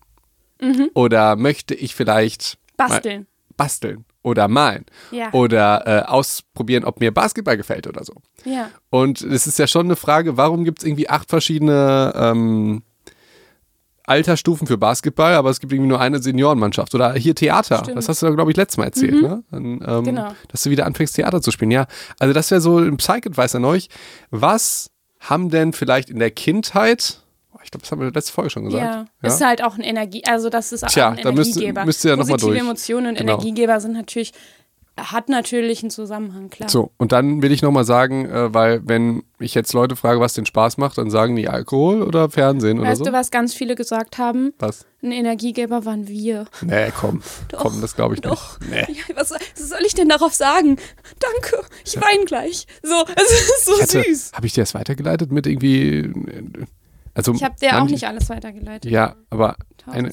Oder 0.94 1.34
möchte 1.34 1.74
ich 1.74 1.96
vielleicht 1.96 2.56
Basteln. 2.76 3.26
basteln 3.56 4.04
oder 4.22 4.46
malen? 4.46 4.86
Ja. 5.10 5.32
Oder 5.32 5.86
äh, 5.86 6.02
ausprobieren, 6.06 6.84
ob 6.84 7.00
mir 7.00 7.12
Basketball 7.12 7.56
gefällt 7.56 7.88
oder 7.88 8.04
so. 8.04 8.14
Ja. 8.44 8.70
Und 8.88 9.22
es 9.22 9.48
ist 9.48 9.58
ja 9.58 9.66
schon 9.66 9.86
eine 9.86 9.96
Frage, 9.96 10.36
warum 10.36 10.64
gibt 10.64 10.78
es 10.78 10.84
irgendwie 10.84 11.08
acht 11.08 11.30
verschiedene 11.30 12.12
ähm, 12.14 12.84
Altersstufen 14.12 14.66
für 14.66 14.78
Basketball, 14.78 15.34
aber 15.34 15.50
es 15.50 15.58
gibt 15.60 15.72
irgendwie 15.72 15.88
nur 15.88 16.00
eine 16.00 16.20
Seniorenmannschaft. 16.22 16.94
Oder 16.94 17.14
hier 17.14 17.34
Theater. 17.34 17.78
Stimmt. 17.78 17.96
Das 17.96 18.08
hast 18.08 18.22
du, 18.22 18.34
glaube 18.34 18.50
ich, 18.50 18.56
letztes 18.56 18.76
Mal 18.78 18.84
erzählt, 18.84 19.20
ne? 19.22 19.42
Dann, 19.50 19.80
ähm, 19.86 20.04
Genau. 20.04 20.32
Dass 20.48 20.62
du 20.62 20.70
wieder 20.70 20.86
anfängst, 20.86 21.16
Theater 21.16 21.40
zu 21.40 21.50
spielen. 21.50 21.70
Ja, 21.70 21.86
also 22.18 22.32
das 22.34 22.50
wäre 22.50 22.60
so 22.60 22.78
ein 22.78 22.96
Psych-Advice 22.98 23.54
an 23.56 23.64
euch. 23.64 23.88
Was 24.30 24.90
haben 25.20 25.50
denn 25.50 25.72
vielleicht 25.72 26.10
in 26.10 26.18
der 26.18 26.30
Kindheit, 26.30 27.18
ich 27.64 27.70
glaube, 27.70 27.82
das 27.82 27.92
haben 27.92 28.00
wir 28.00 28.06
in 28.08 28.12
der 28.12 28.18
letzten 28.20 28.32
Folge 28.34 28.50
schon 28.50 28.64
gesagt. 28.64 28.82
Ja. 28.84 29.28
Ist 29.28 29.40
halt 29.44 29.62
auch 29.62 29.76
ein 29.76 29.82
Energie, 29.82 30.22
also 30.26 30.48
das 30.50 30.72
ist 30.72 30.84
auch 30.84 30.88
Tja, 30.88 31.10
ein 31.10 31.22
da 31.22 31.30
müsst- 31.32 31.50
Energiegeber. 31.56 31.84
müsst 31.84 32.04
ihr 32.04 32.10
ja 32.10 32.16
noch 32.16 32.24
mal 32.26 32.32
Positive 32.32 32.50
durch. 32.50 32.60
Emotionen 32.60 33.06
und 33.08 33.18
Genau. 33.18 33.32
Energiegeber 33.34 33.80
sind 33.80 33.92
natürlich, 33.92 34.32
hat 34.98 35.28
natürlich 35.28 35.82
einen 35.82 35.90
Zusammenhang, 35.90 36.50
klar. 36.50 36.68
So, 36.68 36.92
und 36.98 37.12
dann 37.12 37.42
will 37.42 37.50
ich 37.50 37.62
nochmal 37.62 37.84
sagen, 37.84 38.26
äh, 38.26 38.52
weil 38.52 38.82
wenn 38.86 39.22
ich 39.38 39.54
jetzt 39.54 39.72
Leute 39.72 39.96
frage, 39.96 40.20
was 40.20 40.34
den 40.34 40.44
Spaß 40.44 40.76
macht, 40.76 40.98
dann 40.98 41.10
sagen 41.10 41.34
die 41.34 41.48
Alkohol 41.48 42.02
oder 42.02 42.28
Fernsehen 42.28 42.78
oder 42.78 42.90
weißt 42.90 42.98
so. 42.98 43.04
du, 43.06 43.12
was 43.12 43.30
ganz 43.30 43.54
viele 43.54 43.74
gesagt 43.74 44.18
haben? 44.18 44.52
Was? 44.58 44.84
Ein 45.02 45.12
Energiegeber 45.12 45.84
waren 45.84 46.06
wir. 46.08 46.46
Nee, 46.60 46.92
komm. 46.94 47.22
komm, 47.52 47.80
das 47.80 47.96
glaube 47.96 48.14
ich 48.14 48.20
Doch. 48.20 48.60
nicht. 48.60 48.70
Nee. 48.70 48.96
Ja, 49.08 49.16
was, 49.16 49.30
was 49.30 49.68
soll 49.68 49.80
ich 49.84 49.94
denn 49.94 50.08
darauf 50.08 50.34
sagen? 50.34 50.76
Danke, 51.18 51.64
ich 51.84 51.96
weine 52.00 52.24
gleich. 52.24 52.66
So, 52.82 53.04
es 53.16 53.30
ist 53.30 53.64
so 53.64 53.80
hatte, 53.80 54.02
süß. 54.04 54.32
Habe 54.34 54.46
ich 54.46 54.52
dir 54.52 54.62
das 54.62 54.74
weitergeleitet 54.74 55.32
mit 55.32 55.46
irgendwie. 55.46 56.12
Also 57.14 57.34
Ich 57.34 57.42
habe 57.44 57.54
dir 57.60 57.80
auch 57.80 57.86
nicht 57.86 58.06
alles 58.06 58.28
weitergeleitet. 58.30 58.90
Ja, 58.90 59.16
aber 59.28 59.56
eine, 59.86 60.10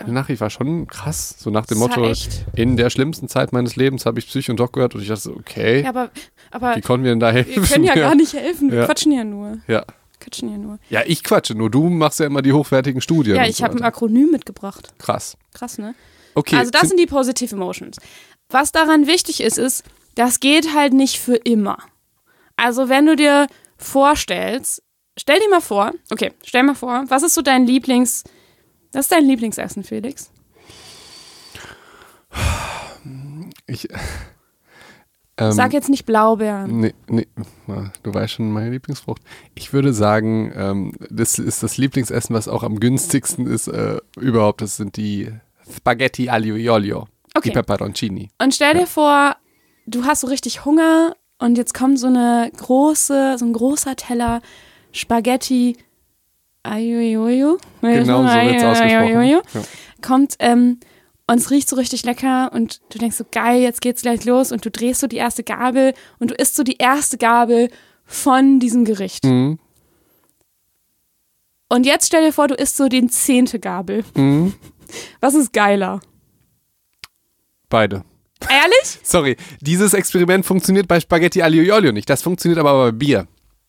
eine. 0.00 0.12
Nachricht 0.12 0.40
war 0.40 0.50
schon 0.50 0.86
krass. 0.86 1.34
So 1.38 1.48
nach 1.50 1.64
dem 1.64 1.80
Das 1.80 1.96
Motto. 1.96 2.12
In 2.54 2.76
der 2.76 2.90
schlimmsten 2.90 3.28
Zeit 3.28 3.52
meines 3.52 3.76
Lebens 3.76 4.04
habe 4.04 4.18
ich 4.18 4.26
Psych 4.26 4.50
und 4.50 4.58
Doc 4.58 4.74
gehört 4.74 4.94
und 4.94 5.00
ich 5.00 5.08
dachte 5.08 5.22
so, 5.22 5.32
okay, 5.32 5.82
Ja, 5.82 5.88
aber, 5.88 6.10
aber 6.50 6.76
wie 6.76 6.80
konnten 6.82 7.04
wir 7.04 7.12
denn 7.12 7.20
da 7.20 7.30
helfen? 7.30 7.54
wir 7.56 7.62
können 7.62 7.84
ja 7.84 7.94
gar 7.94 8.14
nicht 8.14 8.34
helfen. 8.34 8.70
Wir 8.70 8.80
Ja. 8.80 8.84
quatschen 8.86 9.12
ja 9.12 9.24
nur. 9.24 9.58
Ja. 9.66 9.84
Quatschen 10.20 10.50
ja 10.52 10.58
nur. 10.58 10.78
ja, 10.90 11.00
ich 11.06 11.24
quatsche, 11.24 11.54
nur 11.54 11.70
du 11.70 11.88
machst 11.88 12.20
ja 12.20 12.26
immer 12.26 12.42
die 12.42 12.52
hochwertigen 12.52 13.00
Studien. 13.00 13.34
Ja, 13.36 13.46
ich 13.46 13.56
so 13.56 13.64
habe 13.64 13.76
ein. 13.78 13.82
Akronym 13.82 14.30
mitgebracht. 14.30 14.92
Krass. 14.98 15.36
Krass, 15.54 15.78
ne? 15.78 15.94
Okay, 16.34 16.56
also 16.56 16.70
das 16.70 16.88
sind 16.88 17.00
die 17.00 17.06
Positive 17.06 17.54
Emotions. 17.54 17.96
Was 18.48 18.70
daran 18.72 19.06
wichtig 19.06 19.40
ist, 19.42 19.58
ist, 19.58 19.84
das 20.14 20.38
geht 20.40 20.74
halt 20.74 20.92
nicht 20.92 21.18
für 21.18 21.34
immer. 21.36 21.78
Also 22.56 22.88
wenn 22.88 23.06
du 23.06 23.16
dir 23.16 23.46
vorstellst, 23.78 24.82
stell 25.16 25.38
dir 25.38 25.48
mal 25.48 25.60
vor, 25.60 25.92
okay, 26.10 26.32
stell 26.44 26.62
mal 26.62 26.74
vor, 26.74 27.04
was 27.08 27.22
ist 27.22 27.34
so 27.34 27.42
dein 27.42 27.66
Lieblings, 27.66 28.24
was 28.92 29.06
ist 29.06 29.12
dein 29.12 29.24
Lieblingsessen, 29.24 29.84
Felix? 29.84 30.30
ich, 33.66 33.88
ähm, 35.38 35.52
Sag 35.52 35.72
jetzt 35.72 35.88
nicht 35.88 36.04
Blaubeeren. 36.04 36.80
Nee, 36.80 36.94
nee, 37.08 37.26
du 38.02 38.14
weißt 38.14 38.34
schon 38.34 38.52
meine 38.52 38.70
Lieblingsfrucht. 38.70 39.22
Ich 39.54 39.72
würde 39.72 39.92
sagen, 39.92 40.52
ähm, 40.54 40.92
das 41.10 41.38
ist 41.38 41.62
das 41.62 41.78
Lieblingsessen, 41.78 42.34
was 42.34 42.48
auch 42.48 42.62
am 42.62 42.78
günstigsten 42.78 43.46
ist 43.46 43.68
äh, 43.68 43.98
überhaupt. 44.18 44.60
Das 44.60 44.76
sind 44.76 44.96
die 44.96 45.30
Spaghetti 45.74 46.28
aglio 46.28 46.56
e 46.56 46.68
olio. 46.68 47.08
Okay. 47.34 47.48
Die 47.48 47.54
Peperoncini. 47.54 48.30
Und 48.38 48.54
stell 48.54 48.74
dir 48.74 48.86
vor, 48.86 49.36
du 49.86 50.04
hast 50.04 50.20
so 50.20 50.26
richtig 50.26 50.66
Hunger 50.66 51.16
und 51.38 51.56
jetzt 51.56 51.72
kommt 51.72 51.98
so 51.98 52.08
eine 52.08 52.52
große, 52.54 53.36
so 53.38 53.44
ein 53.46 53.54
großer 53.54 53.96
Teller 53.96 54.42
Spaghetti 54.92 55.76
Aioioio. 56.62 57.58
Genau 57.80 58.22
so 58.22 58.28
wird's 58.28 58.62
ausgesprochen. 58.62 59.26
Ja. 59.26 59.42
Kommt 60.00 60.36
ähm, 60.38 60.78
und 61.26 61.38
es 61.38 61.50
riecht 61.50 61.68
so 61.68 61.76
richtig 61.76 62.04
lecker 62.04 62.52
und 62.52 62.80
du 62.90 62.98
denkst 62.98 63.16
so, 63.16 63.24
geil, 63.30 63.62
jetzt 63.62 63.80
geht's 63.80 64.02
gleich 64.02 64.24
los 64.24 64.52
und 64.52 64.64
du 64.64 64.70
drehst 64.70 65.00
so 65.00 65.06
die 65.06 65.16
erste 65.16 65.42
Gabel 65.42 65.94
und 66.18 66.30
du 66.30 66.34
isst 66.34 66.56
so 66.56 66.62
die 66.62 66.76
erste 66.76 67.16
Gabel 67.16 67.70
von 68.04 68.60
diesem 68.60 68.84
Gericht. 68.84 69.24
Mhm. 69.24 69.58
Und 71.68 71.86
jetzt 71.86 72.08
stell 72.08 72.24
dir 72.24 72.32
vor, 72.32 72.48
du 72.48 72.54
isst 72.54 72.76
so 72.76 72.88
den 72.88 73.08
zehnte 73.08 73.58
Gabel. 73.58 74.04
Mhm. 74.14 74.52
Was 75.20 75.34
ist 75.34 75.52
geiler? 75.52 76.00
Beide. 77.70 78.04
Ehrlich? 78.50 78.98
Sorry, 79.02 79.36
dieses 79.60 79.94
Experiment 79.94 80.44
funktioniert 80.44 80.86
bei 80.86 81.00
Spaghetti 81.00 81.40
aglio 81.40 81.62
e 81.62 81.72
olio 81.72 81.92
nicht. 81.92 82.10
Das 82.10 82.20
funktioniert 82.20 82.58
aber 82.58 82.84
bei 82.84 82.92
Bier. 82.92 83.26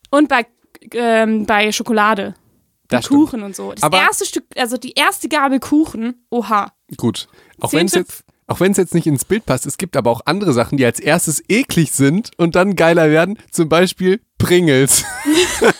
Und 0.10 0.28
bei, 0.28 0.46
ähm, 0.94 1.46
bei 1.46 1.72
Schokolade. 1.72 2.36
Das 2.88 3.08
Kuchen 3.08 3.42
und 3.44 3.56
so. 3.56 3.72
Das 3.74 3.82
Aber- 3.84 3.98
erste 3.98 4.26
Stück, 4.26 4.46
also 4.56 4.78
die 4.78 4.92
erste 4.94 5.28
Gabel 5.30 5.60
Kuchen, 5.60 6.26
oha. 6.30 6.72
stimmt. 6.86 6.98
Gut. 7.00 7.28
Auch 7.62 7.74
wenn 7.74 7.88
es 7.88 7.94
jetzt, 7.94 8.24
auch 8.48 8.60
wenn 8.60 8.72
es 8.72 8.78
jetzt 8.78 8.94
nicht 8.94 9.08
ins 9.08 9.26
Bild 9.26 9.46
passt, 9.46 9.66
es 9.66 9.78
gibt 9.78 9.96
aber 9.98 10.12
auch 10.12 10.22
andere 10.26 10.54
Sachen, 10.54 10.78
die 10.78 10.86
als 10.86 11.00
erstes 11.00 11.42
eklig 11.50 11.92
sind 11.94 12.32
und 12.38 12.56
dann 12.56 12.76
geiler 12.76 13.10
werden. 13.10 13.40
Zum 13.52 13.70
Beispiel 13.70 14.22
Pringles. 14.38 15.06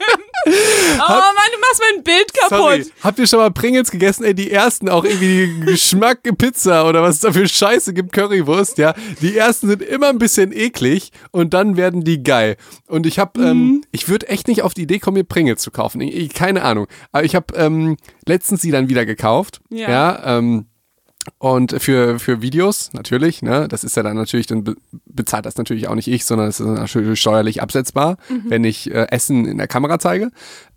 Oh 0.46 1.08
Mann, 1.08 1.50
du 1.52 1.60
machst 1.60 1.82
mein 1.94 2.02
Bild 2.02 2.32
kaputt. 2.34 2.58
Sorry. 2.58 2.86
Habt 3.02 3.18
ihr 3.18 3.26
schon 3.26 3.38
mal 3.40 3.50
Pringles 3.50 3.90
gegessen? 3.90 4.24
Ey, 4.24 4.34
die 4.34 4.50
ersten 4.50 4.88
auch 4.88 5.04
irgendwie 5.04 5.60
Geschmack 5.66 6.20
Pizza 6.38 6.88
oder 6.88 7.02
was 7.02 7.16
es 7.16 7.20
da 7.20 7.32
für 7.32 7.46
Scheiße 7.46 7.92
gibt, 7.92 8.12
Currywurst, 8.12 8.78
ja. 8.78 8.94
Die 9.20 9.36
ersten 9.36 9.68
sind 9.68 9.82
immer 9.82 10.08
ein 10.08 10.18
bisschen 10.18 10.52
eklig 10.52 11.10
und 11.30 11.52
dann 11.54 11.76
werden 11.76 12.04
die 12.04 12.22
geil. 12.22 12.56
Und 12.86 13.06
ich 13.06 13.18
habe, 13.18 13.40
ähm, 13.40 13.50
Mhm. 13.60 13.84
ich 13.92 14.08
würde 14.08 14.28
echt 14.28 14.48
nicht 14.48 14.62
auf 14.62 14.72
die 14.74 14.82
Idee 14.82 14.98
kommen, 14.98 15.18
mir 15.18 15.24
Pringles 15.24 15.60
zu 15.60 15.70
kaufen. 15.70 16.00
Ich, 16.00 16.14
ich, 16.16 16.34
keine 16.34 16.62
Ahnung. 16.62 16.86
Aber 17.12 17.24
ich 17.24 17.34
habe 17.34 17.54
ähm, 17.56 17.96
letztens 18.26 18.62
sie 18.62 18.70
dann 18.70 18.88
wieder 18.88 19.04
gekauft. 19.04 19.60
Ja. 19.68 19.90
ja 19.90 20.38
ähm, 20.38 20.66
und 21.38 21.80
für, 21.82 22.18
für 22.18 22.40
Videos 22.40 22.90
natürlich, 22.94 23.42
ne? 23.42 23.68
Das 23.68 23.84
ist 23.84 23.94
ja 23.96 24.02
dann 24.02 24.16
natürlich, 24.16 24.46
dann 24.46 24.64
be 24.64 24.76
bezahlt 25.04 25.44
das 25.44 25.56
natürlich 25.56 25.86
auch 25.88 25.94
nicht 25.94 26.08
ich, 26.08 26.24
sondern 26.24 26.48
es 26.48 26.60
ist 26.60 26.66
natürlich 26.66 27.20
steuerlich 27.20 27.60
absetzbar, 27.62 28.16
Mhm. 28.28 28.44
wenn 28.48 28.64
ich 28.64 28.90
äh, 28.90 29.06
Essen 29.10 29.44
in 29.44 29.58
der 29.58 29.68
Kamera 29.68 29.98
zeige. 29.98 30.30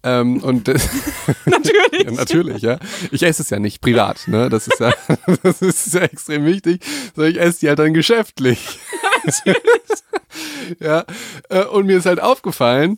Ähm, 0.03 0.43
und 0.43 0.67
Natürlich. 1.45 2.03
ja, 2.03 2.11
natürlich, 2.11 2.61
ja. 2.61 2.77
Ich 3.11 3.23
esse 3.23 3.41
es 3.41 3.49
ja 3.51 3.59
nicht 3.59 3.79
privat, 3.81 4.27
ne? 4.27 4.49
Das 4.49 4.67
ist 4.67 4.79
ja, 4.81 4.93
das 5.43 5.61
ist 5.61 5.93
ja 5.93 6.01
extrem 6.01 6.45
wichtig. 6.45 6.83
Sondern 7.15 7.31
ich 7.31 7.39
esse 7.39 7.59
die 7.61 7.69
halt 7.69 7.79
dann 7.79 7.93
geschäftlich. 7.93 8.79
ja. 10.79 11.05
äh, 11.49 11.63
Und 11.65 11.85
mir 11.85 11.97
ist 11.97 12.05
halt 12.05 12.21
aufgefallen, 12.21 12.97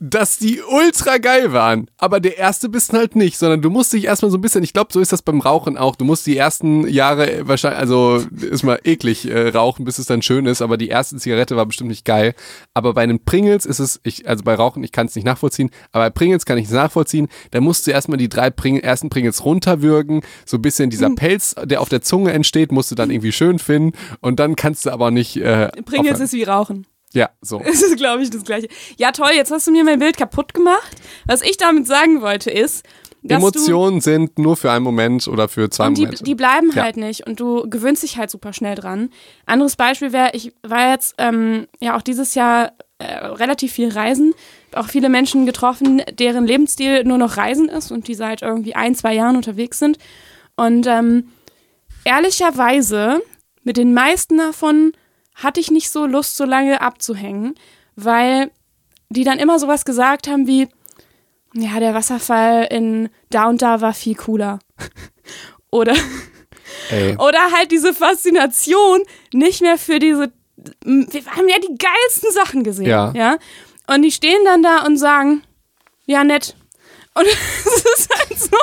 dass 0.00 0.38
die 0.38 0.60
ultra 0.62 1.18
geil 1.18 1.52
waren. 1.52 1.90
Aber 1.96 2.20
der 2.20 2.38
erste 2.38 2.68
Bissen 2.68 2.96
halt 2.96 3.16
nicht, 3.16 3.36
sondern 3.36 3.62
du 3.62 3.70
musst 3.70 3.92
dich 3.92 4.04
erstmal 4.04 4.30
so 4.30 4.38
ein 4.38 4.40
bisschen, 4.40 4.62
ich 4.62 4.72
glaube, 4.72 4.92
so 4.92 5.00
ist 5.00 5.12
das 5.12 5.22
beim 5.22 5.40
Rauchen 5.40 5.76
auch. 5.76 5.96
Du 5.96 6.04
musst 6.04 6.26
die 6.26 6.36
ersten 6.36 6.86
Jahre 6.86 7.48
wahrscheinlich, 7.48 7.80
also 7.80 8.22
ist 8.40 8.62
mal 8.62 8.78
eklig 8.84 9.28
äh, 9.28 9.48
rauchen, 9.48 9.84
bis 9.84 9.98
es 9.98 10.06
dann 10.06 10.22
schön 10.22 10.46
ist, 10.46 10.62
aber 10.62 10.76
die 10.76 10.88
erste 10.88 11.16
Zigarette 11.16 11.56
war 11.56 11.66
bestimmt 11.66 11.90
nicht 11.90 12.04
geil. 12.04 12.34
Aber 12.74 12.94
bei 12.94 13.02
einem 13.02 13.18
Pringles 13.18 13.66
ist 13.66 13.80
es, 13.80 14.00
ich, 14.04 14.28
also 14.28 14.44
bei 14.44 14.54
Rauchen, 14.54 14.84
ich 14.84 14.92
kann 14.92 15.06
es 15.06 15.16
nicht 15.16 15.24
nachvollziehen, 15.24 15.70
aber 15.90 16.04
bei 16.04 16.10
Pringles 16.10 16.46
kann 16.46 16.58
ich 16.58 16.66
es 16.66 16.72
nachvollziehen. 16.72 17.26
Da 17.50 17.60
musst 17.60 17.86
du 17.86 17.90
erstmal 17.90 18.18
die 18.18 18.28
drei 18.28 18.50
Pring 18.50 18.78
ersten 18.78 19.10
Pringles 19.10 19.44
runterwürgen, 19.44 20.22
so 20.46 20.58
ein 20.58 20.62
bisschen 20.62 20.90
dieser 20.90 21.10
Pelz, 21.10 21.56
der 21.64 21.80
auf 21.80 21.88
der 21.88 22.02
Zunge 22.02 22.32
entsteht, 22.32 22.70
musst 22.70 22.92
du 22.92 22.94
dann 22.94 23.10
irgendwie 23.10 23.32
schön 23.32 23.58
finden 23.58 23.96
und 24.20 24.38
dann 24.38 24.54
kannst 24.54 24.86
du 24.86 24.90
aber 24.90 25.10
nicht. 25.10 25.36
Äh, 25.36 25.70
Pringles 25.82 26.12
aufhören. 26.12 26.22
ist 26.22 26.32
wie 26.34 26.44
Rauchen. 26.44 26.86
Ja, 27.14 27.30
so. 27.40 27.58
Das 27.64 27.82
ist, 27.82 27.96
glaube 27.96 28.22
ich, 28.22 28.30
das 28.30 28.44
Gleiche. 28.44 28.68
Ja, 28.96 29.12
toll, 29.12 29.30
jetzt 29.34 29.50
hast 29.50 29.66
du 29.66 29.70
mir 29.72 29.84
mein 29.84 29.98
Bild 29.98 30.16
kaputt 30.16 30.54
gemacht. 30.54 30.96
Was 31.26 31.42
ich 31.42 31.56
damit 31.56 31.86
sagen 31.86 32.20
wollte, 32.20 32.50
ist, 32.50 32.84
dass 33.22 33.38
Emotionen 33.38 34.00
sind 34.00 34.38
nur 34.38 34.56
für 34.56 34.70
einen 34.70 34.84
Moment 34.84 35.26
oder 35.26 35.48
für 35.48 35.68
zwei. 35.70 35.88
Und 35.88 35.98
die, 35.98 36.02
Momente. 36.02 36.24
die 36.24 36.34
bleiben 36.34 36.70
Ja. 36.72 36.84
halt 36.84 36.96
nicht 36.96 37.26
und 37.26 37.40
du 37.40 37.68
gewöhnst 37.68 38.02
dich 38.04 38.16
halt 38.16 38.30
super 38.30 38.52
schnell 38.52 38.76
dran. 38.76 39.10
Anderes 39.44 39.74
Beispiel 39.76 40.12
wäre, 40.12 40.30
ich 40.34 40.52
war 40.62 40.90
jetzt 40.92 41.14
ähm, 41.18 41.66
ja 41.80 41.96
auch 41.96 42.02
dieses 42.02 42.34
Jahr 42.36 42.72
äh, 42.98 43.04
relativ 43.26 43.72
viel 43.72 43.90
reisen, 43.90 44.34
auch 44.72 44.86
viele 44.86 45.08
Menschen 45.08 45.46
getroffen, 45.46 46.02
deren 46.12 46.46
Lebensstil 46.46 47.04
nur 47.04 47.18
noch 47.18 47.36
Reisen 47.36 47.68
ist 47.68 47.90
und 47.90 48.06
die 48.06 48.14
seit 48.14 48.42
irgendwie 48.42 48.74
ein, 48.76 48.94
zwei 48.94 49.14
Jahren 49.14 49.34
unterwegs 49.36 49.78
sind. 49.80 49.98
Und 50.56 50.86
ähm, 50.86 51.28
ehrlicherweise, 52.04 53.22
mit 53.64 53.76
den 53.76 53.94
meisten 53.94 54.38
davon 54.38 54.92
hatte 55.38 55.60
ich 55.60 55.70
nicht 55.70 55.90
so 55.90 56.06
Lust, 56.06 56.36
so 56.36 56.44
lange 56.44 56.80
abzuhängen, 56.80 57.54
weil 57.96 58.50
die 59.08 59.24
dann 59.24 59.38
immer 59.38 59.58
sowas 59.58 59.84
gesagt 59.84 60.28
haben 60.28 60.46
wie, 60.46 60.68
ja, 61.54 61.80
der 61.80 61.94
Wasserfall 61.94 62.66
in 62.70 63.08
da 63.30 63.48
und 63.48 63.62
da 63.62 63.80
war 63.80 63.94
viel 63.94 64.14
cooler. 64.14 64.58
Oder, 65.70 65.94
Ey. 66.90 67.14
oder 67.18 67.52
halt 67.52 67.70
diese 67.72 67.92
Faszination 67.92 69.02
nicht 69.34 69.60
mehr 69.60 69.76
für 69.76 69.98
diese, 69.98 70.32
wir 70.56 71.26
haben 71.26 71.46
ja 71.46 71.58
die 71.58 71.76
geilsten 71.76 72.32
Sachen 72.32 72.64
gesehen. 72.64 72.88
Ja. 72.88 73.12
ja? 73.14 73.38
Und 73.86 74.00
die 74.00 74.10
stehen 74.10 74.42
dann 74.46 74.62
da 74.62 74.86
und 74.86 74.96
sagen, 74.96 75.42
ja, 76.06 76.24
nett. 76.24 76.56
Und 77.18 77.26
es 77.66 77.84
ist 78.00 78.08
halt 78.16 78.38
so. 78.38 78.56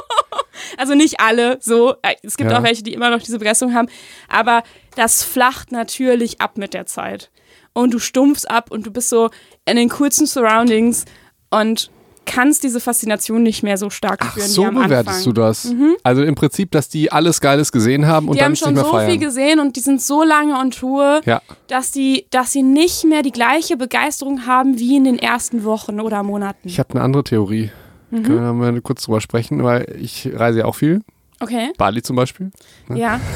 Also 0.78 0.94
nicht 0.96 1.20
alle 1.20 1.58
so. 1.62 1.96
Es 2.24 2.38
gibt 2.38 2.52
Ja. 2.52 2.60
auch 2.60 2.64
welche, 2.64 2.84
die 2.84 2.94
immer 2.94 3.10
noch 3.10 3.22
diese 3.22 3.40
Begeisterung 3.40 3.74
haben. 3.74 3.88
Aber 4.30 4.64
das 4.96 5.24
flacht 5.24 5.72
natürlich 5.72 6.42
ab 6.42 6.58
mit 6.58 6.74
der 6.74 6.86
Zeit. 6.86 7.32
Und 7.74 7.94
du 7.94 8.00
stumpfst 8.00 8.50
ab 8.50 8.72
und 8.72 8.86
du 8.86 8.92
bist 8.92 9.10
so 9.10 9.30
in 9.66 9.76
den 9.76 9.90
coolsten 9.90 10.26
Surroundings 10.28 11.06
und 11.50 11.92
kannst 12.26 12.64
diese 12.64 12.80
Faszination 12.80 13.44
nicht 13.44 13.62
mehr 13.62 13.78
so 13.78 13.90
stark 13.92 14.20
Ach, 14.24 14.32
spüren 14.32 14.48
so 14.48 14.64
bewertest. 14.72 15.20
Mhm. 15.20 15.24
du 15.26 15.34
das. 15.42 15.68
Also 16.02 16.24
im 16.24 16.34
Prinzip, 16.34 16.72
dass 16.72 16.90
die 16.90 17.12
alles 17.12 17.40
Geiles 17.40 17.72
gesehen 17.72 18.08
haben 18.08 18.28
und 18.30 18.36
Die 18.36 18.40
dann 18.40 18.46
haben 18.46 18.54
es 18.54 18.62
nicht 18.62 18.66
schon 18.66 18.74
mehr 18.74 18.84
so 18.84 18.92
feiern. 18.92 19.12
viel 19.12 19.20
gesehen 19.20 19.60
und 19.60 19.76
die 19.76 19.82
sind 19.82 20.02
so 20.02 20.24
lange 20.24 20.58
on 20.58 20.72
Tour, 20.72 21.22
Ja. 21.26 21.42
dass, 21.68 21.92
die, 21.92 22.26
dass 22.32 22.52
sie 22.52 22.64
nicht 22.64 23.04
mehr 23.04 23.22
die 23.22 23.32
gleiche 23.32 23.78
Begeisterung 23.78 24.48
haben 24.48 24.80
wie 24.80 24.96
in 24.96 25.04
den 25.04 25.20
ersten 25.20 25.64
Wochen 25.66 26.00
oder 26.00 26.24
Monaten. 26.24 26.68
Ich 26.68 26.80
habe 26.80 26.90
eine 26.96 27.02
andere 27.04 27.24
Theorie. 27.24 27.70
Mhm. 28.20 28.24
Können 28.24 28.42
wir 28.44 28.54
mal 28.72 28.82
kurz 28.82 29.04
drüber 29.04 29.22
sprechen, 29.22 29.64
weil 29.64 29.96
ich 30.00 30.30
reise 30.34 30.60
ja 30.60 30.66
auch 30.66 30.76
viel. 30.76 31.02
Okay, 31.40 31.72
Bali 31.78 32.02
zum 32.02 32.16
Beispiel. 32.16 32.52
ja. 32.94 33.20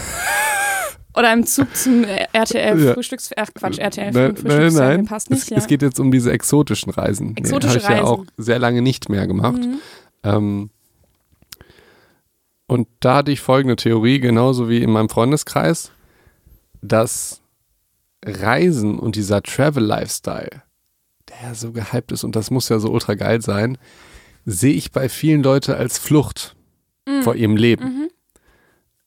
Oder 1.16 1.34
im 1.34 1.46
Zug 1.46 1.76
zum 1.76 2.04
äh, 2.04 2.28
RTL 2.34 2.80
Ja. 2.80 2.94
Frühstücks... 2.94 3.32
Ach 3.36 3.50
Quatsch, 3.54 3.80
RTL 3.80 4.12
Nein, 4.12 4.14
nein, 4.14 4.36
Frühstücksfernsehen 4.36 4.88
nein. 4.88 5.06
passt 5.06 5.30
nicht, 5.32 5.42
es, 5.42 5.50
ja. 5.50 5.58
es 5.58 5.68
geht 5.68 5.82
jetzt 5.82 6.00
um 6.00 6.12
diese 6.12 6.32
exotischen 6.32 6.92
Reisen. 6.92 7.36
Exotische 7.36 7.82
Habe 7.84 7.94
ich 7.94 8.00
ja 8.00 8.04
auch 8.04 8.20
Reisen. 8.20 8.32
sehr 8.38 8.60
lange 8.60 8.82
nicht 8.84 9.10
mehr 9.10 9.26
gemacht. 9.28 9.58
Mhm. 9.58 9.80
Ähm, 10.24 10.70
und 12.68 12.88
da 13.00 13.16
hatte 13.18 13.32
ich 13.32 13.42
folgende 13.42 13.76
Theorie, 13.76 14.20
genauso 14.20 14.70
wie 14.70 14.84
in 14.84 14.92
meinem 14.92 15.10
Freundeskreis, 15.10 15.92
dass 16.82 17.42
Reisen 18.24 19.00
und 19.00 19.16
dieser 19.16 19.42
Travel-Lifestyle, 19.42 20.62
der 21.28 21.50
ja 21.50 21.56
so 21.56 21.72
gehypt 21.72 22.12
ist 22.12 22.24
und 22.24 22.36
das 22.36 22.52
muss 22.52 22.70
ja 22.70 22.78
so 22.80 22.92
ultra 22.92 23.16
geil 23.16 23.42
sein, 23.42 23.78
sehe 24.50 24.74
ich 24.74 24.92
bei 24.92 25.10
vielen 25.10 25.44
Leuten 25.44 25.72
als 25.72 25.98
Flucht 25.98 26.56
vor 27.24 27.36
ihrem 27.36 27.56
Leben. 27.56 28.10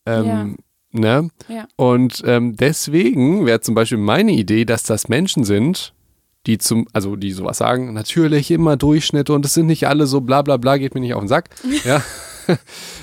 Ähm, 0.07 0.57
ne? 0.91 1.31
Ja. 1.49 1.67
Und 1.77 2.23
ähm, 2.27 2.57
deswegen 2.57 3.47
wäre 3.47 3.61
zum 3.61 3.75
Beispiel 3.75 3.99
meine 3.99 4.33
Idee, 4.33 4.65
dass 4.65 4.83
das 4.83 5.09
Menschen 5.09 5.45
sind, 5.45 5.95
die 6.47 6.59
zum, 6.59 6.87
also 6.93 7.15
die 7.17 7.31
sowas 7.33 7.59
sagen, 7.59 7.93
natürlich 7.93 8.51
immer 8.51 8.77
Durchschnitte 8.77 9.33
und 9.33 9.45
es 9.45 9.55
sind 9.55 9.67
nicht 9.67 9.87
alle 9.87 10.07
so 10.07 10.21
bla 10.21 10.43
bla 10.43 10.57
bla, 10.57 10.77
geht 10.79 10.95
mir 10.95 11.01
nicht 11.01 11.15
auf 11.15 11.23
den 11.23 11.29
Sack. 11.29 11.51
ja. 11.85 12.03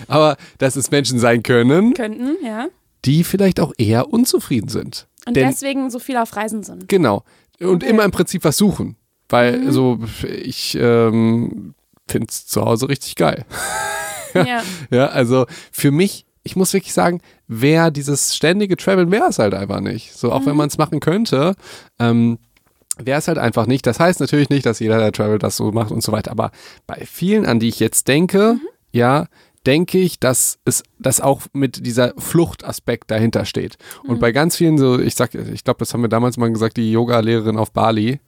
Aber 0.08 0.36
dass 0.58 0.76
es 0.76 0.92
Menschen 0.92 1.18
sein 1.20 1.44
können, 1.44 1.94
Könnten, 1.94 2.36
ja. 2.44 2.68
die 3.06 3.24
vielleicht 3.24 3.62
auch 3.62 3.72
eher 3.78 4.12
unzufrieden 4.12 4.68
sind. 4.68 5.08
Und 5.26 5.38
Denn- 5.38 5.48
deswegen 5.48 5.90
so 5.90 6.00
viel 6.00 6.18
auf 6.18 6.36
Reisen 6.36 6.64
sind. 6.64 6.90
Genau. 6.90 7.24
Und 7.62 7.84
Okay. 7.84 7.90
immer 7.90 8.04
im 8.04 8.12
Prinzip 8.12 8.44
was 8.44 8.58
suchen. 8.58 8.98
Weil 9.30 9.60
Mhm. 9.60 9.72
so, 9.72 10.00
ich 10.44 10.78
ähm, 10.80 11.74
finde 12.10 12.28
es 12.30 12.48
zu 12.48 12.64
Hause 12.64 12.90
richtig 12.90 13.16
geil. 13.16 13.46
ja. 14.34 14.62
Ja, 14.90 15.08
also 15.08 15.46
für 15.72 15.92
mich, 15.92 16.26
ich 16.44 16.56
muss 16.56 16.74
wirklich 16.74 16.94
sagen, 16.94 17.22
wer 17.48 17.92
dieses 17.92 18.36
ständige 18.36 18.78
Traveln 18.78 19.12
wäre 19.12 19.28
es 19.28 19.40
halt 19.40 19.54
einfach 19.54 19.80
nicht. 19.80 20.14
So, 20.14 20.32
auch 20.32 20.46
wenn 20.46 20.56
man 20.56 20.68
es 20.68 20.78
machen 20.78 21.00
könnte, 21.00 21.56
ähm, 22.00 22.40
wäre 22.98 23.20
es 23.20 23.28
halt 23.28 23.38
einfach 23.38 23.66
nicht. 23.66 23.86
Das 23.88 24.00
heißt 24.00 24.20
natürlich 24.20 24.50
nicht, 24.50 24.66
dass 24.66 24.80
jeder, 24.80 24.98
der 24.98 25.12
Travel 25.12 25.40
das 25.40 25.58
so 25.58 25.72
macht 25.72 25.92
und 25.92 26.04
so 26.04 26.12
weiter. 26.12 26.32
Aber 26.32 26.52
bei 26.86 27.06
vielen, 27.06 27.46
an 27.46 27.60
die 27.60 27.70
ich 27.70 27.80
jetzt 27.80 28.08
denke, 28.08 28.58
ja, 28.92 29.28
denke 29.66 30.00
ich, 30.00 30.20
dass 30.20 30.60
es 30.66 30.84
dass 31.00 31.22
auch 31.22 31.42
mit 31.54 31.86
dieser 31.86 32.14
Fluchtaspekt 32.18 33.12
dahinter 33.12 33.46
steht. 33.46 33.78
Und 34.04 34.20
bei 34.20 34.32
ganz 34.32 34.56
vielen 34.56 34.78
so, 34.78 35.00
ich 35.00 35.16
sag, 35.16 35.34
ich 35.36 35.64
glaube, 35.64 35.80
das 35.80 35.94
haben 35.94 36.02
wir 36.02 36.10
damals 36.10 36.38
mal 36.38 36.52
gesagt, 36.52 36.78
die 36.78 36.92
Yoga-Lehrerin 36.92 37.58
auf 37.58 37.72
Bali, 37.72 38.20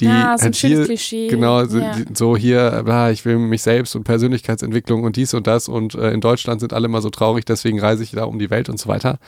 die 0.00 0.06
Ah, 0.06 0.36
so 0.38 0.42
ein 0.46 0.52
halt 0.52 0.56
hier, 0.56 0.84
Klischee. 0.84 1.28
genau, 1.28 1.64
so, 1.66 1.78
Ja. 1.78 1.94
so 2.14 2.36
hier, 2.36 2.84
ah, 2.86 3.10
ich 3.10 3.24
will 3.24 3.38
mich 3.38 3.62
selbst 3.62 3.94
und 3.96 4.04
Persönlichkeitsentwicklung 4.04 5.04
und 5.04 5.16
dies 5.16 5.34
und 5.34 5.46
das 5.46 5.68
und 5.68 5.94
äh, 5.94 6.12
in 6.12 6.20
Deutschland 6.20 6.60
sind 6.60 6.72
alle 6.72 6.86
immer 6.86 7.02
so 7.02 7.10
traurig, 7.10 7.44
deswegen 7.44 7.78
reise 7.80 8.02
ich 8.02 8.12
da 8.12 8.24
um 8.24 8.38
die 8.38 8.50
Welt 8.50 8.68
und 8.68 8.78
so 8.78 8.88
weiter. 8.88 9.18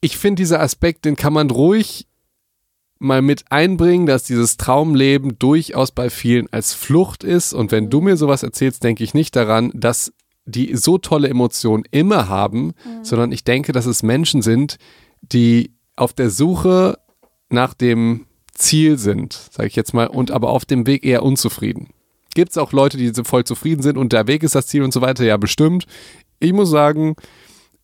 Ich 0.00 0.16
finde, 0.16 0.40
dieser 0.42 0.60
Aspekt, 0.60 1.04
den 1.04 1.16
kann 1.16 1.32
man 1.32 1.50
ruhig 1.50 2.06
mal 3.00 3.22
mit 3.22 3.50
einbringen, 3.50 4.06
dass 4.06 4.24
dieses 4.24 4.56
Traumleben 4.56 5.38
durchaus 5.38 5.92
bei 5.92 6.10
vielen 6.10 6.52
als 6.52 6.74
Flucht 6.74 7.22
ist. 7.24 7.52
Und 7.52 7.70
wenn 7.72 7.90
du 7.90 8.00
mir 8.00 8.16
sowas 8.16 8.42
erzählst, 8.42 8.82
denke 8.82 9.04
ich 9.04 9.14
nicht 9.14 9.36
daran, 9.36 9.70
dass 9.74 10.12
die 10.46 10.74
so 10.76 10.98
tolle 10.98 11.28
Emotionen 11.28 11.84
immer 11.90 12.28
haben, 12.28 12.72
sondern 13.02 13.32
ich 13.32 13.44
denke, 13.44 13.72
dass 13.72 13.86
es 13.86 14.02
Menschen 14.02 14.40
sind, 14.42 14.78
die 15.20 15.72
auf 15.94 16.12
der 16.12 16.30
Suche 16.30 16.98
nach 17.50 17.74
dem 17.74 18.24
Ziel 18.58 18.98
sind, 18.98 19.32
sage 19.50 19.68
ich 19.68 19.76
jetzt 19.76 19.94
mal, 19.94 20.06
und 20.06 20.30
aber 20.30 20.50
auf 20.50 20.64
dem 20.64 20.86
Weg 20.86 21.04
eher 21.04 21.22
unzufrieden. 21.22 21.88
Gibt 22.34 22.50
es 22.50 22.58
auch 22.58 22.72
Leute, 22.72 22.96
die 22.98 23.12
voll 23.24 23.44
zufrieden 23.44 23.82
sind 23.82 23.96
und 23.96 24.12
der 24.12 24.26
Weg 24.26 24.42
ist 24.42 24.54
das 24.54 24.66
Ziel 24.66 24.82
und 24.82 24.92
so 24.92 25.00
weiter? 25.00 25.24
Ja, 25.24 25.36
bestimmt. 25.36 25.86
Ich 26.40 26.52
muss 26.52 26.70
sagen, 26.70 27.16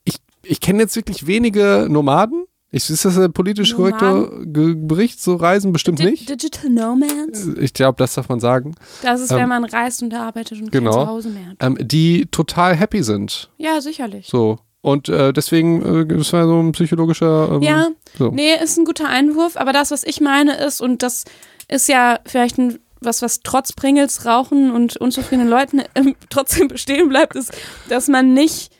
ich, 0.04 0.16
ich 0.42 0.60
kenne 0.60 0.80
jetzt 0.80 0.96
wirklich 0.96 1.26
wenige 1.26 1.86
Nomaden. 1.88 2.44
Ich, 2.70 2.90
ist 2.90 3.04
das 3.04 3.16
ein 3.16 3.32
politisch 3.32 3.76
korrekter 3.76 4.30
Bericht? 4.44 5.20
So 5.20 5.36
Reisen 5.36 5.72
bestimmt 5.72 6.00
Di 6.00 6.06
nicht. 6.06 6.28
Digital 6.28 6.70
Nomads? 6.70 7.46
Ich 7.60 7.72
glaube, 7.72 7.96
das 7.98 8.14
darf 8.14 8.28
man 8.28 8.40
sagen. 8.40 8.74
Das 9.02 9.20
ist, 9.20 9.30
Ähm, 9.30 9.38
wenn 9.38 9.48
man 9.48 9.64
reist 9.64 10.02
und 10.02 10.12
arbeitet 10.12 10.60
und 10.60 10.72
genau. 10.72 10.90
kein 10.90 11.06
Zuhause 11.06 11.28
mehr 11.30 11.46
hat. 11.50 11.56
Ähm, 11.60 11.78
die 11.80 12.26
total 12.26 12.74
happy 12.74 13.04
sind. 13.04 13.50
Ja, 13.58 13.80
sicherlich. 13.80 14.26
So. 14.26 14.58
Und 14.84 15.08
äh, 15.08 15.32
deswegen, 15.32 16.02
äh, 16.02 16.06
das 16.06 16.30
war 16.34 16.44
so 16.44 16.60
ein 16.60 16.72
psychologischer. 16.72 17.52
Ähm, 17.52 17.62
Ja, 17.62 17.88
so. 18.18 18.28
nee, 18.28 18.54
ist 18.62 18.76
ein 18.76 18.84
guter 18.84 19.08
Einwurf, 19.08 19.56
aber 19.56 19.72
das, 19.72 19.90
was 19.90 20.04
ich 20.04 20.20
meine, 20.20 20.58
ist, 20.58 20.82
und 20.82 21.02
das 21.02 21.24
ist 21.68 21.88
ja 21.88 22.18
vielleicht 22.26 22.58
ein, 22.58 22.78
was, 23.00 23.22
was 23.22 23.40
trotz 23.40 23.72
Pringles, 23.72 24.26
Rauchen 24.26 24.70
und 24.70 24.98
unzufriedenen 24.98 25.48
Leuten 25.48 25.80
ähm, 25.94 26.14
trotzdem 26.28 26.68
bestehen 26.68 27.08
bleibt, 27.08 27.34
ist, 27.34 27.56
dass 27.88 28.08
man 28.08 28.34
nicht, 28.34 28.72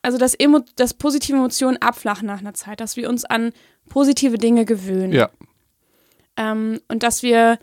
also 0.00 0.16
dass, 0.16 0.32
Emo 0.32 0.60
dass 0.76 0.94
positive 0.94 1.36
Emotionen 1.36 1.76
abflachen 1.76 2.26
nach 2.26 2.40
einer 2.40 2.54
Zeit, 2.54 2.80
dass 2.80 2.96
wir 2.96 3.10
uns 3.10 3.26
an 3.26 3.52
positive 3.90 4.38
Dinge 4.38 4.64
gewöhnen. 4.64 5.12
Ja. 5.12 5.28
Ähm, 6.38 6.80
und 6.88 7.02
dass 7.02 7.22
wir 7.22 7.58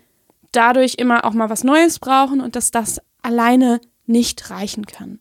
dadurch 0.52 0.94
immer 0.98 1.24
auch 1.24 1.32
mal 1.32 1.50
was 1.50 1.64
Neues 1.64 1.98
brauchen 1.98 2.40
und 2.40 2.54
dass 2.54 2.70
das 2.70 3.00
alleine 3.22 3.80
nicht 4.06 4.50
reichen 4.50 4.86
kann. 4.86 5.18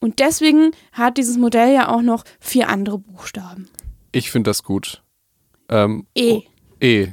Und 0.00 0.18
deswegen 0.20 0.72
hat 0.92 1.16
dieses 1.18 1.38
Modell 1.38 1.72
ja 1.74 1.88
auch 1.88 2.02
noch 2.02 2.24
vier 2.38 2.68
andere 2.68 2.98
Buchstaben. 2.98 3.68
Ich 4.12 4.30
finde 4.30 4.50
das 4.50 4.62
gut. 4.62 5.02
Ähm, 5.68 6.06
E. 6.16 6.42
E. 6.80 7.08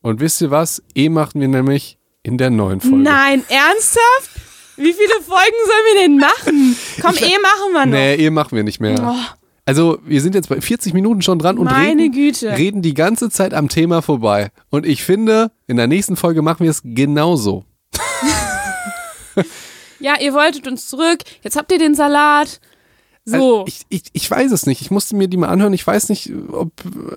Und 0.00 0.20
wisst 0.20 0.40
ihr 0.40 0.50
was? 0.50 0.82
E 0.94 1.08
machen 1.08 1.40
wir 1.40 1.48
nämlich 1.48 1.98
in 2.22 2.38
der 2.38 2.50
neuen 2.50 2.80
Folge. 2.80 2.96
Nein, 2.98 3.44
ernsthaft? 3.48 4.30
Wie 4.76 4.92
viele 4.92 5.20
Folgen 5.20 5.56
sollen 5.66 5.84
wir 5.94 6.02
denn 6.02 6.16
machen? 6.18 6.76
Komm, 7.00 7.14
Ich- 7.14 7.22
E 7.22 7.38
machen 7.40 7.72
wir 7.72 7.86
noch. 7.86 7.92
Nee, 7.92 8.14
E 8.14 8.30
machen 8.30 8.56
wir 8.56 8.64
nicht 8.64 8.80
mehr. 8.80 8.98
Oh, 9.04 9.34
Also, 9.64 9.98
wir 10.04 10.20
sind 10.20 10.34
jetzt 10.34 10.48
bei 10.48 10.60
40 10.60 10.94
Minuten 10.94 11.22
schon 11.22 11.38
dran 11.38 11.58
und 11.58 11.68
reden, 11.68 12.12
reden 12.56 12.82
die 12.82 12.94
ganze 12.94 13.30
Zeit 13.30 13.54
am 13.54 13.68
Thema 13.68 14.00
vorbei. 14.02 14.50
Und 14.70 14.86
ich 14.86 15.04
finde, 15.04 15.52
in 15.66 15.76
der 15.76 15.86
nächsten 15.86 16.16
Folge 16.16 16.42
machen 16.42 16.64
wir 16.64 16.70
es 16.70 16.80
genauso. 16.84 17.64
Ja, 20.02 20.20
ihr 20.20 20.34
wolltet 20.34 20.66
uns 20.68 20.88
zurück. 20.88 21.18
Jetzt 21.42 21.56
habt 21.56 21.70
ihr 21.72 21.78
den 21.78 21.94
Salat. 21.94 22.60
So. 23.24 23.34
Also 23.36 23.64
ich, 23.68 23.82
ich, 23.88 24.02
ich 24.12 24.30
weiß 24.30 24.50
es 24.52 24.66
nicht. 24.66 24.80
Ich 24.80 24.90
musste 24.90 25.14
mir 25.16 25.28
die 25.28 25.36
mal 25.36 25.48
anhören. 25.48 25.72
Ich 25.72 25.86
weiß 25.86 26.08
nicht, 26.08 26.32
ob 26.50 26.72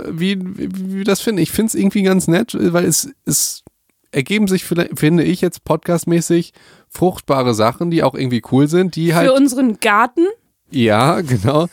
wie, 0.09 0.39
wie, 0.39 0.69
wie 0.71 0.95
wir 0.97 1.03
das 1.03 1.21
finden. 1.21 1.41
Ich 1.41 1.51
finde 1.51 1.69
es 1.69 1.75
irgendwie 1.75 2.03
ganz 2.03 2.27
nett, 2.27 2.55
weil 2.59 2.85
es, 2.85 3.09
es 3.25 3.63
ergeben 4.11 4.47
sich, 4.47 4.63
vielleicht- 4.65 4.99
finde 4.99 5.23
ich 5.23 5.41
jetzt 5.41 5.63
podcastmäßig, 5.63 6.53
fruchtbare 6.89 7.53
Sachen, 7.55 7.89
die 7.91 8.03
auch 8.03 8.13
irgendwie 8.13 8.41
cool 8.51 8.67
sind, 8.67 8.95
die 8.95 9.15
halt, 9.15 9.27
Für 9.27 9.33
unseren 9.33 9.79
Garten. 9.79 10.25
ja, 10.69 11.21
genau, 11.21 11.67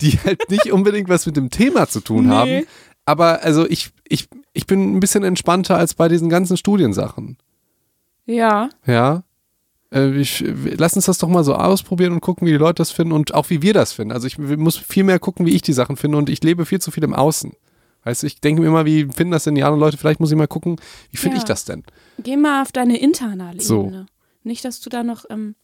die 0.00 0.18
halt 0.24 0.40
nicht 0.50 0.72
unbedingt 0.72 1.08
was 1.10 1.26
mit 1.26 1.36
dem 1.36 1.50
Thema 1.50 1.86
zu 1.86 2.00
tun 2.00 2.26
Nee. 2.28 2.32
haben. 2.32 2.66
Aber 3.04 3.42
also 3.42 3.68
ich, 3.68 3.90
ich, 4.08 4.28
ich 4.54 4.66
bin 4.66 4.96
ein 4.96 5.00
bisschen 5.00 5.24
entspannter 5.24 5.76
als 5.76 5.92
bei 5.94 6.08
diesen 6.08 6.30
ganzen 6.30 6.56
Studiensachen. 6.56 7.36
Ja. 8.24 8.70
Ja. 8.86 9.24
Äh, 9.94 10.10
Ich, 10.20 10.44
lass 10.76 10.94
uns 10.96 11.06
das 11.06 11.18
doch 11.18 11.28
mal 11.28 11.44
so 11.44 11.54
ausprobieren 11.54 12.12
und 12.12 12.20
gucken, 12.20 12.46
wie 12.46 12.50
die 12.52 12.56
Leute 12.58 12.76
das 12.76 12.90
finden 12.90 13.12
und 13.12 13.32
auch 13.34 13.48
wie 13.50 13.62
wir 13.62 13.72
das 13.72 13.92
finden. 13.92 14.12
Also 14.12 14.26
ich 14.26 14.38
muss 14.38 14.76
viel 14.76 15.04
mehr 15.04 15.18
gucken, 15.18 15.46
wie 15.46 15.54
ich 15.54 15.62
die 15.62 15.72
Sachen 15.72 15.96
finde 15.96 16.18
und 16.18 16.28
ich 16.28 16.42
lebe 16.42 16.66
viel 16.66 16.80
zu 16.80 16.90
viel 16.90 17.04
im 17.04 17.14
Außen. 17.14 17.52
Weißt 18.04 18.22
du, 18.22 18.26
ich 18.26 18.40
denke 18.40 18.60
mir 18.60 18.68
immer, 18.68 18.84
wie 18.84 19.04
finden 19.06 19.30
das 19.30 19.44
denn 19.44 19.54
die 19.54 19.62
anderen 19.62 19.80
Leute? 19.80 19.96
Vielleicht 19.96 20.20
muss 20.20 20.30
ich 20.30 20.36
mal 20.36 20.46
gucken, 20.46 20.76
wie 21.10 21.16
finde 21.16 21.36
Ja. 21.36 21.42
ich 21.42 21.44
das 21.46 21.64
denn? 21.64 21.84
Geh 22.18 22.36
mal 22.36 22.60
auf 22.62 22.70
deine 22.72 22.98
internale 22.98 23.60
So. 23.60 23.84
Ebene. 23.84 24.06
Nicht, 24.42 24.64
dass 24.66 24.80
du 24.80 24.90
da 24.90 25.02
noch 25.02 25.24
ähm, 25.30 25.54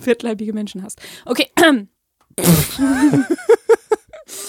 viertleibige 0.00 0.54
Menschen 0.54 0.82
hast. 0.82 1.00
Okay. 1.26 1.48
ich. 2.36 2.46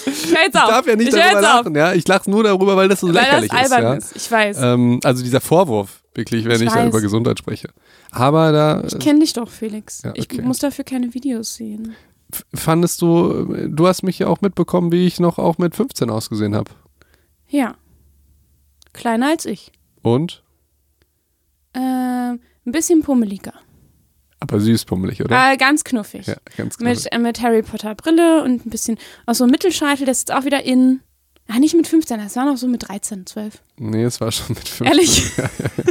Ich 0.07 0.51
darf 0.51 0.87
ja 0.87 0.95
nicht 0.95 1.09
ich 1.09 1.13
darüber 1.15 1.25
jetzt 1.25 1.35
auf. 1.37 1.65
lachen, 1.65 1.75
ja. 1.75 1.93
Ich 1.93 2.07
lache 2.07 2.29
nur 2.29 2.43
darüber, 2.43 2.75
weil 2.77 2.87
das 2.87 2.99
so 3.01 3.07
Weil 3.07 3.15
das 3.15 3.23
lächerlich 3.41 3.51
ist. 3.51 3.57
albern 3.71 3.83
Ja? 3.83 3.93
ist. 3.95 4.15
Ich 4.15 4.31
weiß. 4.31 4.57
Ähm, 4.61 4.99
also 5.03 5.23
dieser 5.23 5.41
Vorwurf, 5.41 6.01
wirklich, 6.15 6.45
wenn 6.45 6.55
Ich 6.61 6.67
ich, 6.67 6.73
da 6.73 6.85
über 6.87 7.01
Gesundheit 7.01 7.39
spreche. 7.39 7.69
Aber 8.11 8.51
da 8.51 8.83
ich 8.85 8.97
kenne 8.99 9.19
dich 9.19 9.33
doch, 9.33 9.49
Felix. 9.49 10.01
Ja, 10.03 10.11
okay. 10.11 10.25
Ich 10.31 10.41
muss 10.41 10.59
dafür 10.59 10.83
keine 10.85 11.13
Videos 11.13 11.55
sehen. 11.55 11.95
f- 12.31 12.45
fandest 12.53 13.01
du, 13.01 13.67
du 13.69 13.87
hast 13.87 14.03
mich 14.03 14.19
ja 14.19 14.27
auch 14.27 14.41
mitbekommen, 14.41 14.91
wie 14.91 15.05
ich 15.05 15.19
noch 15.19 15.37
auch 15.39 15.57
mit 15.57 15.75
15 15.75 16.09
ausgesehen 16.09 16.55
habe. 16.55 16.71
Ja. 17.47 17.75
Kleiner 18.93 19.27
als 19.29 19.45
ich. 19.45 19.71
Und? 20.01 20.43
Ähm, 21.73 22.39
ein 22.65 22.71
bisschen 22.71 23.01
pummeliger. 23.01 23.53
Aber 24.39 24.59
süß 24.59 24.85
pummelig, 24.85 25.23
oder? 25.23 25.51
Äh, 25.53 25.57
ganz 25.57 25.83
knuffig. 25.83 26.27
Ja, 26.27 26.35
ganz 26.57 26.77
genau. 26.77 26.89
Mit, 26.91 27.11
äh, 27.11 27.17
mit 27.17 27.41
Harry 27.41 27.61
Potter 27.63 27.95
Brille 27.95 28.43
und 28.43 28.65
ein 28.65 28.69
bisschen 28.69 28.97
aus 29.25 29.39
so 29.39 29.43
einem 29.43 29.51
Mittelscheitel, 29.51 30.05
das 30.05 30.19
ist 30.19 30.31
auch 30.33 30.45
wieder 30.45 30.63
in. 30.63 31.01
Ah, 31.47 31.59
nicht 31.59 31.75
mit 31.75 31.87
15, 31.87 32.17
das 32.19 32.35
war 32.35 32.45
noch 32.45 32.57
so 32.57 32.67
mit 32.67 32.87
13, 32.87 33.25
12. 33.25 33.61
Nee, 33.77 34.03
es 34.03 34.19
war 34.19 34.31
schon 34.31 34.55
mit 34.55 34.67
15. 34.67 34.87
Ehrlich? 34.87 35.31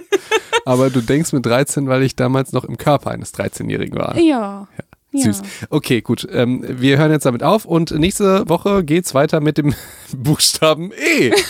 Aber 0.64 0.90
du 0.90 1.00
denkst 1.00 1.32
mit 1.32 1.46
13, 1.46 1.88
weil 1.88 2.02
ich 2.02 2.16
damals 2.16 2.52
noch 2.52 2.64
im 2.64 2.76
Körper 2.76 3.10
eines 3.10 3.34
13-Jährigen 3.34 3.96
war. 3.98 4.18
Ja. 4.18 4.66
ja. 5.12 5.22
Süß. 5.22 5.42
Okay, 5.70 6.00
gut. 6.00 6.26
Ähm, 6.30 6.64
wir 6.66 6.98
hören 6.98 7.12
jetzt 7.12 7.26
damit 7.26 7.42
auf 7.42 7.64
und 7.66 7.92
nächste 7.92 8.48
Woche 8.48 8.82
geht's 8.82 9.14
weiter 9.14 9.40
mit 9.40 9.58
dem 9.58 9.74
Buchstaben 10.16 10.90
E. 10.92 11.32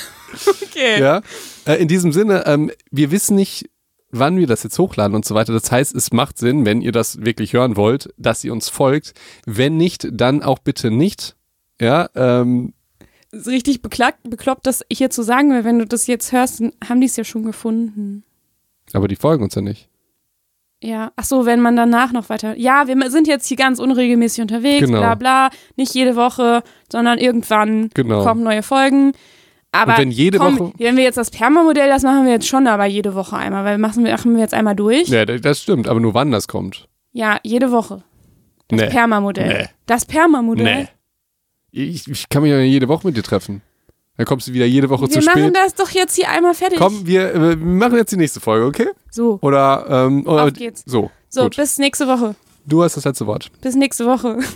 Okay. 0.64 1.00
Ja. 1.00 1.22
Äh, 1.64 1.74
in 1.74 1.86
diesem 1.86 2.10
Sinne, 2.10 2.42
ähm, 2.46 2.72
wir 2.90 3.12
wissen 3.12 3.36
nicht, 3.36 3.70
wann 4.10 4.36
wir 4.36 4.48
das 4.48 4.64
jetzt 4.64 4.76
hochladen 4.80 5.14
und 5.14 5.24
so 5.24 5.36
weiter. 5.36 5.52
Das 5.52 5.70
heißt, 5.70 5.94
es 5.94 6.12
macht 6.12 6.38
Sinn, 6.38 6.64
wenn 6.64 6.82
ihr 6.82 6.90
das 6.90 7.24
wirklich 7.24 7.52
hören 7.52 7.76
wollt, 7.76 8.12
dass 8.16 8.42
ihr 8.42 8.52
uns 8.52 8.68
folgt. 8.68 9.14
Wenn 9.46 9.76
nicht, 9.76 10.08
dann 10.10 10.42
auch 10.42 10.58
bitte 10.58 10.90
nicht. 10.90 11.36
Ja, 11.80 12.08
ähm, 12.16 12.74
richtig 13.46 13.82
beklagt, 13.82 14.18
bekloppt, 14.28 14.66
das 14.66 14.84
hier 14.90 15.10
zu 15.10 15.22
sagen, 15.22 15.50
weil 15.50 15.64
wenn 15.64 15.78
du 15.78 15.86
das 15.86 16.06
jetzt 16.06 16.32
hörst, 16.32 16.60
dann 16.60 16.72
haben 16.88 17.00
die 17.00 17.06
es 17.06 17.16
ja 17.16 17.24
schon 17.24 17.44
gefunden. 17.44 18.24
aber 18.92 19.08
die 19.08 19.16
folgen 19.16 19.42
uns 19.44 19.54
ja 19.54 19.62
nicht. 19.62 19.88
Ja, 20.82 21.12
ach 21.16 21.24
so, 21.24 21.46
wenn 21.46 21.60
man 21.60 21.76
danach 21.76 22.12
noch 22.12 22.28
weiter. 22.28 22.58
Ja, 22.58 22.86
wir 22.86 23.10
sind 23.10 23.26
jetzt 23.26 23.46
hier 23.46 23.56
ganz 23.56 23.78
unregelmäßig 23.78 24.42
unterwegs, 24.42 24.84
Genau. 24.86 24.98
bla 25.00 25.14
bla. 25.14 25.50
Nicht 25.76 25.94
jede 25.94 26.14
Woche, 26.14 26.62
sondern 26.92 27.18
irgendwann 27.18 27.88
Genau. 27.94 28.22
kommen 28.22 28.42
neue 28.42 28.62
Folgen. 28.62 29.12
Aber 29.72 29.92
Und 29.94 29.98
wenn 29.98 30.10
jede 30.10 30.38
komm, 30.38 30.58
Woche- 30.58 30.72
wenn 30.76 30.96
wir 30.98 31.04
jetzt 31.04 31.16
das 31.16 31.30
Perma-Modell, 31.30 31.88
das 31.88 32.02
machen 32.02 32.26
wir 32.26 32.32
jetzt 32.32 32.46
schon, 32.46 32.66
aber 32.66 32.84
jede 32.84 33.14
Woche 33.14 33.36
einmal, 33.36 33.64
weil 33.64 33.78
machen 33.78 34.04
wir, 34.04 34.12
machen 34.12 34.34
wir 34.34 34.42
jetzt 34.42 34.52
einmal 34.54 34.76
durch. 34.76 35.08
Ja, 35.08 35.24
das 35.24 35.62
stimmt, 35.62 35.88
aber 35.88 36.00
nur 36.00 36.12
wann 36.14 36.30
das 36.30 36.46
kommt. 36.48 36.86
Ja, 37.12 37.38
jede 37.42 37.70
Woche. 37.72 38.02
Das 38.68 38.80
Nee. 38.80 38.86
Perma-Modell. 38.88 39.48
Nee. 39.48 39.66
Das 39.86 40.04
Perma-Modell. 40.04 40.82
Nee. 40.82 40.88
Ich, 41.76 42.08
ich 42.08 42.28
kann 42.28 42.42
mich 42.42 42.50
ja 42.52 42.60
jede 42.60 42.86
Woche 42.88 43.06
mit 43.06 43.16
dir 43.16 43.22
treffen. 43.22 43.60
Dann 44.16 44.26
kommst 44.26 44.46
du 44.46 44.52
wieder 44.52 44.64
jede 44.66 44.88
Woche 44.90 45.02
Wir 45.08 45.10
zu 45.10 45.18
machen 45.22 45.42
spät. 45.42 45.56
das 45.56 45.74
doch 45.74 45.90
jetzt 45.90 46.14
hier 46.14 46.28
einmal 46.30 46.54
fertig. 46.54 46.78
Komm, 46.78 47.04
wir, 47.04 47.34
äh, 47.34 47.40
wir 47.40 47.56
machen 47.56 47.96
jetzt 47.96 48.12
die 48.12 48.16
nächste 48.16 48.38
Folge, 48.38 48.64
okay? 48.66 48.88
So, 49.10 49.38
Oder, 49.42 49.86
ähm, 49.88 50.24
oder 50.24 50.44
Auf 50.44 50.52
geht's. 50.52 50.84
so. 50.86 51.10
so 51.28 51.42
gut. 51.44 51.56
bis 51.56 51.78
nächste 51.78 52.06
Woche. 52.06 52.36
Du 52.64 52.82
hast 52.84 52.96
das 52.96 53.04
letzte 53.04 53.26
Wort. 53.26 53.50
Bis 53.60 53.74
nächste 53.74 54.06
Woche. 54.06 54.38